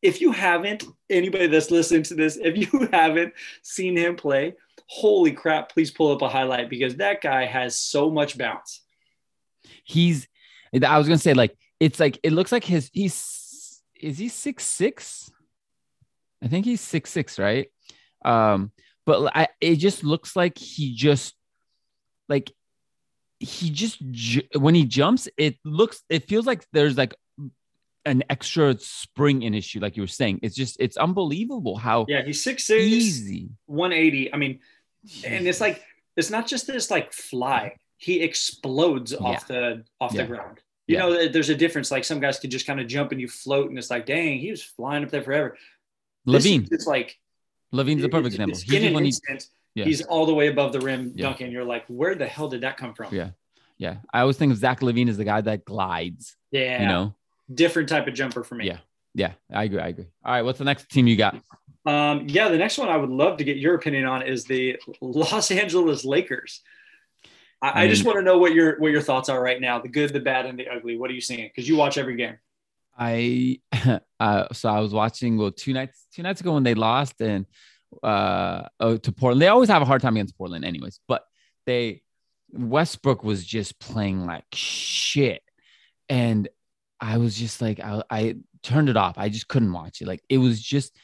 if 0.00 0.20
you 0.20 0.32
haven't, 0.32 0.84
anybody 1.10 1.48
that's 1.48 1.70
listening 1.70 2.04
to 2.04 2.14
this, 2.14 2.36
if 2.36 2.56
you 2.56 2.88
haven't 2.92 3.34
seen 3.62 3.96
him 3.96 4.16
play, 4.16 4.54
holy 4.86 5.32
crap, 5.32 5.70
please 5.72 5.90
pull 5.90 6.12
up 6.12 6.22
a 6.22 6.28
highlight 6.28 6.70
because 6.70 6.96
that 6.96 7.20
guy 7.20 7.44
has 7.44 7.76
so 7.78 8.10
much 8.10 8.38
bounce. 8.38 8.82
He's 9.84 10.28
I 10.82 10.98
was 10.98 11.08
gonna 11.08 11.18
say, 11.18 11.34
like, 11.34 11.56
it's 11.80 11.98
like 12.00 12.18
it 12.22 12.32
looks 12.32 12.52
like 12.52 12.64
his 12.64 12.90
he's 12.92 13.14
is 14.00 14.18
he 14.18 14.28
six 14.28 14.64
six? 14.64 15.30
I 16.42 16.48
think 16.48 16.64
he's 16.66 16.80
six 16.80 17.10
six, 17.10 17.38
right? 17.38 17.68
Um, 18.24 18.72
but 19.04 19.32
I 19.36 19.48
it 19.60 19.76
just 19.76 20.04
looks 20.04 20.36
like 20.36 20.58
he 20.58 20.94
just 20.94 21.34
like 22.28 22.52
he 23.40 23.70
just 23.70 23.98
ju- 24.10 24.42
when 24.58 24.74
he 24.74 24.84
jumps, 24.84 25.28
it 25.36 25.56
looks 25.64 26.02
it 26.08 26.26
feels 26.28 26.46
like 26.46 26.66
there's 26.72 26.96
like 26.96 27.14
an 28.04 28.22
extra 28.30 28.76
spring 28.78 29.42
in 29.42 29.52
his 29.52 29.64
shoe, 29.64 29.80
like 29.80 29.96
you 29.96 30.02
were 30.02 30.06
saying. 30.06 30.40
It's 30.42 30.54
just 30.54 30.76
it's 30.80 30.96
unbelievable 30.96 31.76
how 31.76 32.06
Yeah, 32.08 32.22
he's 32.24 32.42
six 32.42 32.64
six, 32.64 32.82
easy. 32.82 33.48
180. 33.66 34.32
I 34.32 34.36
mean, 34.36 34.60
and 35.24 35.46
it's 35.46 35.60
like 35.60 35.82
it's 36.16 36.30
not 36.30 36.46
just 36.46 36.66
this 36.66 36.90
like 36.90 37.12
fly. 37.12 37.76
He 37.98 38.20
explodes 38.22 39.14
off 39.14 39.46
the 39.48 39.84
off 40.00 40.12
Yeah. 40.14 40.22
the 40.22 40.28
ground. 40.28 40.58
You 40.86 40.96
Yeah. 40.96 41.00
know, 41.02 41.28
there's 41.28 41.48
a 41.48 41.54
difference. 41.54 41.90
Like 41.90 42.04
some 42.04 42.20
guys 42.20 42.38
could 42.38 42.50
just 42.50 42.66
kind 42.66 42.80
of 42.80 42.86
jump 42.86 43.12
and 43.12 43.20
you 43.20 43.28
float, 43.28 43.68
and 43.70 43.78
it's 43.78 43.90
like, 43.90 44.06
dang, 44.06 44.38
he 44.38 44.50
was 44.50 44.62
flying 44.62 45.04
up 45.04 45.10
there 45.10 45.22
forever. 45.22 45.56
LaVine, 46.26 46.68
it's 46.70 46.86
like 46.86 47.18
LaVine's 47.72 48.04
a 48.04 48.08
perfect 48.08 48.34
example. 48.34 48.52
it's 48.56 48.62
He 48.62 48.76
in 48.76 48.96
an 48.96 49.40
Yeah. 49.74 49.84
he's 49.84 50.02
all 50.02 50.26
the 50.26 50.34
way 50.34 50.48
above 50.48 50.72
the 50.72 50.80
rim 50.80 51.12
Yeah. 51.14 51.26
dunking. 51.26 51.50
You're 51.52 51.64
like, 51.64 51.84
where 51.88 52.14
the 52.14 52.26
hell 52.26 52.48
did 52.48 52.60
that 52.62 52.76
come 52.76 52.94
from? 52.94 53.14
Yeah. 53.14 53.30
yeah, 53.78 53.98
I 54.12 54.20
always 54.20 54.36
think 54.36 54.52
of 54.52 54.58
Zach 54.58 54.80
LaVine 54.80 55.08
as 55.08 55.16
the 55.18 55.24
guy 55.24 55.40
that 55.40 55.64
glides. 55.64 56.36
Yeah, 56.50 56.82
You 56.82 56.88
know, 56.88 57.14
different 57.52 57.88
type 57.88 58.06
of 58.06 58.14
jumper 58.14 58.42
for 58.44 58.54
me. 58.54 58.66
Yeah. 58.66 58.78
yeah, 59.14 59.32
I 59.52 59.64
agree. 59.64 59.80
I 59.80 59.88
agree. 59.88 60.06
All 60.24 60.32
right, 60.32 60.42
what's 60.42 60.58
the 60.58 60.64
next 60.64 60.88
team 60.88 61.06
you 61.06 61.16
got? 61.16 61.40
Um, 61.84 62.26
yeah, 62.28 62.48
the 62.48 62.58
next 62.58 62.78
one 62.78 62.88
I 62.88 62.96
would 62.96 63.10
love 63.10 63.36
to 63.38 63.44
get 63.44 63.58
your 63.58 63.74
opinion 63.74 64.04
on 64.06 64.22
is 64.22 64.44
the 64.44 64.76
Los 65.00 65.50
Angeles 65.50 66.04
Lakers. 66.04 66.62
I, 67.74 67.80
I 67.80 67.82
I 67.84 67.88
just 67.88 68.04
want 68.04 68.18
to 68.18 68.22
know 68.22 68.38
what 68.38 68.54
your 68.54 68.78
what 68.78 68.92
your 68.92 69.00
thoughts 69.00 69.28
are 69.28 69.40
right 69.40 69.60
now, 69.60 69.78
the 69.80 69.88
good, 69.88 70.12
the 70.12 70.20
bad, 70.20 70.46
and 70.46 70.58
the 70.58 70.68
ugly. 70.68 70.96
What 70.96 71.10
are 71.10 71.14
you 71.14 71.20
seeing? 71.20 71.48
Because 71.48 71.68
you 71.68 71.76
watch 71.76 71.98
every 71.98 72.16
game. 72.16 72.38
I 72.98 73.60
uh 74.20 74.52
so 74.52 74.68
I 74.68 74.80
was 74.80 74.92
watching 74.92 75.36
well 75.36 75.50
two 75.50 75.72
nights 75.72 76.06
two 76.14 76.22
nights 76.22 76.40
ago 76.40 76.54
when 76.54 76.62
they 76.62 76.74
lost 76.74 77.20
and 77.20 77.46
uh 78.02 78.62
oh, 78.80 78.96
to 78.96 79.12
Portland. 79.12 79.42
They 79.42 79.48
always 79.48 79.68
have 79.68 79.82
a 79.82 79.86
hard 79.86 80.02
time 80.02 80.16
against 80.16 80.36
Portland 80.38 80.64
anyways, 80.64 81.00
but 81.08 81.24
they 81.66 82.02
Westbrook 82.52 83.24
was 83.24 83.44
just 83.44 83.78
playing 83.78 84.24
like 84.24 84.44
shit. 84.52 85.42
And 86.08 86.48
I 87.00 87.18
was 87.18 87.36
just 87.36 87.60
like 87.60 87.80
I, 87.80 88.02
I 88.10 88.36
turned 88.62 88.88
it 88.88 88.96
off. 88.96 89.18
I 89.18 89.28
just 89.28 89.48
couldn't 89.48 89.72
watch 89.72 90.00
it. 90.00 90.06
Like 90.06 90.22
it 90.28 90.38
was 90.38 90.60
just 90.60 90.96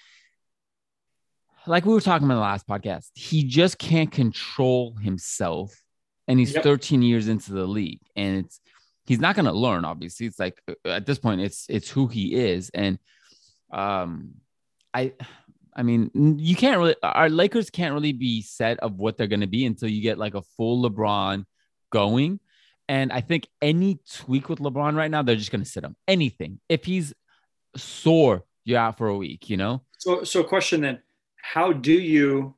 like 1.67 1.85
we 1.85 1.93
were 1.93 2.01
talking 2.01 2.27
about 2.27 2.35
in 2.35 2.39
the 2.39 2.43
last 2.43 2.67
podcast. 2.67 3.11
He 3.15 3.45
just 3.45 3.79
can't 3.79 4.11
control 4.11 4.97
himself. 4.97 5.82
And 6.29 6.39
he's 6.39 6.55
Yep. 6.55 6.63
13 6.63 7.03
years 7.03 7.29
into 7.29 7.53
the 7.53 7.67
league. 7.67 8.01
And 8.17 8.45
it's 8.45 8.61
he's 9.07 9.21
not 9.21 9.35
going 9.35 9.47
to 9.47 9.53
learn 9.53 9.85
obviously. 9.85 10.27
It's 10.27 10.39
like 10.39 10.61
uh, 10.69 10.89
at 10.89 11.07
this 11.07 11.19
point 11.19 11.41
it's 11.41 11.67
it's 11.69 11.89
who 11.89 12.07
he 12.07 12.35
is. 12.35 12.71
And 12.75 12.99
um 13.73 14.35
i 14.95 15.13
i 15.75 15.83
mean 15.83 16.11
you 16.39 16.55
can't 16.55 16.79
really 16.79 16.95
our 17.03 17.31
lakers 17.31 17.71
can't 17.71 17.95
really 17.95 18.13
be 18.13 18.43
set 18.43 18.79
of 18.81 18.99
what 18.99 19.17
they're 19.17 19.27
going 19.27 19.41
to 19.41 19.47
be 19.47 19.65
until 19.65 19.89
you 19.89 20.03
get 20.03 20.19
like 20.19 20.35
a 20.35 20.43
full 20.57 20.83
lebron 20.89 21.45
going. 21.91 22.41
And 22.89 23.13
i 23.13 23.21
think 23.21 23.49
any 23.61 23.99
tweak 24.11 24.49
with 24.49 24.59
lebron 24.59 24.95
right 24.95 25.11
now 25.11 25.23
they're 25.23 25.37
just 25.37 25.51
going 25.51 25.65
to 25.65 25.71
sit 25.71 25.85
him. 25.85 25.97
Anything. 26.07 26.61
If 26.69 26.85
he's 26.85 27.15
sore 27.77 28.45
you're 28.65 28.79
out 28.79 28.99
for 28.99 29.09
a 29.09 29.17
week 29.17 29.49
you 29.51 29.57
know? 29.57 29.83
So, 29.99 30.25
so 30.25 30.43
question 30.43 30.81
then: 30.81 31.01
How 31.41 31.73
do 31.73 31.93
you 31.93 32.55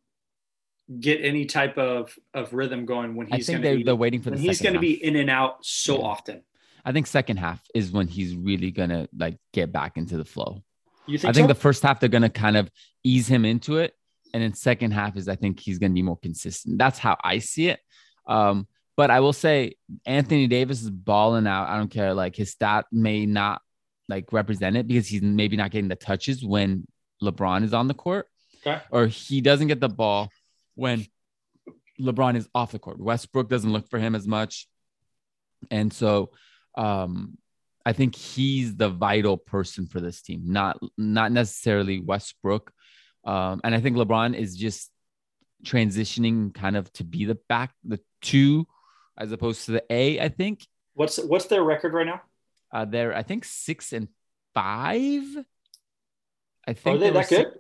get 1.01 1.21
any 1.25 1.47
type 1.47 1.79
of 1.79 2.15
of 2.35 2.53
rhythm 2.53 2.85
going 2.85 3.15
when 3.15 3.27
i 3.33 3.37
he's 3.37 3.47
think 3.47 3.57
going 3.57 3.63
they're, 3.63 3.73
to 3.73 3.79
be 3.79 3.85
they're 3.85 3.97
waiting 3.97 4.21
for 4.21 4.31
the 4.31 4.37
he's 4.37 4.61
going 4.61 4.75
to 4.75 4.81
be 4.81 5.03
in 5.03 5.17
and 5.17 5.31
out 5.31 5.65
so 5.65 5.99
Yeah. 5.99 6.05
often? 6.05 6.43
i 6.85 6.93
think 6.93 7.07
second 7.07 7.39
half 7.39 7.61
is 7.75 7.91
when 7.91 8.07
he's 8.07 8.37
really 8.37 8.71
going 8.71 8.91
to 8.91 9.09
like 9.17 9.39
get 9.53 9.73
back 9.73 9.97
into 9.97 10.17
the 10.19 10.25
flow 10.27 10.63
You 11.07 11.17
think? 11.19 11.31
I 11.31 11.33
think 11.33 11.45
so? 11.45 11.49
the 11.55 11.61
first 11.61 11.83
half 11.83 12.01
they're 12.01 12.09
gonna 12.11 12.29
kind 12.29 12.57
of 12.57 12.71
ease 13.03 13.27
him 13.29 13.45
into 13.45 13.77
it, 13.79 13.93
and 14.33 14.43
then 14.43 14.55
second 14.55 14.93
half 14.93 15.17
is 15.17 15.29
I 15.29 15.37
think 15.37 15.61
he's 15.61 15.79
gonna 15.79 15.93
be 15.95 16.03
more 16.03 16.17
consistent. 16.19 16.79
That's 16.79 16.99
how 16.99 17.17
I 17.23 17.39
see 17.41 17.69
it. 17.69 17.81
Um, 18.27 18.67
but 18.97 19.11
I 19.11 19.21
will 19.21 19.33
say 19.35 19.75
Anthony 20.07 20.47
Davis 20.47 20.83
is 20.83 20.89
balling 20.91 21.47
out. 21.47 21.69
I 21.69 21.77
don't 21.77 21.91
care. 21.91 22.15
Like 22.15 22.35
his 22.37 22.51
stat 22.53 22.87
may 22.93 23.27
not 23.27 23.61
like 24.09 24.33
represent 24.33 24.77
it 24.77 24.87
because 24.87 25.07
he's 25.09 25.21
maybe 25.23 25.57
not 25.57 25.71
getting 25.73 25.89
the 25.89 25.97
touches 25.97 26.45
when 26.45 26.87
LeBron 27.23 27.65
is 27.65 27.75
on 27.75 27.87
the 27.89 27.95
court, 27.95 28.29
Okay. 28.67 28.81
or 28.91 29.07
he 29.07 29.41
doesn't 29.43 29.69
get 29.69 29.81
the 29.81 29.89
ball 29.91 30.31
when 30.75 31.07
LeBron 32.01 32.37
is 32.37 32.49
off 32.55 32.73
the 32.73 32.79
court. 32.79 32.99
Westbrook 33.01 33.49
doesn't 33.49 33.73
look 33.73 33.89
for 33.89 33.99
him 33.99 34.15
as 34.15 34.27
much, 34.27 34.67
and 35.71 35.93
so 35.93 36.31
um, 36.77 37.39
I 37.87 37.93
think 37.93 38.17
he's 38.17 38.75
the 38.77 38.89
vital 38.89 39.37
person 39.37 39.87
for 39.87 40.01
this 40.01 40.21
team, 40.23 40.43
not 40.47 40.79
not 40.99 41.33
necessarily 41.33 42.01
Westbrook. 42.01 42.73
Um, 43.25 43.61
and 43.65 43.75
I 43.75 43.81
think 43.81 43.97
LeBron 43.97 44.35
is 44.37 44.57
just 44.57 44.91
transitioning 45.65 46.53
kind 46.53 46.77
of 46.77 46.93
to 46.95 47.05
be 47.05 47.25
the 47.25 47.39
back, 47.49 47.73
the 47.85 47.99
two, 48.21 48.67
as 49.17 49.33
opposed 49.33 49.65
to 49.67 49.73
the 49.73 49.85
A. 49.91 50.21
I 50.21 50.29
think 50.29 50.67
what's 50.95 51.19
what's 51.23 51.47
their 51.47 51.63
record 51.63 51.95
right 51.95 52.07
now? 52.07 52.21
uh, 52.73 52.85
they're 52.85 53.15
I 53.17 53.23
think 53.23 53.45
six 53.45 53.93
and 53.93 54.09
five. 54.53 55.23
I 56.67 56.73
think 56.73 56.97
Are 56.97 56.99
they 56.99 57.11
were 57.11 57.15
that 57.15 57.29
good? 57.29 57.37
six- 57.47 57.59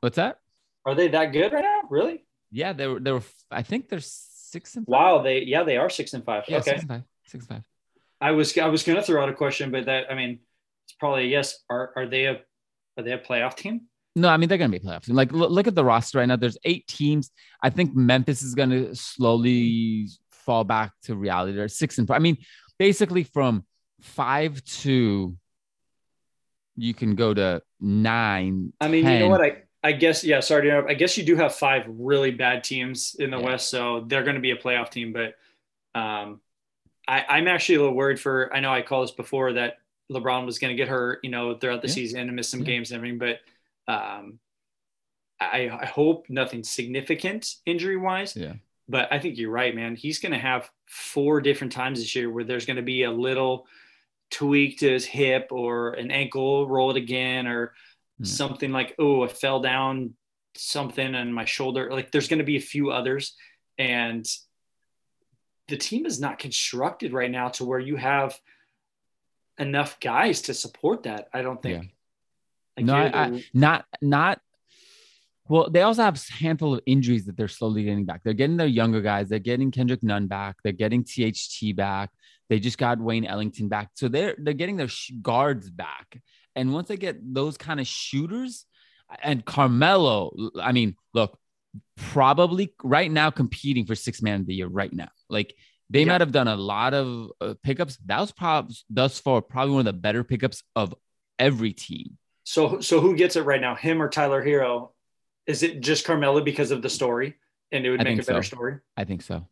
What's 0.00 0.16
that? 0.16 0.38
Are 0.86 0.94
they 0.94 1.08
that 1.08 1.32
good 1.32 1.52
right 1.52 1.64
now? 1.64 1.80
Really? 1.90 2.24
Yeah, 2.52 2.72
they 2.72 2.86
were. 2.86 3.00
They 3.00 3.10
were. 3.10 3.22
I 3.50 3.62
think 3.62 3.88
they're 3.88 4.00
six 4.00 4.76
and 4.76 4.86
five. 4.86 4.92
Wow. 4.92 5.22
They 5.22 5.42
yeah 5.42 5.64
they 5.64 5.76
are 5.76 5.90
six 5.90 6.14
and 6.14 6.24
five. 6.24 6.44
Yeah, 6.48 6.58
okay. 6.58 6.70
six 6.70 6.80
and 6.80 6.88
five. 6.88 7.02
Six 7.26 7.44
and 7.44 7.48
five. 7.48 7.62
I 8.20 8.30
was 8.30 8.56
I 8.56 8.68
was 8.68 8.84
going 8.84 8.96
to 8.96 9.02
throw 9.02 9.22
out 9.22 9.28
a 9.28 9.34
question, 9.34 9.72
but 9.72 9.86
that 9.86 10.10
I 10.10 10.14
mean 10.14 10.38
it's 10.84 10.94
probably 10.98 11.24
a 11.24 11.26
yes. 11.26 11.58
Are 11.68 11.92
are 11.96 12.06
they 12.06 12.26
a 12.26 12.40
are 12.96 13.02
they 13.02 13.12
a 13.12 13.18
playoff 13.18 13.56
team? 13.56 13.82
No, 14.14 14.28
I 14.28 14.36
mean 14.36 14.48
they're 14.48 14.58
gonna 14.58 14.70
be 14.70 14.78
playoffs. 14.78 15.12
Like 15.12 15.32
look, 15.32 15.50
look 15.50 15.66
at 15.66 15.74
the 15.74 15.84
roster 15.84 16.18
right 16.18 16.26
now. 16.26 16.36
There's 16.36 16.56
eight 16.64 16.86
teams. 16.86 17.30
I 17.62 17.68
think 17.68 17.94
Memphis 17.94 18.42
is 18.42 18.54
gonna 18.54 18.94
slowly 18.94 20.08
fall 20.30 20.64
back 20.64 20.92
to 21.02 21.16
reality. 21.16 21.54
They're 21.56 21.68
six 21.68 21.98
and 21.98 22.08
I 22.10 22.20
mean, 22.20 22.38
basically 22.78 23.24
from 23.24 23.64
five 24.00 24.62
to 24.64 25.36
you 26.76 26.94
can 26.94 27.14
go 27.14 27.34
to 27.34 27.62
nine. 27.80 28.72
I 28.80 28.88
mean, 28.88 29.06
you 29.06 29.18
know 29.18 29.28
what? 29.28 29.42
I 29.42 29.62
I 29.86 29.92
guess 29.92 30.24
yeah. 30.24 30.40
Sorry 30.40 30.62
to 30.62 30.68
interrupt. 30.68 30.90
I 30.90 30.94
guess 30.94 31.16
you 31.16 31.24
do 31.24 31.36
have 31.36 31.54
five 31.54 31.84
really 31.88 32.32
bad 32.32 32.64
teams 32.64 33.14
in 33.18 33.30
the 33.30 33.38
Yeah. 33.38 33.44
West, 33.44 33.68
so 33.70 34.04
they're 34.08 34.24
going 34.24 34.34
to 34.34 34.40
be 34.40 34.50
a 34.50 34.56
playoff 34.56 34.90
team. 34.90 35.12
But 35.12 35.34
um, 35.98 36.40
I, 37.06 37.24
I'm 37.28 37.46
actually 37.48 37.76
a 37.76 37.80
little 37.80 37.94
worried 37.94 38.18
for. 38.20 38.54
I 38.54 38.60
know 38.60 38.72
I 38.72 38.82
called 38.82 39.06
this 39.08 39.14
before 39.14 39.52
that 39.54 39.78
LeBron 40.10 40.44
was 40.44 40.58
going 40.58 40.72
to 40.76 40.76
get 40.76 40.88
hurt, 40.88 41.20
you 41.22 41.30
know, 41.30 41.54
throughout 41.56 41.82
the 41.82 41.88
Yeah. 41.88 41.94
season 41.94 42.20
and 42.20 42.34
miss 42.36 42.48
some 42.48 42.60
Yeah. 42.60 42.66
games 42.66 42.90
and 42.90 42.96
everything. 42.96 43.18
But 43.18 43.40
um, 43.92 44.40
I, 45.40 45.70
I 45.82 45.86
hope 45.86 46.26
nothing 46.28 46.64
significant 46.64 47.54
injury 47.64 47.96
wise. 47.96 48.34
Yeah. 48.36 48.54
But 48.88 49.12
I 49.12 49.18
think 49.18 49.38
you're 49.38 49.50
right, 49.50 49.74
man. 49.74 49.96
He's 49.96 50.18
going 50.18 50.32
to 50.32 50.38
have 50.38 50.70
four 50.86 51.40
different 51.40 51.72
times 51.72 52.00
this 52.00 52.14
year 52.16 52.30
where 52.30 52.44
there's 52.44 52.66
going 52.66 52.76
to 52.76 52.82
be 52.82 53.02
a 53.04 53.10
little 53.10 53.66
tweak 54.30 54.78
to 54.80 54.88
his 54.90 55.04
hip 55.04 55.48
or 55.50 55.92
an 55.94 56.10
ankle, 56.10 56.68
roll 56.68 56.90
it 56.90 56.96
again, 56.96 57.46
or 57.46 57.72
Yeah. 58.18 58.26
something 58.26 58.72
like, 58.72 58.94
oh, 58.98 59.24
I 59.24 59.28
fell 59.28 59.60
down 59.60 60.14
something 60.56 61.14
on 61.14 61.32
my 61.32 61.44
shoulder. 61.44 61.90
Like 61.90 62.10
there's 62.10 62.28
going 62.28 62.38
to 62.38 62.44
be 62.44 62.56
a 62.56 62.60
few 62.60 62.90
others. 62.90 63.34
And 63.78 64.26
the 65.68 65.76
team 65.76 66.06
is 66.06 66.20
not 66.20 66.38
constructed 66.38 67.12
right 67.12 67.30
now 67.30 67.48
to 67.50 67.64
where 67.64 67.78
you 67.80 67.96
have 67.96 68.38
enough 69.58 69.98
guys 70.00 70.42
to 70.42 70.54
support 70.54 71.02
that. 71.04 71.28
I 71.32 71.42
don't 71.42 71.60
think. 71.60 71.92
Like, 72.76 72.86
No, 72.86 72.96
you're 73.02 73.16
I- 73.16 73.42
not 73.54 73.84
not 74.02 74.40
well 75.48 75.70
they 75.70 75.82
also 75.82 76.02
have 76.02 76.16
a 76.16 76.32
handful 76.42 76.74
of 76.74 76.80
injuries 76.86 77.24
that 77.26 77.36
they're 77.36 77.48
slowly 77.48 77.84
getting 77.84 78.04
back 78.04 78.20
they're 78.24 78.34
getting 78.34 78.56
their 78.58 78.66
younger 78.66 79.00
guys 79.00 79.28
they're 79.28 79.38
getting 79.38 79.70
kendrick 79.70 80.02
nunn 80.02 80.26
back 80.26 80.56
they're 80.62 80.72
getting 80.72 81.02
tht 81.04 81.74
back 81.76 82.10
they 82.50 82.58
just 82.58 82.76
got 82.78 82.98
wayne 82.98 83.24
ellington 83.24 83.68
back 83.68 83.88
so 83.94 84.08
they're 84.08 84.34
they're 84.38 84.54
getting 84.54 84.76
their 84.76 84.88
sh- 84.88 85.12
guards 85.22 85.70
back 85.70 86.20
and 86.56 86.72
once 86.72 86.88
they 86.88 86.96
get 86.96 87.16
those 87.34 87.56
kind 87.56 87.78
of 87.78 87.86
shooters 87.86 88.66
and 89.22 89.44
carmelo 89.44 90.34
i 90.60 90.72
mean 90.72 90.96
look 91.14 91.38
probably 91.96 92.74
right 92.82 93.10
now 93.10 93.30
competing 93.30 93.86
for 93.86 93.94
six 93.94 94.20
man 94.22 94.40
of 94.40 94.46
the 94.46 94.54
year 94.54 94.66
right 94.66 94.92
now 94.92 95.08
like 95.28 95.54
they 95.90 96.00
Yeah. 96.00 96.06
might 96.06 96.20
have 96.22 96.32
done 96.32 96.48
a 96.48 96.56
lot 96.56 96.94
of 96.94 97.30
uh, 97.40 97.54
pickups 97.62 97.98
that 98.06 98.18
was 98.20 98.32
probably 98.32 98.74
thus 98.90 99.20
far 99.20 99.40
probably 99.42 99.74
one 99.74 99.80
of 99.86 99.94
the 99.94 100.00
better 100.00 100.24
pickups 100.24 100.62
of 100.74 100.92
every 101.38 101.72
team 101.72 102.16
so 102.48 102.80
so 102.80 103.00
who 103.00 103.16
gets 103.16 103.34
it 103.34 103.42
right 103.42 103.60
now? 103.60 103.74
Him 103.74 104.00
or 104.00 104.08
Tyler 104.08 104.40
Herro? 104.40 104.90
Is 105.48 105.64
it 105.64 105.80
just 105.80 106.04
Carmelo 106.04 106.40
because 106.40 106.70
of 106.70 106.80
the 106.80 106.88
story? 106.88 107.34
And 107.72 107.84
it 107.84 107.90
would 107.90 108.00
I 108.00 108.04
make 108.04 108.22
a 108.22 108.24
better 108.24 108.40
so. 108.44 108.54
story. 108.54 108.76
I 108.96 109.02
think 109.02 109.22
so. 109.22 109.48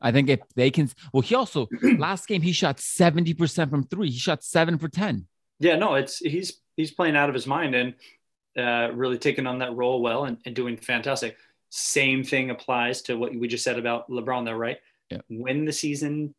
I 0.00 0.12
think 0.12 0.28
if 0.28 0.38
they 0.54 0.70
can, 0.70 0.88
well, 1.12 1.22
he 1.22 1.34
also 1.34 1.66
last 1.98 2.28
game 2.28 2.40
he 2.40 2.52
shot 2.52 2.78
seventy 2.78 3.34
percent 3.34 3.68
from 3.68 3.82
three. 3.82 4.10
He 4.10 4.18
shot 4.20 4.44
seven 4.44 4.78
for 4.78 4.86
ten. 4.88 5.26
Yeah, 5.60 5.76
no, 5.76 5.94
it's 5.94 6.18
he's 6.18 6.58
he's 6.76 6.90
playing 6.90 7.16
out 7.16 7.28
of 7.28 7.34
his 7.34 7.46
mind 7.46 7.74
and 7.74 7.94
uh, 8.58 8.92
really 8.94 9.18
taking 9.18 9.46
on 9.46 9.58
that 9.60 9.74
role 9.74 10.00
well 10.02 10.24
and, 10.24 10.38
and 10.44 10.54
doing 10.56 10.76
fantastic. 10.76 11.36
Same 11.68 12.24
thing 12.24 12.50
applies 12.50 13.02
to 13.02 13.14
what 13.16 13.34
we 13.34 13.46
just 13.46 13.62
said 13.62 13.78
about 13.78 14.08
LeBron, 14.10 14.44
though, 14.44 14.52
right? 14.54 14.78
Yeah. 15.10 15.18
When 15.28 15.64
the 15.66 15.72
season 15.72 16.34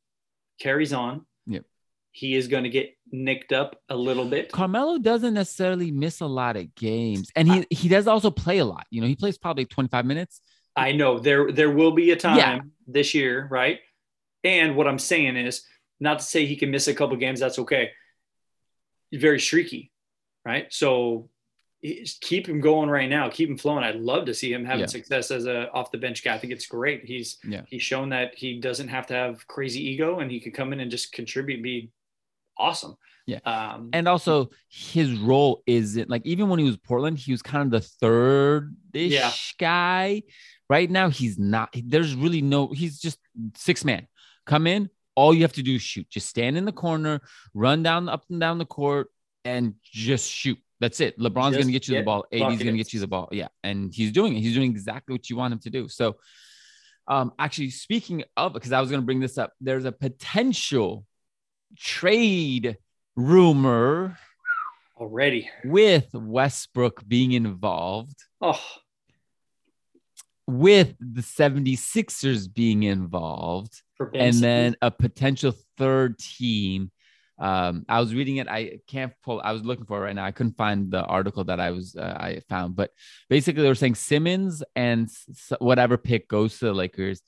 carries 0.59 0.91
on, 0.93 1.25
Yep. 1.47 1.63
he 2.11 2.35
is 2.35 2.47
going 2.47 2.63
to 2.63 2.69
get 2.69 2.97
nicked 3.11 3.53
up 3.53 3.79
a 3.89 3.95
little 3.95 4.25
bit. 4.25 4.51
Carmelo 4.51 4.97
doesn't 4.97 5.33
necessarily 5.33 5.91
miss 5.91 6.19
a 6.19 6.25
lot 6.25 6.57
of 6.57 6.73
games, 6.75 7.31
and 7.35 7.47
he 7.51 7.65
he 7.69 7.87
does 7.87 8.07
also 8.07 8.29
play 8.31 8.57
a 8.57 8.65
lot. 8.65 8.85
You 8.89 9.01
know, 9.01 9.07
he 9.07 9.15
plays 9.15 9.37
probably 9.37 9.65
twenty 9.65 9.87
five 9.89 10.05
minutes. 10.05 10.41
I 10.75 10.91
know 10.93 11.19
there 11.19 11.51
there 11.51 11.69
will 11.71 11.91
be 11.91 12.11
a 12.11 12.15
time 12.15 12.37
Yeah. 12.37 12.59
this 12.87 13.13
year, 13.13 13.47
right, 13.51 13.79
And 14.43 14.75
what 14.75 14.87
I'm 14.87 14.99
saying 14.99 15.35
is 15.37 15.63
not 15.99 16.19
to 16.19 16.25
say 16.25 16.45
he 16.45 16.55
can 16.55 16.71
miss 16.71 16.87
a 16.87 16.93
couple 16.93 17.15
games. 17.17 17.39
That's 17.39 17.59
okay. 17.59 17.91
Very 19.13 19.39
streaky, 19.39 19.91
right? 20.45 20.71
So 20.71 21.29
keep 21.81 22.47
him 22.47 22.61
going 22.61 22.89
right 22.89 23.09
now. 23.09 23.29
Keep 23.29 23.49
him 23.49 23.57
flowing. 23.57 23.83
I'd 23.83 23.95
love 23.95 24.25
to 24.25 24.33
see 24.33 24.53
him 24.53 24.63
having 24.63 24.81
yeah. 24.81 24.87
success 24.87 25.31
as 25.31 25.45
a 25.45 25.69
off 25.71 25.91
the 25.91 25.97
bench 25.97 26.23
guy. 26.23 26.35
I 26.35 26.37
think 26.37 26.53
it's 26.53 26.67
great. 26.67 27.05
He's 27.05 27.37
yeah. 27.43 27.61
he's 27.67 27.81
shown 27.81 28.09
that 28.09 28.35
he 28.35 28.59
doesn't 28.59 28.87
have 28.87 29.07
to 29.07 29.13
have 29.13 29.47
crazy 29.47 29.87
ego 29.89 30.19
and 30.19 30.29
he 30.29 30.39
could 30.39 30.53
come 30.53 30.73
in 30.73 30.79
and 30.79 30.91
just 30.91 31.11
contribute, 31.11 31.63
be 31.63 31.91
awesome. 32.57 32.95
Yeah. 33.25 33.39
Um, 33.45 33.89
and 33.93 34.07
also 34.07 34.49
his 34.69 35.13
role 35.13 35.63
isn't 35.65 36.09
like 36.09 36.25
even 36.25 36.49
when 36.49 36.59
he 36.59 36.65
was 36.65 36.77
Portland, 36.77 37.17
he 37.17 37.31
was 37.31 37.41
kind 37.41 37.65
of 37.65 37.81
the 37.81 37.87
third 37.87 38.75
ish 38.93 39.11
yeah. 39.11 39.31
guy. 39.57 40.23
Right 40.69 40.89
now, 40.89 41.09
he's 41.09 41.37
not. 41.37 41.75
There's 41.83 42.15
really 42.15 42.41
no. 42.41 42.67
He's 42.67 42.99
just 42.99 43.19
six 43.55 43.83
man. 43.83 44.07
Come 44.45 44.67
in. 44.67 44.89
All 45.15 45.33
you 45.33 45.41
have 45.41 45.53
to 45.53 45.63
do 45.63 45.75
is 45.75 45.81
shoot. 45.81 46.09
Just 46.09 46.27
stand 46.27 46.57
in 46.57 46.65
the 46.65 46.71
corner, 46.71 47.21
run 47.53 47.83
down 47.83 48.09
up 48.09 48.23
and 48.29 48.39
down 48.39 48.57
the 48.57 48.65
court, 48.65 49.09
and 49.45 49.75
just 49.83 50.29
shoot. 50.29 50.57
That's 50.79 50.99
it. 50.99 51.19
LeBron's 51.19 51.53
going 51.53 51.67
to 51.67 51.71
get 51.71 51.87
you 51.87 51.97
the 51.97 52.03
ball. 52.03 52.25
AD's 52.31 52.41
going 52.41 52.73
to 52.73 52.77
get 52.77 52.91
you 52.91 52.99
the 52.99 53.07
ball. 53.07 53.29
Yeah. 53.31 53.49
And 53.63 53.93
he's 53.93 54.11
doing 54.11 54.35
it. 54.35 54.41
He's 54.41 54.55
doing 54.55 54.71
exactly 54.71 55.13
what 55.13 55.29
you 55.29 55.35
want 55.35 55.53
him 55.53 55.59
to 55.59 55.69
do. 55.69 55.87
So, 55.87 56.15
um, 57.07 57.33
actually, 57.37 57.69
speaking 57.69 58.23
of, 58.35 58.53
because 58.53 58.71
I 58.71 58.81
was 58.81 58.89
going 58.89 59.01
to 59.01 59.05
bring 59.05 59.19
this 59.19 59.37
up, 59.37 59.53
there's 59.61 59.85
a 59.85 59.91
potential 59.91 61.05
trade 61.77 62.77
rumor 63.15 64.17
already 64.97 65.49
with 65.65 66.07
Westbrook 66.13 67.07
being 67.07 67.33
involved. 67.33 68.17
Oh. 68.39 68.59
With 70.47 70.95
the 70.99 71.21
76ers 71.21 72.51
being 72.51 72.83
involved, 72.83 73.81
and 74.13 74.35
then 74.35 74.75
a 74.81 74.91
potential 74.91 75.53
third 75.77 76.17
team 76.19 76.91
um, 77.41 77.85
I 77.89 77.99
was 77.99 78.13
reading 78.13 78.37
it. 78.37 78.47
I 78.47 78.79
can't 78.85 79.11
pull. 79.23 79.41
I 79.43 79.51
was 79.51 79.63
looking 79.63 79.85
for 79.85 79.97
it 79.97 80.05
right 80.05 80.15
now. 80.15 80.25
I 80.25 80.31
couldn't 80.31 80.57
find 80.57 80.91
the 80.91 81.03
article 81.03 81.43
that 81.45 81.59
I 81.59 81.71
was 81.71 81.95
uh, 81.95 82.15
I 82.19 82.41
found, 82.47 82.75
but 82.75 82.91
basically 83.29 83.63
they 83.63 83.67
were 83.67 83.73
saying 83.73 83.95
Simmons 83.95 84.61
and 84.75 85.09
whatever 85.57 85.97
pick 85.97 86.27
goes 86.27 86.59
to 86.59 86.65
the 86.65 86.73
Lakers. 86.73 87.23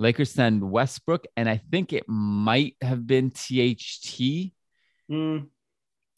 Lakers 0.00 0.32
send 0.32 0.68
Westbrook, 0.68 1.26
and 1.36 1.48
I 1.48 1.58
think 1.70 1.92
it 1.92 2.08
might 2.08 2.74
have 2.82 3.06
been 3.06 3.30
THT. 3.30 4.50
Mm, 5.08 5.46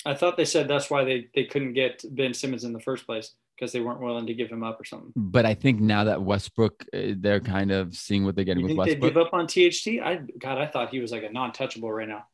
I 0.07 0.15
thought 0.15 0.39
they 0.39 0.47
said 0.47 0.67
that's 0.67 0.89
why 0.89 1.05
they 1.05 1.29
they 1.35 1.45
couldn't 1.45 1.75
get 1.75 2.03
Ben 2.11 2.33
Simmons 2.33 2.65
in 2.65 2.73
the 2.73 2.81
first 2.81 3.05
place 3.05 3.35
because 3.57 3.73
they 3.73 3.81
weren't 3.81 4.01
willing 4.01 4.27
to 4.27 4.35
give 4.35 4.51
him 4.51 4.63
up 4.63 4.81
or 4.81 4.85
something. 4.85 5.13
But 5.17 5.47
I 5.47 5.55
think 5.55 5.81
now 5.81 6.05
that 6.05 6.23
Westbrook, 6.23 6.85
uh, 6.93 7.15
they're 7.17 7.41
kind 7.41 7.73
of 7.73 7.95
seeing 7.95 8.25
what 8.25 8.37
they're 8.37 8.45
getting 8.45 8.63
you 8.63 8.69
with 8.69 8.77
Westbrook. 8.77 9.01
They 9.01 9.09
give 9.09 9.17
up 9.17 9.33
on 9.33 9.47
THT. 9.47 10.03
I 10.05 10.21
God, 10.39 10.59
I 10.59 10.67
thought 10.67 10.91
he 10.91 11.01
was 11.01 11.13
like 11.13 11.23
a 11.23 11.33
non-touchable 11.33 11.95
right 11.95 12.09
now. 12.09 12.25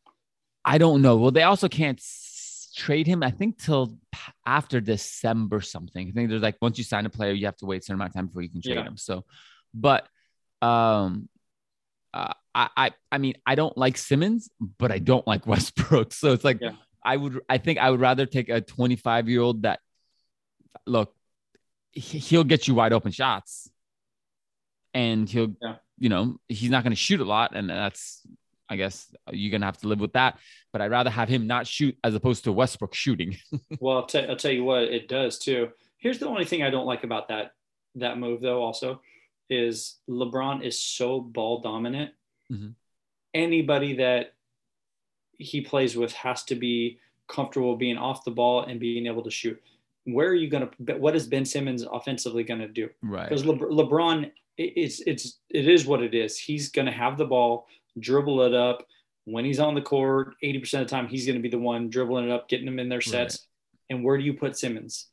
I 0.65 0.79
don't 0.79 1.03
know. 1.03 1.17
Well, 1.17 1.31
they 1.31 1.43
also 1.43 1.69
can't 1.69 2.01
trade 2.75 3.07
him. 3.07 3.23
I 3.23 3.31
think 3.31 3.59
till 3.59 3.97
after 4.47 4.81
December 4.81 5.61
something. 5.61 6.09
I 6.09 6.13
think 6.13 6.29
there's 6.29 6.43
like 6.43 6.57
once 6.61 6.79
you 6.79 6.85
sign 6.85 7.07
a 7.07 7.11
player, 7.11 7.33
you 7.33 7.47
have 7.47 7.57
to 7.59 7.67
wait 7.67 7.83
a 7.83 7.85
certain 7.85 7.97
amount 7.97 8.11
of 8.11 8.15
time 8.15 8.27
before 8.27 8.43
you 8.43 8.51
can 8.51 8.63
trade 8.63 8.77
yeah. 8.77 8.85
him. 8.85 8.97
So, 8.97 9.25
but 9.75 10.07
um, 10.61 11.29
uh, 12.13 12.33
I 12.55 12.69
I 12.77 12.91
I 13.11 13.19
mean 13.19 13.35
I 13.47 13.55
don't 13.55 13.77
like 13.77 13.97
Simmons, 13.97 14.51
but 14.79 14.93
I 14.93 14.99
don't 14.99 15.27
like 15.27 15.47
Westbrook. 15.47 16.13
So 16.13 16.33
it's 16.33 16.45
like 16.45 16.59
yeah. 16.61 16.73
I 17.05 17.17
would 17.17 17.41
I 17.49 17.59
think 17.59 17.79
I 17.79 17.91
would 17.91 18.01
rather 18.01 18.27
take 18.27 18.49
a 18.49 18.61
25 18.61 19.29
year 19.29 19.41
old 19.41 19.63
that 19.63 19.81
look 20.87 21.15
he'll 21.93 22.45
get 22.45 22.67
you 22.67 22.75
wide 22.75 22.93
open 22.93 23.13
shots, 23.13 23.71
and 24.95 25.29
he'll 25.29 25.55
yeah. 25.61 25.77
you 25.99 26.09
know 26.09 26.39
he's 26.49 26.71
not 26.71 26.83
going 26.83 26.93
to 26.93 26.97
shoot 26.97 27.21
a 27.21 27.25
lot, 27.25 27.55
and 27.55 27.69
that's 27.69 28.27
I 28.69 28.77
guess 28.77 29.15
you're 29.31 29.53
gonna 29.53 29.67
have 29.67 29.79
to 29.79 29.89
live 29.89 30.01
with 30.01 30.15
that. 30.15 30.39
But 30.73 30.81
I'd 30.81 30.91
rather 30.91 31.11
have 31.11 31.29
him 31.29 31.47
not 31.47 31.67
shoot 31.67 31.97
as 32.03 32.15
opposed 32.15 32.45
to 32.45 32.53
Westbrook 32.53 32.95
shooting. 32.95 33.37
well, 33.81 33.99
I'll, 33.99 34.07
t- 34.07 34.27
I'll 34.27 34.37
tell 34.37 34.53
you 34.53 34.65
what 34.65 34.85
it 34.85 35.09
does 35.09 35.39
too. 35.39 35.71
Here's 35.99 36.19
the 36.19 36.29
only 36.29 36.45
thing 36.45 36.63
I 36.63 36.71
don't 36.71 36.87
like 36.87 37.05
about 37.05 37.29
that 37.29 37.53
that 37.97 38.19
move 38.19 38.41
though. 38.41 38.63
Also, 38.63 39.03
is 39.51 39.97
LeBron 40.09 40.65
is 40.65 40.81
so 40.81 41.21
ball 41.21 41.61
dominant. 41.61 42.13
Mm-hmm. 42.51 42.71
Anybody 43.35 43.97
that 43.97 44.35
he 45.39 45.61
plays 45.61 45.97
with 45.97 46.13
has 46.13 46.45
to 46.45 46.55
be 46.55 46.99
comfortable 47.29 47.77
being 47.77 47.97
off 47.97 48.25
the 48.25 48.31
ball 48.31 48.63
and 48.63 48.79
being 48.79 49.07
able 49.07 49.23
to 49.23 49.31
shoot. 49.31 49.61
Where 50.05 50.29
are 50.29 50.35
you 50.35 50.49
going 50.49 50.69
to? 50.69 50.95
What 50.95 51.15
is 51.15 51.27
Ben 51.27 51.45
Simmons 51.45 51.85
offensively 51.91 52.45
going 52.45 52.61
to 52.61 52.69
do? 52.69 52.89
Right. 53.03 53.29
Because 53.29 53.45
Le- 53.45 53.57
LeBron, 53.57 54.31
it's 54.59 55.01
it's 55.01 55.39
it 55.51 55.69
is 55.69 55.87
what 55.87 56.03
it 56.03 56.15
is. 56.15 56.39
He's 56.39 56.71
going 56.71 56.87
to 56.87 56.93
have 56.93 57.17
the 57.17 57.25
ball 57.25 57.67
dribble 57.99 58.43
it 58.43 58.55
up. 58.55 58.87
When 59.25 59.45
he's 59.45 59.61
on 59.61 59.77
the 59.77 59.83
court, 59.83 60.35
80% 60.43 60.75
of 60.75 60.81
the 60.81 60.85
time, 60.87 61.07
he's 61.07 61.27
going 61.27 61.37
to 61.37 61.43
be 61.43 61.49
the 61.49 61.59
one 61.59 61.89
dribbling 61.89 62.25
it 62.25 62.33
up, 62.33 62.49
getting 62.49 62.67
them 62.67 62.81
in 62.81 62.89
their 62.89 63.01
sets. 63.01 63.47
Right. 63.91 63.97
And 63.97 64.05
where 64.05 64.19
do 64.19 64.25
you 64.25 64.35
put 64.35 64.59
Simmons? 64.59 65.07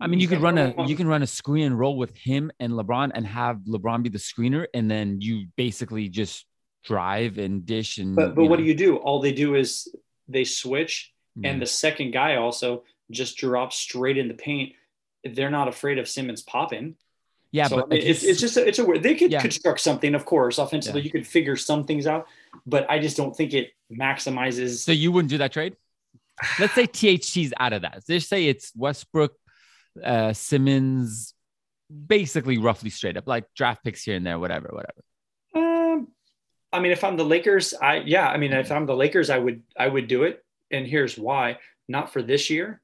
I 0.00 0.08
mean, 0.08 0.18
you 0.18 0.26
could 0.26 0.42
run 0.42 0.58
a 0.58 0.86
you 0.86 0.96
can 0.96 1.06
run 1.06 1.22
a 1.22 1.26
screen 1.26 1.66
and 1.66 1.78
roll 1.78 1.96
with 1.96 2.16
him 2.16 2.50
and 2.58 2.72
LeBron 2.72 3.12
and 3.14 3.26
have 3.26 3.58
LeBron 3.68 4.02
be 4.02 4.08
the 4.08 4.18
screener, 4.18 4.66
and 4.74 4.90
then 4.90 5.20
you 5.20 5.46
basically 5.56 6.08
just 6.08 6.44
drive 6.84 7.38
and 7.38 7.64
dish 7.64 7.98
and. 7.98 8.16
But 8.16 8.34
but 8.34 8.46
what 8.46 8.58
know. 8.58 8.64
do 8.64 8.64
you 8.64 8.74
do? 8.74 8.96
All 8.96 9.20
they 9.20 9.32
do 9.32 9.54
is 9.54 9.94
they 10.26 10.44
switch, 10.44 11.12
and 11.44 11.62
the 11.62 11.66
second 11.66 12.10
guy 12.10 12.36
also 12.36 12.82
just 13.10 13.36
drops 13.36 13.76
straight 13.76 14.18
in 14.18 14.28
the 14.28 14.34
paint. 14.34 14.74
They're 15.24 15.50
not 15.50 15.68
afraid 15.68 15.98
of 15.98 16.08
Simmons 16.08 16.42
popping. 16.42 16.96
Yeah, 17.52 17.66
so, 17.66 17.86
but 17.88 17.98
it's, 17.98 18.22
it's 18.22 18.40
just 18.40 18.56
a, 18.56 18.66
it's 18.66 18.78
a 18.78 18.84
they 18.84 19.16
could 19.16 19.32
yeah. 19.32 19.40
construct 19.40 19.80
something, 19.80 20.14
of 20.14 20.24
course, 20.24 20.58
offensively. 20.58 21.00
Yeah. 21.00 21.06
You 21.06 21.10
could 21.10 21.26
figure 21.26 21.56
some 21.56 21.84
things 21.84 22.06
out, 22.06 22.26
but 22.64 22.88
I 22.88 23.00
just 23.00 23.16
don't 23.16 23.36
think 23.36 23.54
it 23.54 23.72
maximizes. 23.92 24.84
So 24.84 24.92
you 24.92 25.10
wouldn't 25.10 25.30
do 25.30 25.38
that 25.38 25.52
trade? 25.52 25.76
Let's 26.58 26.74
say 26.74 26.86
THT's 26.86 27.52
out 27.58 27.72
of 27.72 27.82
that. 27.82 28.02
Let's 28.08 28.28
say 28.28 28.46
it's 28.46 28.72
Westbrook, 28.76 29.34
uh, 30.02 30.32
Simmons, 30.32 31.34
basically 32.06 32.58
roughly 32.58 32.90
straight 32.90 33.16
up, 33.16 33.26
like 33.26 33.44
draft 33.56 33.82
picks 33.84 34.04
here 34.04 34.16
and 34.16 34.24
there, 34.24 34.38
whatever, 34.38 34.70
whatever. 34.72 35.02
Um, 35.54 36.08
I 36.72 36.78
mean, 36.78 36.92
if 36.92 37.02
I'm 37.02 37.16
the 37.16 37.24
Lakers, 37.24 37.74
I 37.74 37.96
yeah, 37.96 38.28
I 38.28 38.36
mean, 38.36 38.52
if 38.52 38.70
I'm 38.70 38.86
the 38.86 38.94
Lakers, 38.96 39.28
I 39.28 39.38
would 39.38 39.62
I 39.76 39.88
would 39.88 40.06
do 40.06 40.22
it, 40.22 40.44
and 40.70 40.86
here's 40.86 41.18
why: 41.18 41.58
not 41.88 42.12
for 42.12 42.22
this 42.22 42.48
year, 42.48 42.80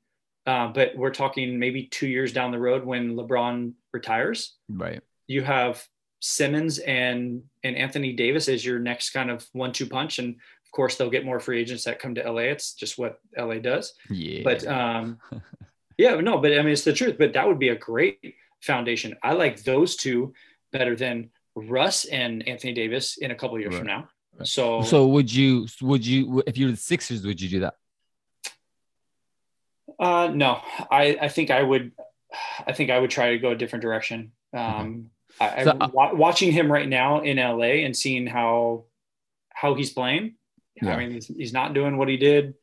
uh, 0.46 0.68
but 0.68 0.96
we're 0.96 1.10
talking 1.10 1.58
maybe 1.58 1.84
two 1.84 2.06
years 2.06 2.32
down 2.32 2.52
the 2.52 2.58
road 2.58 2.84
when 2.84 3.16
LeBron 3.16 3.72
retires. 3.92 4.54
Right. 4.68 5.02
You 5.26 5.42
have 5.42 5.84
Simmons 6.20 6.78
and 6.78 7.42
and 7.64 7.76
Anthony 7.76 8.12
Davis 8.12 8.48
as 8.48 8.64
your 8.64 8.78
next 8.78 9.10
kind 9.10 9.30
of 9.30 9.46
one-two 9.52 9.86
punch, 9.86 10.18
and 10.18 10.34
of 10.34 10.70
course 10.72 10.96
they'll 10.96 11.10
get 11.10 11.24
more 11.24 11.40
free 11.40 11.60
agents 11.60 11.84
that 11.84 11.98
come 11.98 12.14
to 12.14 12.30
LA. 12.30 12.42
It's 12.42 12.74
just 12.74 12.96
what 12.96 13.20
LA 13.36 13.58
does. 13.58 13.94
Yeah. 14.08 14.42
But 14.44 14.66
um, 14.66 15.18
yeah, 15.98 16.14
no, 16.20 16.38
but 16.38 16.52
I 16.52 16.58
mean 16.58 16.68
it's 16.72 16.84
the 16.84 16.92
truth. 16.92 17.16
But 17.18 17.32
that 17.32 17.46
would 17.46 17.58
be 17.58 17.70
a 17.70 17.76
great 17.76 18.36
foundation. 18.60 19.16
I 19.22 19.32
like 19.32 19.62
those 19.64 19.96
two 19.96 20.32
better 20.72 20.94
than 20.94 21.30
Russ 21.56 22.04
and 22.04 22.46
Anthony 22.46 22.72
Davis 22.72 23.18
in 23.18 23.32
a 23.32 23.34
couple 23.34 23.58
years 23.58 23.74
right. 23.74 23.78
from 23.78 23.86
now. 23.88 24.08
Right. 24.38 24.46
So 24.46 24.82
so 24.82 25.06
would 25.08 25.32
you 25.32 25.66
would 25.82 26.06
you 26.06 26.44
if 26.46 26.56
you're 26.56 26.70
the 26.70 26.76
Sixers 26.76 27.26
would 27.26 27.40
you 27.40 27.48
do 27.48 27.60
that? 27.60 27.74
Uh, 29.98 30.30
no, 30.34 30.60
I, 30.90 31.18
I 31.20 31.28
think 31.28 31.50
I 31.50 31.62
would, 31.62 31.92
I 32.66 32.72
think 32.72 32.90
I 32.90 32.98
would 32.98 33.10
try 33.10 33.30
to 33.30 33.38
go 33.38 33.50
a 33.50 33.56
different 33.56 33.82
direction. 33.82 34.32
Um, 34.52 35.10
I, 35.40 35.64
so, 35.64 35.76
I, 35.80 35.84
uh, 35.84 36.14
watching 36.14 36.52
him 36.52 36.70
right 36.70 36.88
now 36.88 37.20
in 37.20 37.36
LA 37.36 37.84
and 37.84 37.96
seeing 37.96 38.26
how, 38.26 38.84
how 39.52 39.74
he's 39.74 39.92
playing. 39.92 40.34
Yeah. 40.80 40.94
I 40.94 40.98
mean, 40.98 41.12
he's, 41.12 41.26
he's, 41.26 41.52
not 41.52 41.72
doing 41.72 41.96
what 41.96 42.08
he 42.08 42.16
did 42.16 42.54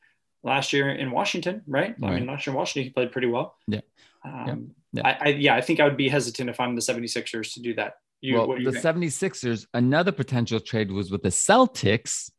last 0.44 0.74
year 0.74 0.90
in 0.90 1.12
Washington, 1.12 1.64
right? 1.68 1.96
right. 2.00 2.12
I 2.12 2.16
mean, 2.16 2.28
last 2.28 2.46
year 2.46 2.54
in 2.54 2.58
Washington, 2.58 2.84
he 2.84 2.90
played 2.92 3.12
pretty 3.12 3.28
well. 3.28 3.56
Yeah. 3.68 3.82
Um, 4.24 4.72
yeah. 4.92 5.02
yeah. 5.04 5.08
I, 5.08 5.30
I, 5.30 5.34
yeah, 5.34 5.56
I 5.56 5.62
think 5.62 5.80
I 5.80 5.86
would 5.86 5.98
be 5.98 6.10
hesitant 6.10 6.50
if 6.50 6.60
I'm 6.60 6.76
the 6.76 6.82
76ers 6.82 7.54
to 7.56 7.62
do 7.62 7.74
that. 7.76 7.96
You, 8.22 8.38
well, 8.38 8.48
the 8.58 8.72
think? 8.72 8.78
76ers, 8.78 9.66
another 9.74 10.12
potential 10.12 10.60
trade 10.60 10.92
was 10.92 11.12
with 11.12 11.24
the 11.24 11.30
Celtics. 11.30 12.32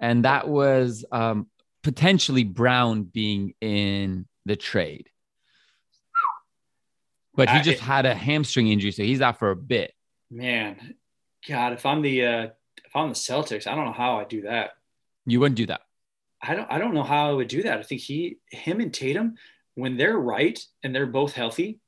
And 0.00 0.24
that 0.24 0.48
was 0.48 1.04
um, 1.10 1.46
potentially 1.84 2.42
Brown 2.42 3.04
being 3.04 3.54
in 3.60 4.26
the 4.44 4.56
trade. 4.56 5.08
But 7.36 7.50
he 7.50 7.60
just 7.60 7.82
I, 7.82 7.86
had 7.86 8.06
a 8.06 8.14
hamstring 8.14 8.68
injury, 8.68 8.92
so 8.92 9.02
he's 9.02 9.20
out 9.20 9.38
for 9.38 9.50
a 9.50 9.56
bit. 9.56 9.92
Man, 10.30 10.94
God, 11.48 11.72
if 11.72 11.84
I'm 11.84 12.00
the 12.00 12.24
uh, 12.24 12.48
if 12.84 12.94
I'm 12.94 13.08
the 13.08 13.14
Celtics, 13.14 13.66
I 13.66 13.74
don't 13.74 13.84
know 13.84 13.92
how 13.92 14.18
I 14.18 14.24
do 14.24 14.42
that. 14.42 14.72
You 15.26 15.40
wouldn't 15.40 15.56
do 15.56 15.66
that. 15.66 15.82
I 16.40 16.54
don't. 16.54 16.70
I 16.70 16.78
don't 16.78 16.94
know 16.94 17.02
how 17.02 17.30
I 17.30 17.32
would 17.32 17.48
do 17.48 17.62
that. 17.64 17.78
I 17.78 17.82
think 17.82 18.02
he, 18.02 18.38
him, 18.50 18.80
and 18.80 18.94
Tatum, 18.94 19.34
when 19.74 19.96
they're 19.96 20.16
right 20.16 20.58
and 20.84 20.94
they're 20.94 21.06
both 21.06 21.32
healthy, 21.32 21.80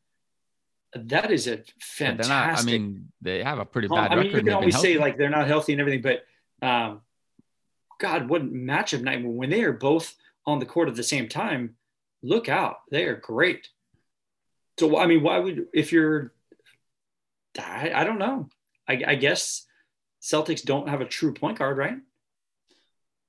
that 0.95 1.31
is 1.31 1.47
a 1.47 1.63
fantastic. 1.81 2.29
Not, 2.29 2.59
I 2.59 2.63
mean, 2.63 3.13
they 3.21 3.45
have 3.45 3.61
a 3.61 3.65
pretty 3.65 3.87
bad 3.87 4.13
I 4.13 4.17
mean, 4.17 4.27
you 4.27 4.33
can 4.33 4.53
always 4.53 4.79
say 4.79 4.99
like 4.99 5.17
they're 5.17 5.31
not 5.31 5.47
healthy 5.47 5.73
and 5.75 5.81
everything, 5.81 6.03
but 6.03 6.67
um, 6.67 7.03
God, 7.99 8.29
what 8.29 8.53
matchup 8.53 9.03
night 9.03 9.25
when 9.25 9.51
they 9.51 9.63
are 9.63 9.73
both 9.73 10.15
on 10.47 10.59
the 10.59 10.67
court 10.67 10.89
at 10.89 10.95
the 10.95 11.03
same 11.03 11.29
time. 11.29 11.77
Look 12.23 12.49
out, 12.49 12.79
they 12.91 13.05
are 13.05 13.17
great. 13.17 13.69
So 14.79 14.97
I 14.99 15.07
mean, 15.07 15.23
why 15.23 15.39
would 15.39 15.67
if 15.73 15.93
you're? 15.93 16.33
I, 17.59 17.93
I 17.95 18.05
don't 18.05 18.19
know. 18.19 18.49
I, 18.89 19.03
I 19.07 19.15
guess 19.15 19.67
Celtics 20.23 20.63
don't 20.63 20.89
have 20.89 21.01
a 21.01 21.07
true 21.07 21.33
point 21.33 21.59
guard, 21.59 21.79
right? 21.79 21.97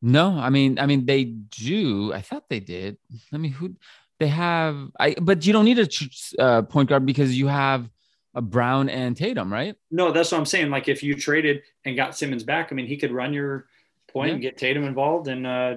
No, 0.01 0.37
I 0.37 0.49
mean, 0.49 0.77
I 0.79 0.85
mean, 0.85 1.05
they 1.05 1.23
do. 1.23 2.13
I 2.13 2.21
thought 2.21 2.49
they 2.49 2.59
did. 2.59 2.97
I 3.33 3.37
mean, 3.37 3.51
who 3.51 3.75
they 4.19 4.27
have? 4.27 4.89
I 4.99 5.15
but 5.21 5.45
you 5.45 5.53
don't 5.53 5.65
need 5.65 5.79
a 5.79 5.89
uh, 6.41 6.61
point 6.63 6.89
guard 6.89 7.05
because 7.05 7.37
you 7.37 7.47
have 7.47 7.89
a 8.35 8.41
Brown 8.41 8.89
and 8.89 9.15
Tatum, 9.15 9.51
right? 9.51 9.75
No, 9.89 10.11
that's 10.11 10.31
what 10.31 10.37
I'm 10.37 10.45
saying. 10.45 10.69
Like 10.69 10.87
if 10.87 11.01
you 11.01 11.15
traded 11.15 11.63
and 11.85 11.95
got 11.95 12.17
Simmons 12.17 12.43
back, 12.43 12.69
I 12.71 12.75
mean, 12.75 12.87
he 12.87 12.97
could 12.97 13.11
run 13.11 13.33
your 13.33 13.67
point 14.17 14.27
yeah. 14.29 14.33
and 14.33 14.41
get 14.41 14.57
Tatum 14.57 14.83
involved. 14.83 15.27
And 15.27 15.45
uh, 15.45 15.75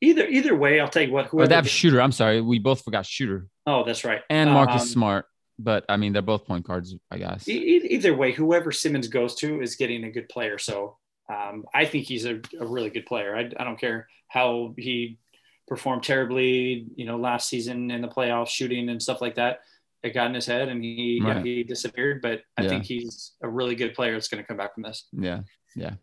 either 0.00 0.26
either 0.26 0.54
way, 0.54 0.80
I'll 0.80 0.88
take 0.88 1.10
what. 1.10 1.26
Whoever 1.26 1.48
they 1.48 1.54
have 1.54 1.68
shooter. 1.68 2.00
I'm 2.00 2.12
sorry, 2.12 2.40
we 2.40 2.58
both 2.58 2.82
forgot 2.82 3.06
shooter. 3.06 3.46
Oh, 3.66 3.84
that's 3.84 4.04
right. 4.04 4.22
And 4.30 4.50
Marcus 4.50 4.82
um, 4.82 4.88
Smart. 4.88 5.26
But 5.58 5.84
I 5.88 5.96
mean, 5.96 6.12
they're 6.12 6.22
both 6.22 6.44
point 6.44 6.66
guards, 6.66 6.94
I 7.10 7.18
guess. 7.18 7.48
E- 7.48 7.88
either 7.90 8.14
way, 8.14 8.32
whoever 8.32 8.72
Simmons 8.72 9.08
goes 9.08 9.34
to 9.36 9.62
is 9.62 9.76
getting 9.76 10.04
a 10.04 10.10
good 10.10 10.28
player. 10.28 10.58
So 10.58 10.98
um, 11.32 11.64
I 11.74 11.86
think 11.86 12.04
he's 12.04 12.26
a, 12.26 12.40
a, 12.60 12.66
really 12.66 12.90
good 12.90 13.06
player. 13.06 13.34
I, 13.34 13.50
I 13.58 13.64
don't 13.64 13.80
care 13.80 14.06
how 14.28 14.74
he 14.76 15.18
performed 15.66 16.02
terribly, 16.02 16.86
you 16.94 17.06
know, 17.06 17.16
last 17.16 17.48
season 17.48 17.90
in 17.90 18.02
the 18.02 18.08
playoffs, 18.08 18.48
shooting 18.48 18.88
and 18.90 19.02
stuff 19.02 19.20
like 19.20 19.36
that. 19.36 19.60
It 20.02 20.10
got 20.10 20.26
in 20.28 20.34
his 20.34 20.46
head 20.46 20.68
and 20.68 20.84
he 20.84 21.20
right. 21.24 21.38
yeah, 21.38 21.42
he 21.42 21.64
disappeared. 21.64 22.20
But 22.22 22.42
I 22.56 22.62
yeah. 22.62 22.68
think 22.68 22.84
he's 22.84 23.32
a 23.42 23.48
really 23.48 23.74
good 23.74 23.94
player 23.94 24.12
that's 24.12 24.28
going 24.28 24.42
to 24.42 24.46
come 24.46 24.58
back 24.58 24.74
from 24.74 24.82
this. 24.82 25.08
Yeah, 25.12 25.40
yeah. 25.74 25.94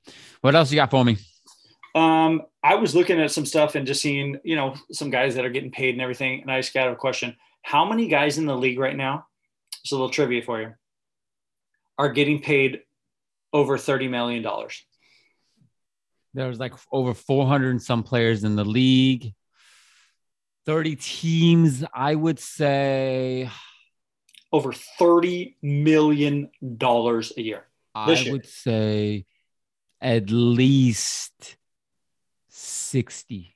What 0.41 0.55
else 0.55 0.71
you 0.71 0.77
got 0.77 0.91
for 0.91 1.05
me? 1.05 1.17
Um, 1.95 2.43
I 2.63 2.75
was 2.75 2.95
looking 2.95 3.19
at 3.21 3.31
some 3.31 3.45
stuff 3.45 3.75
and 3.75 3.85
just 3.85 4.01
seeing, 4.01 4.39
you 4.43 4.55
know, 4.55 4.75
some 4.91 5.09
guys 5.09 5.35
that 5.35 5.45
are 5.45 5.49
getting 5.49 5.71
paid 5.71 5.93
and 5.93 6.01
everything. 6.01 6.41
And 6.41 6.51
I 6.51 6.59
just 6.59 6.73
got 6.73 6.91
a 6.91 6.95
question: 6.95 7.35
How 7.61 7.85
many 7.85 8.07
guys 8.07 8.37
in 8.37 8.45
the 8.45 8.57
league 8.57 8.79
right 8.79 8.95
now 8.95 9.27
it's 9.83 9.91
a 9.91 9.95
little 9.95 10.09
trivia 10.09 10.41
for 10.41 10.61
you. 10.61 10.73
Are 11.97 12.09
getting 12.09 12.41
paid 12.41 12.81
over 13.51 13.77
thirty 13.77 14.07
million 14.07 14.41
dollars. 14.41 14.83
There's 16.33 16.59
like 16.59 16.73
over 16.91 17.13
400 17.13 17.69
and 17.69 17.81
some 17.81 18.01
players 18.01 18.43
in 18.43 18.55
the 18.55 18.65
league. 18.65 19.33
30 20.65 20.95
teams, 20.95 21.83
I 21.93 22.15
would 22.15 22.39
say. 22.39 23.51
Over 24.51 24.71
$30 24.71 25.55
million 25.61 26.49
a 26.61 27.23
year. 27.35 27.65
I 27.93 28.13
year. 28.13 28.31
would 28.31 28.47
say 28.47 29.25
at 30.01 30.31
least 30.31 31.55
60. 32.63 33.55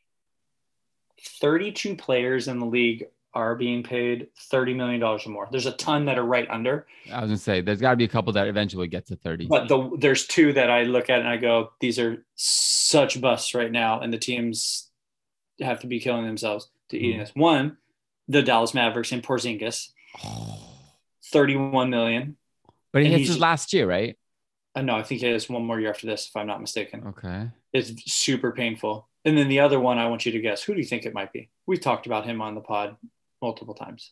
32 1.39 1.95
players 1.95 2.47
in 2.47 2.59
the 2.59 2.65
league 2.65 3.07
are 3.33 3.55
being 3.55 3.83
paid 3.83 4.27
$30 4.51 4.75
million 4.75 5.03
or 5.03 5.19
more. 5.27 5.47
There's 5.51 5.65
a 5.65 5.73
ton 5.73 6.05
that 6.05 6.17
are 6.17 6.25
right 6.25 6.49
under. 6.49 6.87
I 7.11 7.21
was 7.21 7.29
gonna 7.29 7.37
say 7.37 7.61
there's 7.61 7.79
got 7.79 7.91
to 7.91 7.95
be 7.95 8.03
a 8.03 8.07
couple 8.07 8.33
that 8.33 8.47
eventually 8.47 8.87
get 8.87 9.05
to 9.07 9.15
30. 9.15 9.47
But 9.47 9.67
the, 9.67 9.91
there's 9.99 10.25
two 10.25 10.53
that 10.53 10.71
I 10.71 10.83
look 10.83 11.09
at 11.09 11.19
and 11.19 11.27
I 11.27 11.37
go, 11.37 11.71
these 11.79 11.99
are 11.99 12.25
such 12.35 13.21
busts 13.21 13.53
right 13.53 13.71
now, 13.71 13.99
and 13.99 14.11
the 14.11 14.17
teams 14.17 14.89
have 15.61 15.81
to 15.81 15.87
be 15.87 15.99
killing 15.99 16.25
themselves 16.25 16.69
to 16.89 16.97
eat 16.97 17.15
mm. 17.15 17.19
this. 17.19 17.31
One, 17.35 17.77
the 18.27 18.41
Dallas 18.41 18.73
Mavericks 18.73 19.11
and 19.11 19.21
Porzingis, 19.21 19.89
31 21.25 21.89
million. 21.89 22.37
But 22.91 23.03
he 23.03 23.09
hits 23.09 23.27
his 23.27 23.39
last 23.39 23.71
year, 23.73 23.87
right? 23.87 24.17
Uh, 24.73 24.81
no, 24.81 24.95
I 24.95 25.03
think 25.03 25.21
he 25.21 25.27
has 25.27 25.49
one 25.49 25.65
more 25.65 25.79
year 25.79 25.89
after 25.89 26.07
this, 26.07 26.27
if 26.27 26.35
I'm 26.35 26.47
not 26.47 26.61
mistaken. 26.61 27.03
Okay. 27.07 27.49
It's 27.73 28.11
super 28.11 28.51
painful. 28.51 29.07
And 29.25 29.37
then 29.37 29.49
the 29.49 29.59
other 29.59 29.79
one, 29.79 29.97
I 29.97 30.07
want 30.07 30.25
you 30.25 30.31
to 30.31 30.39
guess. 30.39 30.63
Who 30.63 30.73
do 30.73 30.79
you 30.79 30.85
think 30.85 31.05
it 31.05 31.13
might 31.13 31.33
be? 31.33 31.49
We've 31.65 31.81
talked 31.81 32.05
about 32.05 32.25
him 32.25 32.41
on 32.41 32.55
the 32.55 32.61
pod 32.61 32.95
multiple 33.41 33.73
times. 33.73 34.11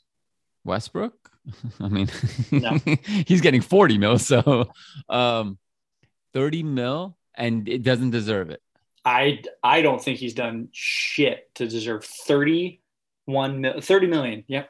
Westbrook? 0.64 1.32
I 1.80 1.88
mean, 1.88 2.10
no. 2.52 2.78
he's 3.28 3.42
getting 3.42 3.62
40 3.62 3.98
mil. 3.98 4.20
So 4.20 4.70
um, 5.08 5.58
30 6.34 6.64
mil 6.64 7.18
and 7.36 7.68
it 7.70 7.84
doesn't 7.84 8.10
deserve 8.10 8.50
it. 8.50 8.62
I, 9.04 9.44
I 9.64 9.82
don't 9.82 10.02
think 10.04 10.18
he's 10.18 10.34
done 10.34 10.70
shit 10.72 11.54
to 11.56 11.68
deserve 11.68 12.04
31 12.04 13.62
mil, 13.62 13.80
30 13.80 14.08
million. 14.08 14.44
Yep. 14.48 14.70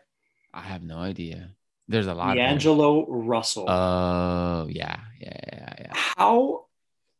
I 0.53 0.61
have 0.61 0.83
no 0.83 0.97
idea. 0.97 1.51
There's 1.88 2.07
a 2.07 2.13
lot 2.13 2.36
D'Angelo 2.36 3.05
Russell. 3.07 3.69
Oh, 3.69 4.67
yeah, 4.69 4.99
yeah, 5.19 5.39
yeah, 5.53 5.73
yeah. 5.79 5.91
How 5.93 6.65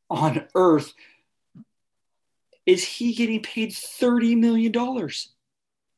on 0.10 0.48
earth 0.56 0.94
is 2.66 2.84
he 2.84 3.14
getting 3.14 3.42
paid 3.42 3.72
$30 3.72 4.38
million? 4.38 4.72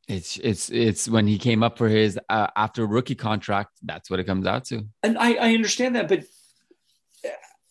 It's 0.07 0.37
it's 0.37 0.69
it's 0.69 1.09
when 1.09 1.27
he 1.27 1.37
came 1.37 1.63
up 1.63 1.77
for 1.77 1.89
his 1.89 2.17
uh, 2.29 2.47
after 2.55 2.85
rookie 2.85 3.15
contract. 3.15 3.71
That's 3.83 4.09
what 4.09 4.21
it 4.21 4.23
comes 4.23 4.47
out 4.47 4.63
to. 4.65 4.87
And 5.03 5.17
I, 5.17 5.33
I 5.33 5.53
understand 5.53 5.97
that, 5.97 6.07
but 6.07 6.23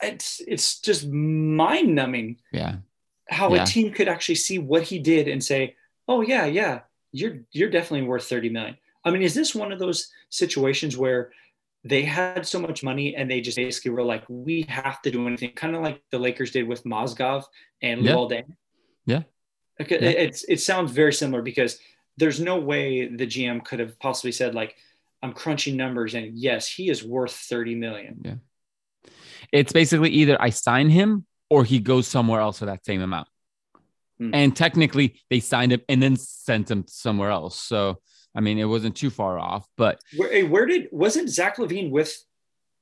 it's 0.03 0.43
it's 0.47 0.81
just 0.81 1.07
mind 1.09 1.95
numbing. 1.95 2.37
Yeah. 2.53 2.77
How 3.29 3.55
yeah. 3.55 3.63
a 3.63 3.67
team 3.67 3.91
could 3.91 4.09
actually 4.09 4.35
see 4.37 4.59
what 4.59 4.83
he 4.83 4.99
did 4.99 5.29
and 5.29 5.43
say, 5.43 5.77
"Oh 6.07 6.21
yeah, 6.21 6.45
yeah, 6.45 6.81
you're 7.11 7.39
you're 7.53 7.71
definitely 7.71 8.07
worth 8.07 8.25
thirty 8.25 8.51
million. 8.51 8.77
I 9.03 9.11
mean, 9.11 9.23
is 9.23 9.35
this 9.35 9.55
one 9.55 9.73
of 9.73 9.79
those 9.79 10.13
situations 10.29 10.97
where 10.97 11.33
they 11.85 12.03
had 12.03 12.47
so 12.47 12.59
much 12.59 12.83
money 12.83 13.15
and 13.15 13.31
they 13.31 13.41
just 13.41 13.57
basically 13.57 13.93
were 13.93 14.03
like, 14.03 14.25
"We 14.29 14.67
have 14.69 15.01
to 15.03 15.11
do 15.11 15.27
anything," 15.27 15.53
kind 15.53 15.75
of 15.75 15.83
like 15.83 16.03
the 16.11 16.19
Lakers 16.19 16.51
did 16.51 16.69
with 16.69 16.85
Mozgov 16.85 17.45
and 17.83 18.03
yeah. 18.03 18.13
Luol 18.13 18.31
Deng. 18.31 18.45
Yeah. 19.07 19.23
Okay, 19.81 19.99
yeah. 20.01 20.11
it's 20.11 20.45
it 20.45 20.61
sounds 20.61 20.91
very 20.91 21.13
similar 21.13 21.43
because 21.43 21.79
there's 22.17 22.41
no 22.41 22.59
way 22.59 23.09
the 23.09 23.27
GM 23.27 23.65
could 23.65 23.81
have 23.81 23.99
possibly 23.99 24.33
said 24.33 24.55
like, 24.55 24.77
I'm 25.23 25.33
crunching 25.33 25.77
numbers 25.77 26.15
and 26.15 26.37
yes, 26.37 26.69
he 26.69 26.89
is 26.89 27.05
worth 27.05 27.33
30 27.33 27.75
million. 27.75 28.21
Yeah. 28.25 28.35
It's 29.53 29.73
basically 29.73 30.11
either 30.11 30.41
I 30.41 30.51
sign 30.51 30.89
him 30.89 31.27
or 31.51 31.65
he 31.65 31.79
goes 31.79 32.07
somewhere 32.07 32.41
else 32.41 32.59
for 32.59 32.67
that 32.67 32.85
same 32.85 33.01
amount. 33.01 33.29
Hmm. 34.19 34.31
And 34.35 34.57
technically 34.57 35.21
they 35.31 35.41
signed 35.41 35.73
him 35.73 35.83
and 35.89 36.03
then 36.03 36.17
sent 36.17 36.71
him 36.71 36.85
somewhere 36.89 37.31
else. 37.31 37.59
So, 37.59 38.01
I 38.35 38.41
mean, 38.41 38.59
it 38.59 38.65
wasn't 38.65 38.97
too 38.97 39.11
far 39.11 39.39
off, 39.39 39.67
but 39.77 40.01
where, 40.17 40.45
where 40.47 40.67
did, 40.67 40.89
wasn't 40.91 41.29
Zach 41.29 41.57
LaVine 41.57 41.91
with 41.91 42.17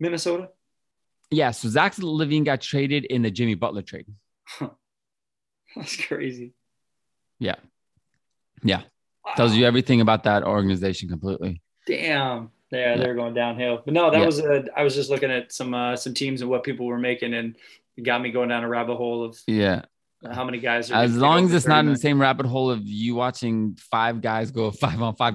Minnesota? 0.00 0.50
Yeah. 1.30 1.50
So 1.50 1.68
Zach 1.68 1.94
LaVine 1.96 2.44
got 2.44 2.60
traded 2.60 3.04
in 3.04 3.22
the 3.22 3.30
Jimmy 3.30 3.54
Butler 3.54 3.82
trade. 3.82 4.06
Huh. 4.46 4.70
That's 5.76 5.96
crazy. 5.96 6.52
Yeah. 7.38 7.56
Yeah. 8.62 8.82
Tells 9.36 9.54
you 9.54 9.66
everything 9.66 10.00
about 10.00 10.24
that 10.24 10.44
organization 10.44 11.08
completely. 11.08 11.62
Damn. 11.86 12.50
Yeah, 12.70 12.96
they're 12.96 13.14
going 13.14 13.34
downhill. 13.34 13.82
But 13.84 13.94
no, 13.94 14.10
that 14.10 14.20
yeah. 14.20 14.26
was 14.26 14.40
a. 14.40 14.64
I 14.76 14.82
was 14.82 14.94
just 14.94 15.10
looking 15.10 15.30
at 15.30 15.52
some 15.52 15.74
uh, 15.74 15.96
some 15.96 16.12
teams 16.12 16.40
and 16.40 16.50
what 16.50 16.64
people 16.64 16.86
were 16.86 16.98
making, 16.98 17.32
and 17.34 17.56
it 17.96 18.02
got 18.02 18.20
me 18.20 18.32
going 18.32 18.48
down 18.48 18.64
a 18.64 18.68
rabbit 18.68 18.96
hole 18.96 19.24
of 19.24 19.38
yeah 19.46 19.82
how 20.32 20.44
many 20.44 20.58
guys. 20.58 20.90
Are 20.90 21.02
as 21.02 21.16
long 21.16 21.44
as 21.44 21.54
it's 21.54 21.66
not 21.66 21.84
in 21.84 21.92
the 21.92 21.98
same 21.98 22.20
rabbit 22.20 22.46
hole 22.46 22.70
of 22.70 22.80
you 22.84 23.14
watching 23.14 23.76
five 23.76 24.20
guys 24.20 24.50
go 24.50 24.70
five 24.72 25.00
on 25.00 25.14
five, 25.14 25.34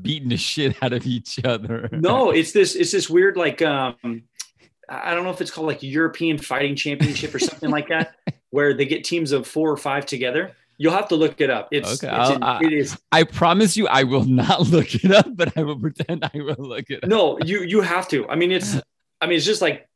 beating 0.00 0.28
the 0.28 0.36
shit 0.36 0.82
out 0.82 0.92
of 0.92 1.06
each 1.06 1.44
other. 1.44 1.88
no, 1.92 2.30
it's 2.34 2.52
this. 2.52 2.74
It's 2.74 2.92
this 2.92 3.08
weird 3.08 3.36
like 3.36 3.62
um, 3.62 4.24
I 4.88 5.14
don't 5.14 5.24
know 5.24 5.30
if 5.30 5.40
it's 5.40 5.50
called 5.50 5.66
like 5.66 5.82
European 5.82 6.38
Fighting 6.38 6.76
Championship 6.76 7.34
or 7.34 7.38
something 7.38 7.70
like 7.70 7.88
that, 7.88 8.14
where 8.52 8.72
they 8.72 8.86
get 8.86 9.02
teams 9.02 9.32
of 9.32 9.46
four 9.46 9.70
or 9.70 9.76
five 9.76 10.06
together 10.06 10.54
You'll 10.82 10.94
have 10.94 11.06
to 11.08 11.14
look 11.14 11.40
it 11.40 11.48
up. 11.48 11.68
It's, 11.70 12.02
okay. 12.02 12.12
it's 12.12 12.42
I, 12.42 12.58
it 12.60 12.72
is. 12.72 12.98
I 13.12 13.22
promise 13.22 13.76
you, 13.76 13.86
I 13.86 14.02
will 14.02 14.24
not 14.42 14.62
look 14.62 14.96
it 14.96 15.12
up, 15.12 15.28
but 15.36 15.56
I 15.56 15.62
will 15.62 15.78
pretend 15.78 16.24
I 16.24 16.30
will 16.34 16.56
look 16.58 16.90
it 16.90 17.04
up. 17.04 17.08
No, 17.08 17.38
you 17.44 17.62
you 17.62 17.80
have 17.82 18.08
to. 18.08 18.28
I 18.28 18.34
mean, 18.34 18.50
it's. 18.50 18.76
I 19.20 19.26
mean, 19.26 19.36
it's 19.36 19.46
just 19.46 19.62
like. 19.62 19.88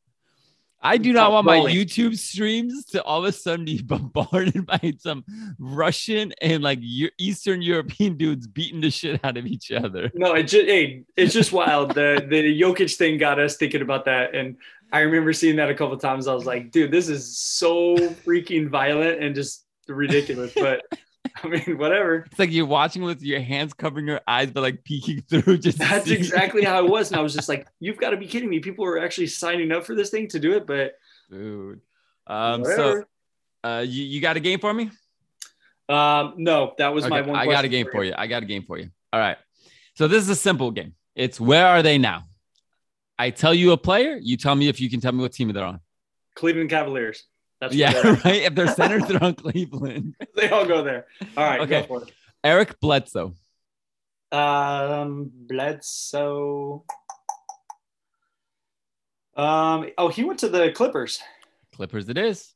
I 0.80 0.98
do 0.98 1.12
not 1.12 1.32
want 1.32 1.46
my 1.46 1.58
YouTube 1.58 2.16
streams 2.16 2.84
to 2.90 3.02
all 3.02 3.18
of 3.18 3.24
a 3.24 3.32
sudden 3.32 3.64
be 3.64 3.82
bombarded 3.84 4.64
by 4.66 4.94
some 5.00 5.24
Russian 5.58 6.32
and 6.40 6.62
like 6.62 6.78
Eastern 7.18 7.62
European 7.62 8.16
dudes 8.16 8.46
beating 8.46 8.82
the 8.82 8.90
shit 8.90 9.18
out 9.24 9.36
of 9.36 9.46
each 9.46 9.72
other. 9.72 10.12
No, 10.14 10.34
it 10.34 10.44
just 10.44 10.66
hey, 10.66 11.02
it's 11.16 11.32
just 11.32 11.50
wild. 11.52 11.94
the 11.94 12.24
the 12.28 12.60
Jokic 12.60 12.94
thing 12.94 13.18
got 13.18 13.40
us 13.40 13.56
thinking 13.56 13.82
about 13.82 14.04
that, 14.04 14.36
and 14.36 14.56
I 14.92 15.00
remember 15.00 15.32
seeing 15.32 15.56
that 15.56 15.70
a 15.70 15.74
couple 15.74 15.96
times. 15.96 16.28
I 16.28 16.34
was 16.34 16.46
like, 16.46 16.70
dude, 16.70 16.90
this 16.90 17.08
is 17.08 17.38
so 17.38 17.96
freaking 17.96 18.68
violent 18.68 19.22
and 19.22 19.34
just 19.34 19.66
ridiculous, 19.88 20.52
but 20.54 20.82
I 21.42 21.48
mean, 21.48 21.78
whatever. 21.78 22.26
It's 22.30 22.38
like 22.38 22.52
you're 22.52 22.66
watching 22.66 23.02
with 23.02 23.22
your 23.22 23.40
hands 23.40 23.74
covering 23.74 24.06
your 24.06 24.20
eyes, 24.26 24.50
but 24.50 24.62
like 24.62 24.84
peeking 24.84 25.22
through. 25.28 25.58
Just 25.58 25.78
that's 25.78 26.10
exactly 26.10 26.64
how 26.64 26.84
it 26.84 26.90
was, 26.90 27.10
and 27.10 27.18
I 27.18 27.22
was 27.22 27.34
just 27.34 27.48
like, 27.48 27.66
"You've 27.80 27.98
got 27.98 28.10
to 28.10 28.16
be 28.16 28.26
kidding 28.26 28.48
me! 28.48 28.60
People 28.60 28.84
are 28.84 28.98
actually 28.98 29.26
signing 29.28 29.72
up 29.72 29.84
for 29.84 29.94
this 29.94 30.10
thing 30.10 30.28
to 30.28 30.38
do 30.38 30.52
it." 30.52 30.66
But 30.66 30.94
dude, 31.30 31.80
um, 32.26 32.64
so 32.64 33.04
uh, 33.64 33.84
you 33.86 34.04
you 34.04 34.20
got 34.20 34.36
a 34.36 34.40
game 34.40 34.60
for 34.60 34.72
me? 34.72 34.90
Um, 35.88 36.34
no, 36.36 36.74
that 36.78 36.92
was 36.92 37.04
okay, 37.04 37.10
my 37.10 37.20
one. 37.22 37.36
I 37.36 37.46
got 37.46 37.64
a 37.64 37.68
game 37.68 37.86
for 37.90 38.04
you. 38.04 38.14
I 38.16 38.26
got 38.26 38.42
a 38.42 38.46
game 38.46 38.64
for 38.64 38.78
you. 38.78 38.90
All 39.12 39.20
right. 39.20 39.36
So 39.94 40.08
this 40.08 40.22
is 40.22 40.28
a 40.28 40.36
simple 40.36 40.70
game. 40.70 40.94
It's 41.14 41.40
where 41.40 41.66
are 41.66 41.82
they 41.82 41.96
now? 41.96 42.24
I 43.18 43.30
tell 43.30 43.54
you 43.54 43.72
a 43.72 43.76
player, 43.76 44.18
you 44.20 44.36
tell 44.36 44.54
me 44.54 44.68
if 44.68 44.80
you 44.80 44.90
can 44.90 45.00
tell 45.00 45.12
me 45.12 45.22
what 45.22 45.32
team 45.32 45.52
they're 45.52 45.64
on. 45.64 45.80
Cleveland 46.34 46.70
Cavaliers. 46.70 47.24
That's 47.60 47.74
yeah, 47.74 47.92
right. 48.24 48.42
If 48.42 48.54
they're 48.54 48.68
centered, 48.68 49.08
they're 49.08 49.22
on 49.22 49.34
Cleveland. 49.34 50.14
they 50.36 50.50
all 50.50 50.66
go 50.66 50.82
there. 50.82 51.06
All 51.36 51.44
right, 51.44 51.60
okay. 51.60 51.88
Eric 52.44 52.78
Bledsoe. 52.80 53.34
Um, 54.30 55.30
Bledsoe. 55.32 56.84
Um, 59.36 59.90
oh, 59.98 60.08
he 60.08 60.24
went 60.24 60.40
to 60.40 60.48
the 60.48 60.72
Clippers. 60.72 61.20
Clippers 61.74 62.08
it 62.08 62.18
is. 62.18 62.52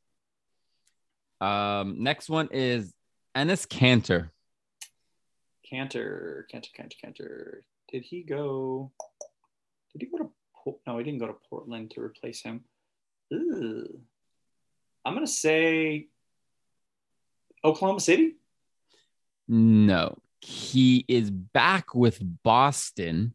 Um, 1.39 2.03
next 2.03 2.29
one 2.29 2.49
is 2.51 2.93
Enes 3.35 3.67
Kanter. 3.67 4.29
Kanter, 5.71 6.43
Kanter, 6.53 6.69
Kanter, 6.77 6.93
Kanter. 7.03 7.53
Did 7.91 8.03
he 8.03 8.23
go? 8.23 8.91
Did 9.93 10.01
he 10.01 10.07
go 10.07 10.23
to? 10.23 10.29
No, 10.87 10.97
he 10.97 11.03
didn't 11.03 11.19
go 11.19 11.27
to 11.27 11.35
Portland 11.49 11.91
to 11.91 12.01
replace 12.01 12.41
him. 12.41 12.63
I'm 13.31 15.13
gonna 15.13 15.27
say 15.27 16.07
Oklahoma 17.63 17.99
City. 17.99 18.35
No, 19.47 20.17
he 20.41 21.05
is 21.07 21.29
back 21.29 21.93
with 21.95 22.19
Boston. 22.43 23.33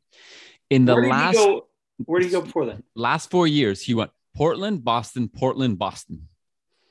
In 0.70 0.84
the 0.84 0.96
last 0.96 1.34
go? 1.34 1.68
Where 2.04 2.20
did 2.20 2.26
he 2.26 2.32
go 2.32 2.42
before 2.42 2.66
then? 2.66 2.82
last 2.94 3.30
four 3.30 3.46
years, 3.46 3.80
he 3.80 3.94
went 3.94 4.10
Portland, 4.34 4.84
Boston, 4.84 5.28
Portland, 5.28 5.78
Boston. 5.78 6.28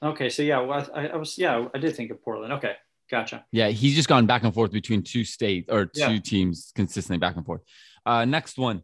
Okay, 0.01 0.29
so 0.29 0.41
yeah, 0.43 0.59
well, 0.59 0.87
I, 0.95 1.07
I 1.09 1.15
was 1.15 1.37
yeah, 1.37 1.67
I 1.73 1.77
did 1.77 1.95
think 1.95 2.11
of 2.11 2.23
Portland. 2.23 2.53
Okay, 2.53 2.73
gotcha. 3.09 3.45
Yeah, 3.51 3.69
he's 3.69 3.95
just 3.95 4.07
gone 4.07 4.25
back 4.25 4.43
and 4.43 4.53
forth 4.53 4.71
between 4.71 5.03
two 5.03 5.23
states 5.23 5.67
or 5.71 5.85
two 5.85 5.99
Yeah. 6.13 6.19
teams 6.19 6.71
consistently 6.75 7.17
back 7.19 7.35
and 7.35 7.45
forth. 7.45 7.61
Uh, 8.05 8.25
next 8.25 8.57
one, 8.57 8.81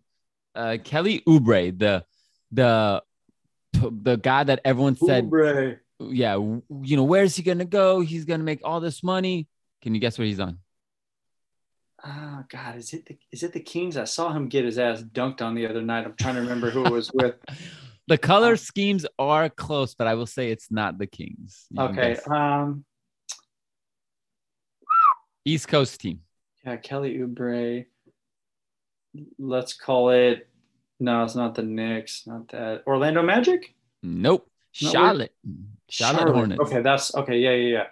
uh, 0.55 0.77
Kelly 0.83 1.21
Oubre, 1.27 1.77
the 1.77 2.03
the 2.51 3.03
the 3.73 4.17
guy 4.17 4.43
that 4.43 4.59
everyone 4.65 4.95
said, 4.95 5.25
Oubre. 5.29 5.79
yeah, 5.99 6.35
you 6.35 6.97
know, 6.97 7.03
where's 7.03 7.35
he 7.35 7.43
gonna 7.43 7.65
go? 7.65 8.01
He's 8.01 8.25
gonna 8.25 8.43
make 8.43 8.61
all 8.63 8.79
this 8.79 9.03
money. 9.03 9.47
Can 9.81 9.95
you 9.95 10.01
guess 10.01 10.17
what 10.17 10.27
he's 10.27 10.39
on? 10.39 10.59
Oh 12.03 12.43
God, 12.49 12.77
is 12.77 12.93
it 12.93 13.05
the, 13.05 13.17
is 13.31 13.43
it 13.43 13.53
the 13.53 13.59
Kings? 13.59 13.95
I 13.95 14.05
saw 14.05 14.31
him 14.33 14.47
get 14.47 14.65
his 14.65 14.77
ass 14.79 15.01
dunked 15.03 15.41
on 15.41 15.53
the 15.55 15.67
other 15.67 15.81
night. 15.83 16.03
I'm 16.05 16.15
trying 16.15 16.35
to 16.35 16.41
remember 16.41 16.69
who 16.71 16.85
it 16.85 16.91
was 16.91 17.11
with. 17.13 17.35
The 18.07 18.17
color 18.17 18.53
Uh, 18.53 18.57
schemes 18.57 19.05
are 19.19 19.47
close, 19.47 19.93
but 19.93 20.07
I 20.07 20.15
will 20.15 20.25
say 20.25 20.51
it's 20.51 20.69
not 20.71 20.97
the 20.97 21.05
Kings. 21.07 21.67
You 21.69 21.83
Okay, 21.83 22.17
um, 22.27 22.83
East 25.45 25.67
Coast 25.67 26.01
team. 26.01 26.19
yeah, 26.65 26.75
Kelly 26.77 27.17
Oubre. 27.19 27.85
Let's 29.39 29.73
call 29.73 30.09
it. 30.09 30.47
No, 30.99 31.23
it's 31.23 31.35
not 31.35 31.55
the 31.55 31.63
Knicks. 31.63 32.23
Not 32.27 32.49
that. 32.49 32.83
Orlando 32.85 33.23
Magic. 33.23 33.73
Nope. 34.03 34.47
No, 34.81 34.87
wait. 34.87 34.91
Charlotte. 34.93 35.33
Charlotte, 35.89 36.33
Hornets. 36.33 36.61
Okay, 36.61 36.81
that's 36.81 37.13
okay. 37.15 37.37
Yeah, 37.39 37.51
yeah, 37.51 37.73
yeah. 37.77 37.83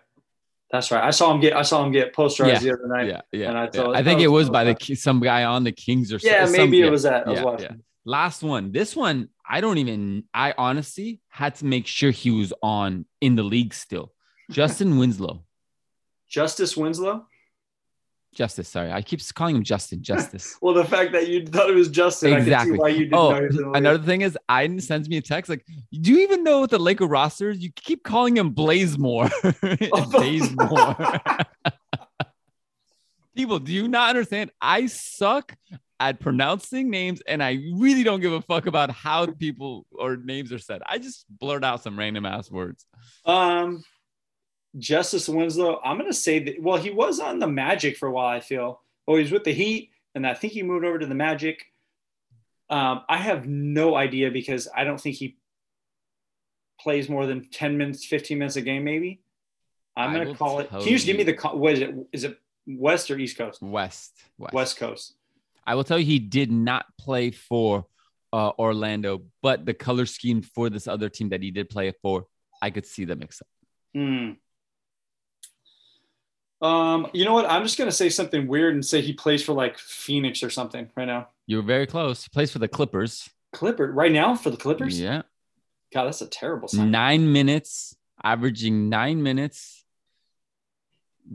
That's 0.71 0.91
right. 0.91 1.03
I 1.03 1.09
saw 1.09 1.33
him 1.33 1.41
get. 1.41 1.55
I 1.55 1.63
saw 1.63 1.83
him 1.83 1.91
get 1.91 2.13
posterized 2.15 2.47
Yeah, 2.47 2.59
the 2.59 2.73
other 2.73 2.87
night. 2.87 3.07
Yeah, 3.07 3.21
yeah. 3.31 3.49
And 3.49 3.57
I 3.57 3.63
yeah. 3.63 3.69
thought- 3.71 3.95
I 3.95 4.03
think 4.03 4.21
it 4.21 4.27
was 4.27 4.49
by 4.49 4.63
the 4.71 4.95
some 4.95 5.19
guy 5.19 5.43
on 5.43 5.63
the 5.63 5.71
Kings 5.71 6.13
or 6.13 6.19
so- 6.19 6.27
Yeah, 6.29 6.45
some- 6.45 6.53
maybe 6.53 6.77
yeah, 6.77 6.85
it 6.85 6.91
was 6.91 7.03
that. 7.03 7.27
I 7.27 7.31
was 7.31 7.41
watching. 7.41 7.65
yeah. 7.71 7.75
Last 8.05 8.43
one. 8.43 8.71
This 8.71 8.95
one, 8.95 9.29
I 9.47 9.59
don't 9.61 9.79
even. 9.79 10.23
I 10.33 10.53
honestly 10.57 11.19
had 11.27 11.55
to 11.55 11.65
make 11.65 11.85
sure 11.87 12.11
he 12.11 12.31
was 12.31 12.53
on 12.63 13.05
in 13.19 13.35
the 13.35 13.43
league 13.43 13.73
still. 13.73 14.13
Justin 14.51 14.97
Winslow. 14.99 15.43
Justice 16.29 16.77
Winslow. 16.77 17.25
Justice. 18.33 18.69
Sorry, 18.69 18.91
I 18.91 19.01
keep 19.01 19.19
calling 19.33 19.55
him 19.55 19.63
Justin. 19.63 20.01
Justice. 20.03 20.55
Well, 20.61 20.73
the 20.73 20.85
fact 20.85 21.11
that 21.13 21.27
you 21.27 21.45
thought 21.45 21.69
it 21.69 21.75
was 21.75 21.89
Justin, 21.89 22.31
I 22.33 22.35
can 22.37 22.41
Exactly. 22.43 22.73
see 22.73 22.79
why 22.79 22.87
you 22.89 22.99
didn't 23.05 23.13
Oh, 23.15 23.31
know 23.31 23.35
he 23.39 23.45
was 23.47 23.55
in 23.57 23.61
the 23.63 23.67
league. 23.69 23.77
another 23.77 24.03
thing 24.03 24.21
is, 24.21 24.37
Iden 24.47 24.79
sends 24.79 25.09
me 25.09 25.17
a 25.17 25.21
text 25.21 25.49
like, 25.49 25.65
"Do 25.91 26.11
you 26.13 26.19
even 26.19 26.43
know 26.43 26.59
what 26.61 26.69
the 26.69 26.77
Laker 26.79 27.07
roster 27.07 27.49
is? 27.49 27.59
You 27.59 27.71
keep 27.75 28.03
calling 28.03 28.37
him 28.37 28.53
Blazemore, 28.53 29.29
Blazemore." 30.11 31.45
People, 33.35 33.59
do 33.59 33.71
you 33.71 33.87
not 33.87 34.09
understand? 34.09 34.51
I 34.61 34.87
suck 34.87 35.55
at 35.99 36.19
pronouncing 36.19 36.89
names, 36.89 37.21
and 37.27 37.41
I 37.43 37.59
really 37.73 38.03
don't 38.03 38.19
give 38.21 38.33
a 38.33 38.41
fuck 38.41 38.65
about 38.67 38.91
how 38.91 39.25
people 39.27 39.85
or 39.91 40.17
names 40.17 40.51
are 40.51 40.59
said. 40.59 40.81
I 40.85 40.97
just 40.97 41.25
blurt 41.29 41.63
out 41.63 41.81
some 41.83 41.97
random 41.97 42.25
ass 42.25 42.49
words. 42.51 42.85
Um, 43.25 43.83
Justice 44.79 45.29
Winslow. 45.29 45.81
I'm 45.83 45.97
gonna 45.97 46.13
say 46.13 46.39
that. 46.39 46.61
Well, 46.61 46.77
he 46.77 46.89
was 46.89 47.19
on 47.19 47.39
the 47.39 47.47
Magic 47.47 47.97
for 47.97 48.07
a 48.07 48.11
while. 48.11 48.35
I 48.35 48.39
feel. 48.39 48.81
Oh, 49.07 49.15
he 49.15 49.23
was 49.23 49.31
with 49.31 49.43
the 49.43 49.53
Heat, 49.53 49.91
and 50.15 50.25
I 50.25 50.33
think 50.33 50.53
he 50.53 50.63
moved 50.63 50.85
over 50.85 50.99
to 50.99 51.05
the 51.05 51.15
Magic. 51.15 51.65
Um, 52.69 53.01
I 53.09 53.17
have 53.17 53.47
no 53.47 53.95
idea 53.95 54.29
because 54.31 54.67
I 54.75 54.83
don't 54.83 54.99
think 55.01 55.15
he 55.15 55.37
plays 56.79 57.09
more 57.09 57.25
than 57.25 57.49
10 57.49 57.77
minutes, 57.77 58.05
15 58.05 58.37
minutes 58.37 58.55
a 58.55 58.61
game. 58.61 58.83
Maybe. 58.83 59.21
I'm 59.97 60.13
gonna 60.13 60.35
call 60.35 60.59
it. 60.59 60.69
Can 60.69 60.81
you 60.81 60.91
just 60.91 61.05
give 61.05 61.17
me 61.17 61.23
the? 61.23 61.33
What 61.53 61.73
is 61.73 61.79
it? 61.81 61.95
Is 62.13 62.23
it 62.23 62.37
West 62.65 63.11
or 63.11 63.17
East 63.17 63.37
Coast? 63.37 63.61
West, 63.61 64.13
West, 64.37 64.53
West 64.53 64.77
Coast. 64.77 65.13
I 65.65 65.75
will 65.75 65.83
tell 65.83 65.99
you, 65.99 66.05
he 66.05 66.19
did 66.19 66.51
not 66.51 66.85
play 66.97 67.31
for 67.31 67.85
uh, 68.31 68.51
Orlando, 68.57 69.23
but 69.41 69.65
the 69.65 69.73
color 69.73 70.05
scheme 70.05 70.41
for 70.41 70.69
this 70.69 70.87
other 70.87 71.09
team 71.09 71.29
that 71.29 71.41
he 71.41 71.51
did 71.51 71.69
play 71.69 71.91
for, 72.01 72.25
I 72.61 72.69
could 72.69 72.85
see 72.85 73.05
the 73.05 73.15
mix 73.15 73.41
up. 73.41 73.47
Hmm. 73.93 74.31
Um, 76.61 77.07
you 77.13 77.23
know 77.25 77.33
what? 77.33 77.45
I'm 77.49 77.63
just 77.63 77.77
gonna 77.77 77.91
say 77.91 78.09
something 78.09 78.47
weird 78.47 78.73
and 78.73 78.85
say 78.85 79.01
he 79.01 79.13
plays 79.13 79.43
for 79.43 79.53
like 79.53 79.77
Phoenix 79.77 80.43
or 80.43 80.49
something 80.49 80.89
right 80.95 81.05
now. 81.05 81.29
You 81.47 81.57
were 81.57 81.63
very 81.63 81.87
close. 81.87 82.23
He 82.23 82.29
plays 82.29 82.51
for 82.51 82.59
the 82.59 82.67
Clippers. 82.67 83.29
Clipper 83.53 83.91
right 83.91 84.11
now 84.11 84.35
for 84.35 84.49
the 84.49 84.57
Clippers. 84.57 84.99
Yeah. 84.99 85.23
God, 85.93 86.05
that's 86.05 86.21
a 86.21 86.27
terrible 86.27 86.67
sign. 86.67 86.91
Nine 86.91 87.31
minutes, 87.31 87.95
averaging 88.23 88.89
nine 88.89 89.23
minutes. 89.23 89.83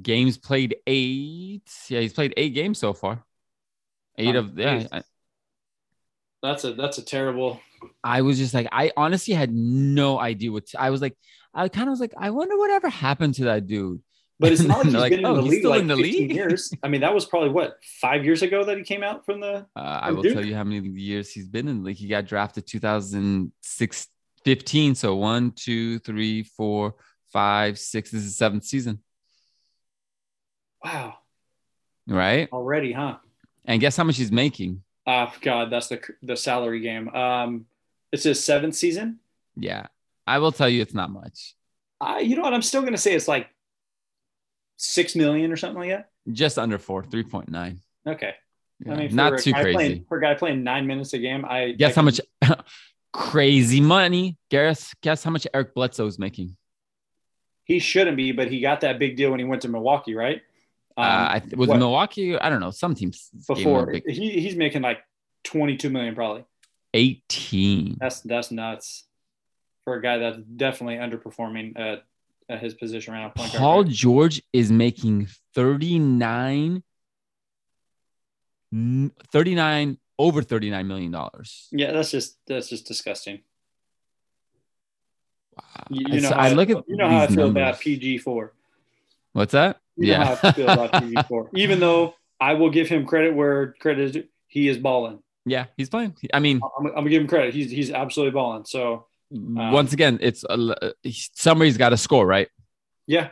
Games 0.01 0.39
played 0.39 0.77
eight. 0.87 1.71
Yeah, 1.89 2.01
he's 2.01 2.13
played 2.13 2.35
eight 2.37 2.51
games 2.55 2.79
so 2.79 2.93
far. 2.93 3.25
Eight 4.19 4.37
Oh, 4.37 4.41
of 4.41 4.59
yeah. 4.59 4.87
I, 4.93 5.03
That's 6.43 6.65
a 6.65 6.75
that's 6.75 6.99
a 6.99 7.03
terrible. 7.03 7.61
I 8.03 8.23
was 8.23 8.39
just 8.39 8.55
like, 8.55 8.69
I 8.71 8.93
honestly 8.97 9.35
had 9.35 9.53
no 9.53 10.19
idea 10.19 10.53
what 10.53 10.65
I 10.79 10.91
was 10.91 11.01
like. 11.01 11.17
I 11.53 11.69
kind 11.69 11.89
of 11.89 11.93
was 11.93 12.01
like, 12.01 12.15
I 12.17 12.31
wonder 12.31 12.57
whatever 12.57 12.89
happened 12.89 13.35
to 13.37 13.45
that 13.45 13.67
dude. 13.67 14.03
But 14.41 14.53
it's 14.53 14.63
not 14.63 14.79
like 14.79 14.87
he's 14.93 14.95
Like, 14.95 15.11
been 15.11 15.21
in 15.21 15.27
oh, 15.27 15.35
the 15.37 15.43
league 15.43 15.65
like 15.65 15.81
in 15.83 15.87
the 15.87 15.97
15 15.97 16.13
league? 16.29 16.33
years. 16.35 16.73
I 16.83 16.89
mean, 16.89 17.01
that 17.03 17.15
was 17.15 17.25
probably 17.25 17.51
what 17.51 17.79
five 18.01 18.25
years 18.25 18.43
ago 18.43 18.65
that 18.65 18.77
he 18.77 18.83
came 18.85 19.03
out 19.03 19.25
from 19.25 19.41
the. 19.41 19.67
Uh, 19.77 19.81
I 19.81 20.11
will 20.11 20.23
Duke? 20.23 20.35
tell 20.35 20.45
you 20.45 20.55
how 20.57 20.65
many 20.65 20.89
years 20.89 21.31
he's 21.31 21.49
been 21.49 21.69
in 21.69 21.79
the 21.79 21.85
league. 21.87 21.97
He 21.97 22.09
got 22.09 22.27
drafted 22.27 22.67
2006, 22.67 24.09
15. 24.45 24.95
So 24.97 25.15
one, 25.15 25.53
two, 25.53 25.99
three, 26.01 26.43
four, 26.43 26.97
five, 27.33 27.79
six. 27.79 28.11
This 28.11 28.23
is 28.23 28.27
the 28.27 28.33
seventh 28.37 28.65
season, 28.65 29.01
Wow, 30.85 31.15
right? 32.07 32.49
already, 32.53 32.93
huh? 32.93 33.17
And 33.65 33.81
guess 33.81 33.97
how 33.97 34.05
much 34.05 34.17
he's 34.19 34.33
making? 34.33 34.83
Oh 35.07 35.33
God, 35.41 35.71
that's 35.71 35.89
the 35.89 36.01
the 36.23 36.37
salary 36.37 36.81
game. 36.81 37.09
Um, 37.09 37.67
it's 38.13 38.25
his 38.25 38.43
seventh 38.45 38.75
season. 38.75 39.21
Yeah, 39.57 39.87
I 40.27 40.39
will 40.39 40.53
tell 40.53 40.69
you, 40.69 40.83
it's 40.83 40.95
not 40.95 41.11
much. 41.11 41.55
I, 42.01 42.21
you 42.21 42.37
know 42.37 42.43
what? 42.43 42.53
I'm 42.53 42.63
still 42.63 42.83
gonna 42.83 42.99
say 42.99 43.15
it's 43.15 43.29
like 43.29 43.49
six 44.77 45.15
million 45.15 45.53
or 45.53 45.57
something 45.57 45.79
like 45.79 45.91
that. 45.91 46.11
Just 46.33 46.59
under 46.59 46.79
four, 46.79 47.03
3.9. 47.03 47.79
Okay. 48.07 48.35
Yeah, 48.85 48.93
I 48.93 48.97
mean, 48.97 49.15
not 49.15 49.39
too 49.39 49.53
crazy. 49.53 49.73
Playing, 49.73 50.05
for 50.09 50.19
a 50.19 50.21
guy 50.21 50.35
playing 50.35 50.65
nine 50.65 50.87
minutes 50.87 51.13
a 51.13 51.19
game, 51.19 51.45
I 51.45 51.73
guess 51.73 51.93
I 51.93 52.01
how 52.01 52.03
much 52.03 52.21
crazy 53.13 53.81
money. 53.81 54.37
Guess, 54.51 54.95
guess 55.01 55.23
how 55.23 55.31
much 55.31 55.47
Eric 55.55 55.75
Bledsoe 55.75 56.07
is 56.07 56.19
making? 56.19 56.57
he 57.65 57.79
shouldn't 57.79 58.17
be, 58.17 58.33
but 58.33 58.49
he 58.49 58.61
got 58.61 58.83
that 58.83 58.99
big 58.99 59.17
deal 59.17 59.31
when 59.31 59.41
he 59.41 59.45
went 59.45 59.63
to 59.63 59.69
Milwaukee, 59.69 60.15
right? 60.15 60.43
Um, 60.97 61.05
uh, 61.05 61.29
I 61.31 61.39
th- 61.41 61.55
was 61.57 61.69
what, 61.69 61.79
Milwaukee. 61.79 62.39
I 62.39 62.51
don't 62.51 62.61
know. 62.61 62.71
Some 62.71 62.95
teams 62.95 63.31
gave 63.33 63.59
him 63.59 63.75
a 63.75 63.85
before 63.85 63.87
big- 63.87 64.09
he, 64.09 64.41
he's 64.41 64.55
making 64.55 64.83
like 64.83 64.99
22 65.45 65.91
million 65.91 66.15
probably. 66.15 66.45
18. 66.93 67.97
That's 67.99 68.21
that's 68.21 68.51
nuts 68.53 69.05
for 69.85 69.95
a 69.95 70.03
guy 70.03 70.19
that's 70.19 70.39
definitely 70.39 70.97
underperforming 70.97 71.79
at, 71.79 72.05
at 72.49 72.61
his 72.61 72.75
position 72.75 73.15
right 73.15 73.23
now. 73.23 73.29
point 73.31 73.53
guard. 73.53 73.61
Paul 73.61 73.85
George 73.85 74.43
is 74.53 74.71
making 74.71 75.29
39 75.55 76.83
39 79.33 79.99
over 80.19 80.43
39 80.43 80.87
million 80.87 81.13
dollars. 81.13 81.69
Yeah, 81.71 81.93
that's 81.93 82.11
just 82.11 82.37
that's 82.47 82.69
just 82.69 82.87
disgusting. 82.87 83.41
Wow. 85.57 85.85
You, 85.91 86.07
you 86.17 86.21
know, 86.21 86.31
how 86.31 86.37
I 86.37 86.49
look 86.51 86.71
at 86.71 86.83
you 86.89 86.97
know 86.97 87.09
how 87.09 87.21
I 87.21 87.27
feel 87.29 87.47
numbers. 87.47 87.63
about 87.63 87.81
PG 87.81 88.19
four. 88.19 88.53
What's 89.33 89.53
that? 89.53 89.79
You 89.97 90.09
know 90.09 90.13
yeah. 90.13 90.25
how 90.37 90.49
I 90.49 90.53
feel 90.53 90.69
about 90.69 90.93
PG 91.03 91.23
four. 91.29 91.51
Even 91.55 91.81
though 91.81 92.15
I 92.41 92.55
will 92.55 92.71
give 92.71 92.89
him 92.89 93.07
credit 93.07 93.35
where 93.35 93.75
credit 93.75 94.17
is 94.17 94.25
he 94.49 94.69
is 94.69 94.79
balling. 94.79 95.21
yeah, 95.47 95.67
he's 95.77 95.89
playing. 95.89 96.17
I 96.33 96.41
mean, 96.41 96.61
I'm, 96.79 96.87
I'm 96.87 96.95
gonna 96.95 97.11
give 97.11 97.23
him 97.23 97.29
credit. 97.29 97.55
He's 97.55 97.71
he's 97.71 97.91
absolutely 97.93 98.33
balling. 98.33 98.65
So 98.65 99.07
once 99.31 99.93
again, 99.93 100.19
it's 100.21 100.45
a, 100.45 100.53
uh, 100.55 100.91
somebody's 101.35 101.77
got 101.77 101.91
to 101.91 101.97
score, 101.97 102.27
right? 102.27 102.49
yeah, 103.07 103.29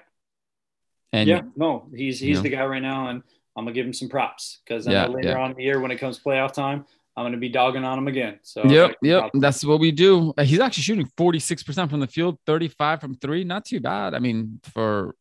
And 1.12 1.28
yeah, 1.28 1.42
no, 1.56 1.88
he's 1.94 2.18
he's 2.20 2.28
you 2.28 2.34
know. 2.36 2.42
the 2.42 2.48
guy 2.50 2.64
right 2.66 2.82
now, 2.82 3.08
and 3.08 3.22
I'm 3.56 3.64
gonna 3.64 3.72
give 3.74 3.86
him 3.86 3.92
some 3.92 4.08
props 4.08 4.60
because 4.64 4.86
Yeah, 4.86 5.06
later 5.06 5.28
yeah. 5.30 5.38
on 5.38 5.50
in 5.52 5.56
the 5.56 5.62
year 5.62 5.80
when 5.80 5.90
it 5.90 5.96
comes 5.98 6.18
playoff 6.18 6.52
time, 6.52 6.84
I'm 7.16 7.24
gonna 7.24 7.36
be 7.36 7.48
dogging 7.50 7.84
on 7.84 7.98
him 7.98 8.08
again. 8.08 8.38
So 8.42 8.64
Yep, 8.64 8.96
yeah, 9.02 9.20
yep. 9.22 9.30
That's 9.34 9.64
what 9.64 9.78
we 9.80 9.92
do. 9.92 10.32
Uh, 10.36 10.44
He's 10.44 10.60
actually 10.60 10.82
shooting 10.84 11.08
46% 11.18 11.90
from 11.90 12.00
the 12.00 12.06
field, 12.06 12.38
35 12.46 13.00
from 13.00 13.14
three. 13.16 13.44
Not 13.44 13.64
too 13.66 13.80
bad. 13.80 14.14
I 14.14 14.18
mean, 14.18 14.60
for 14.72 15.14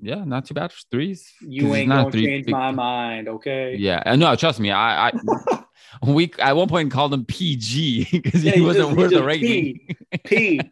yeah, 0.00 0.24
not 0.24 0.46
too 0.46 0.54
bad 0.54 0.72
for 0.72 0.80
threes. 0.90 1.32
You 1.40 1.74
ain't 1.74 1.88
gonna 1.90 2.10
three- 2.10 2.26
change 2.26 2.46
big- 2.46 2.52
my 2.52 2.70
mind, 2.72 3.28
okay? 3.28 3.76
Yeah, 3.78 4.16
know. 4.16 4.34
Trust 4.34 4.58
me. 4.58 4.70
I, 4.70 5.08
I 5.08 5.12
we 6.06 6.32
at 6.38 6.54
one 6.56 6.68
point 6.68 6.90
called 6.90 7.12
him 7.14 7.24
PG 7.24 8.08
because 8.10 8.44
Yeah, 8.44 8.52
he 8.52 8.60
he 8.60 8.64
wasn't 8.66 8.88
just- 8.88 8.98
worth 8.98 9.10
the 9.10 9.22
rating. 9.22 9.96
P. 10.24 10.60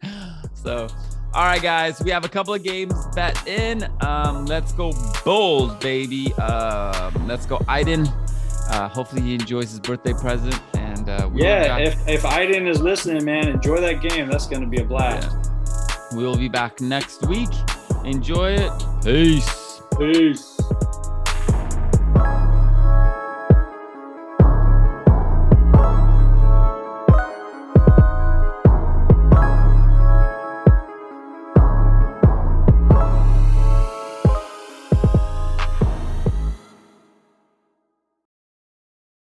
So, 0.53 0.87
all 1.33 1.45
right, 1.45 1.61
guys, 1.61 2.01
we 2.03 2.11
have 2.11 2.25
a 2.25 2.27
couple 2.29 2.53
of 2.53 2.61
games 2.63 2.93
bet 3.15 3.47
in. 3.47 3.89
Um, 4.01 4.45
let's 4.45 4.73
go 4.73 4.91
Bulls, 5.23 5.73
baby. 5.75 6.33
Um, 6.33 7.27
let's 7.29 7.45
go 7.45 7.61
Iden. 7.69 8.05
Uh, 8.69 8.89
hopefully 8.89 9.21
he 9.21 9.35
enjoys 9.35 9.69
his 9.71 9.79
birthday 9.79 10.11
present. 10.11 10.59
And 10.75 11.07
uh, 11.07 11.29
yeah, 11.33 11.77
if 11.77 12.05
if 12.09 12.25
Iden 12.25 12.67
is 12.67 12.81
listening, 12.81 13.23
man, 13.23 13.47
enjoy 13.47 13.79
that 13.79 14.01
game. 14.01 14.27
That's 14.29 14.47
going 14.47 14.63
to 14.63 14.67
be 14.67 14.81
a 14.81 14.83
blast. 14.85 15.31
Yeah. 15.31 16.17
We'll 16.17 16.35
be 16.35 16.49
back 16.49 16.81
next 16.81 17.25
week. 17.27 17.49
Enjoy 18.03 18.51
it. 18.55 18.71
Peace. 19.01 19.81
Peace. 19.97 20.58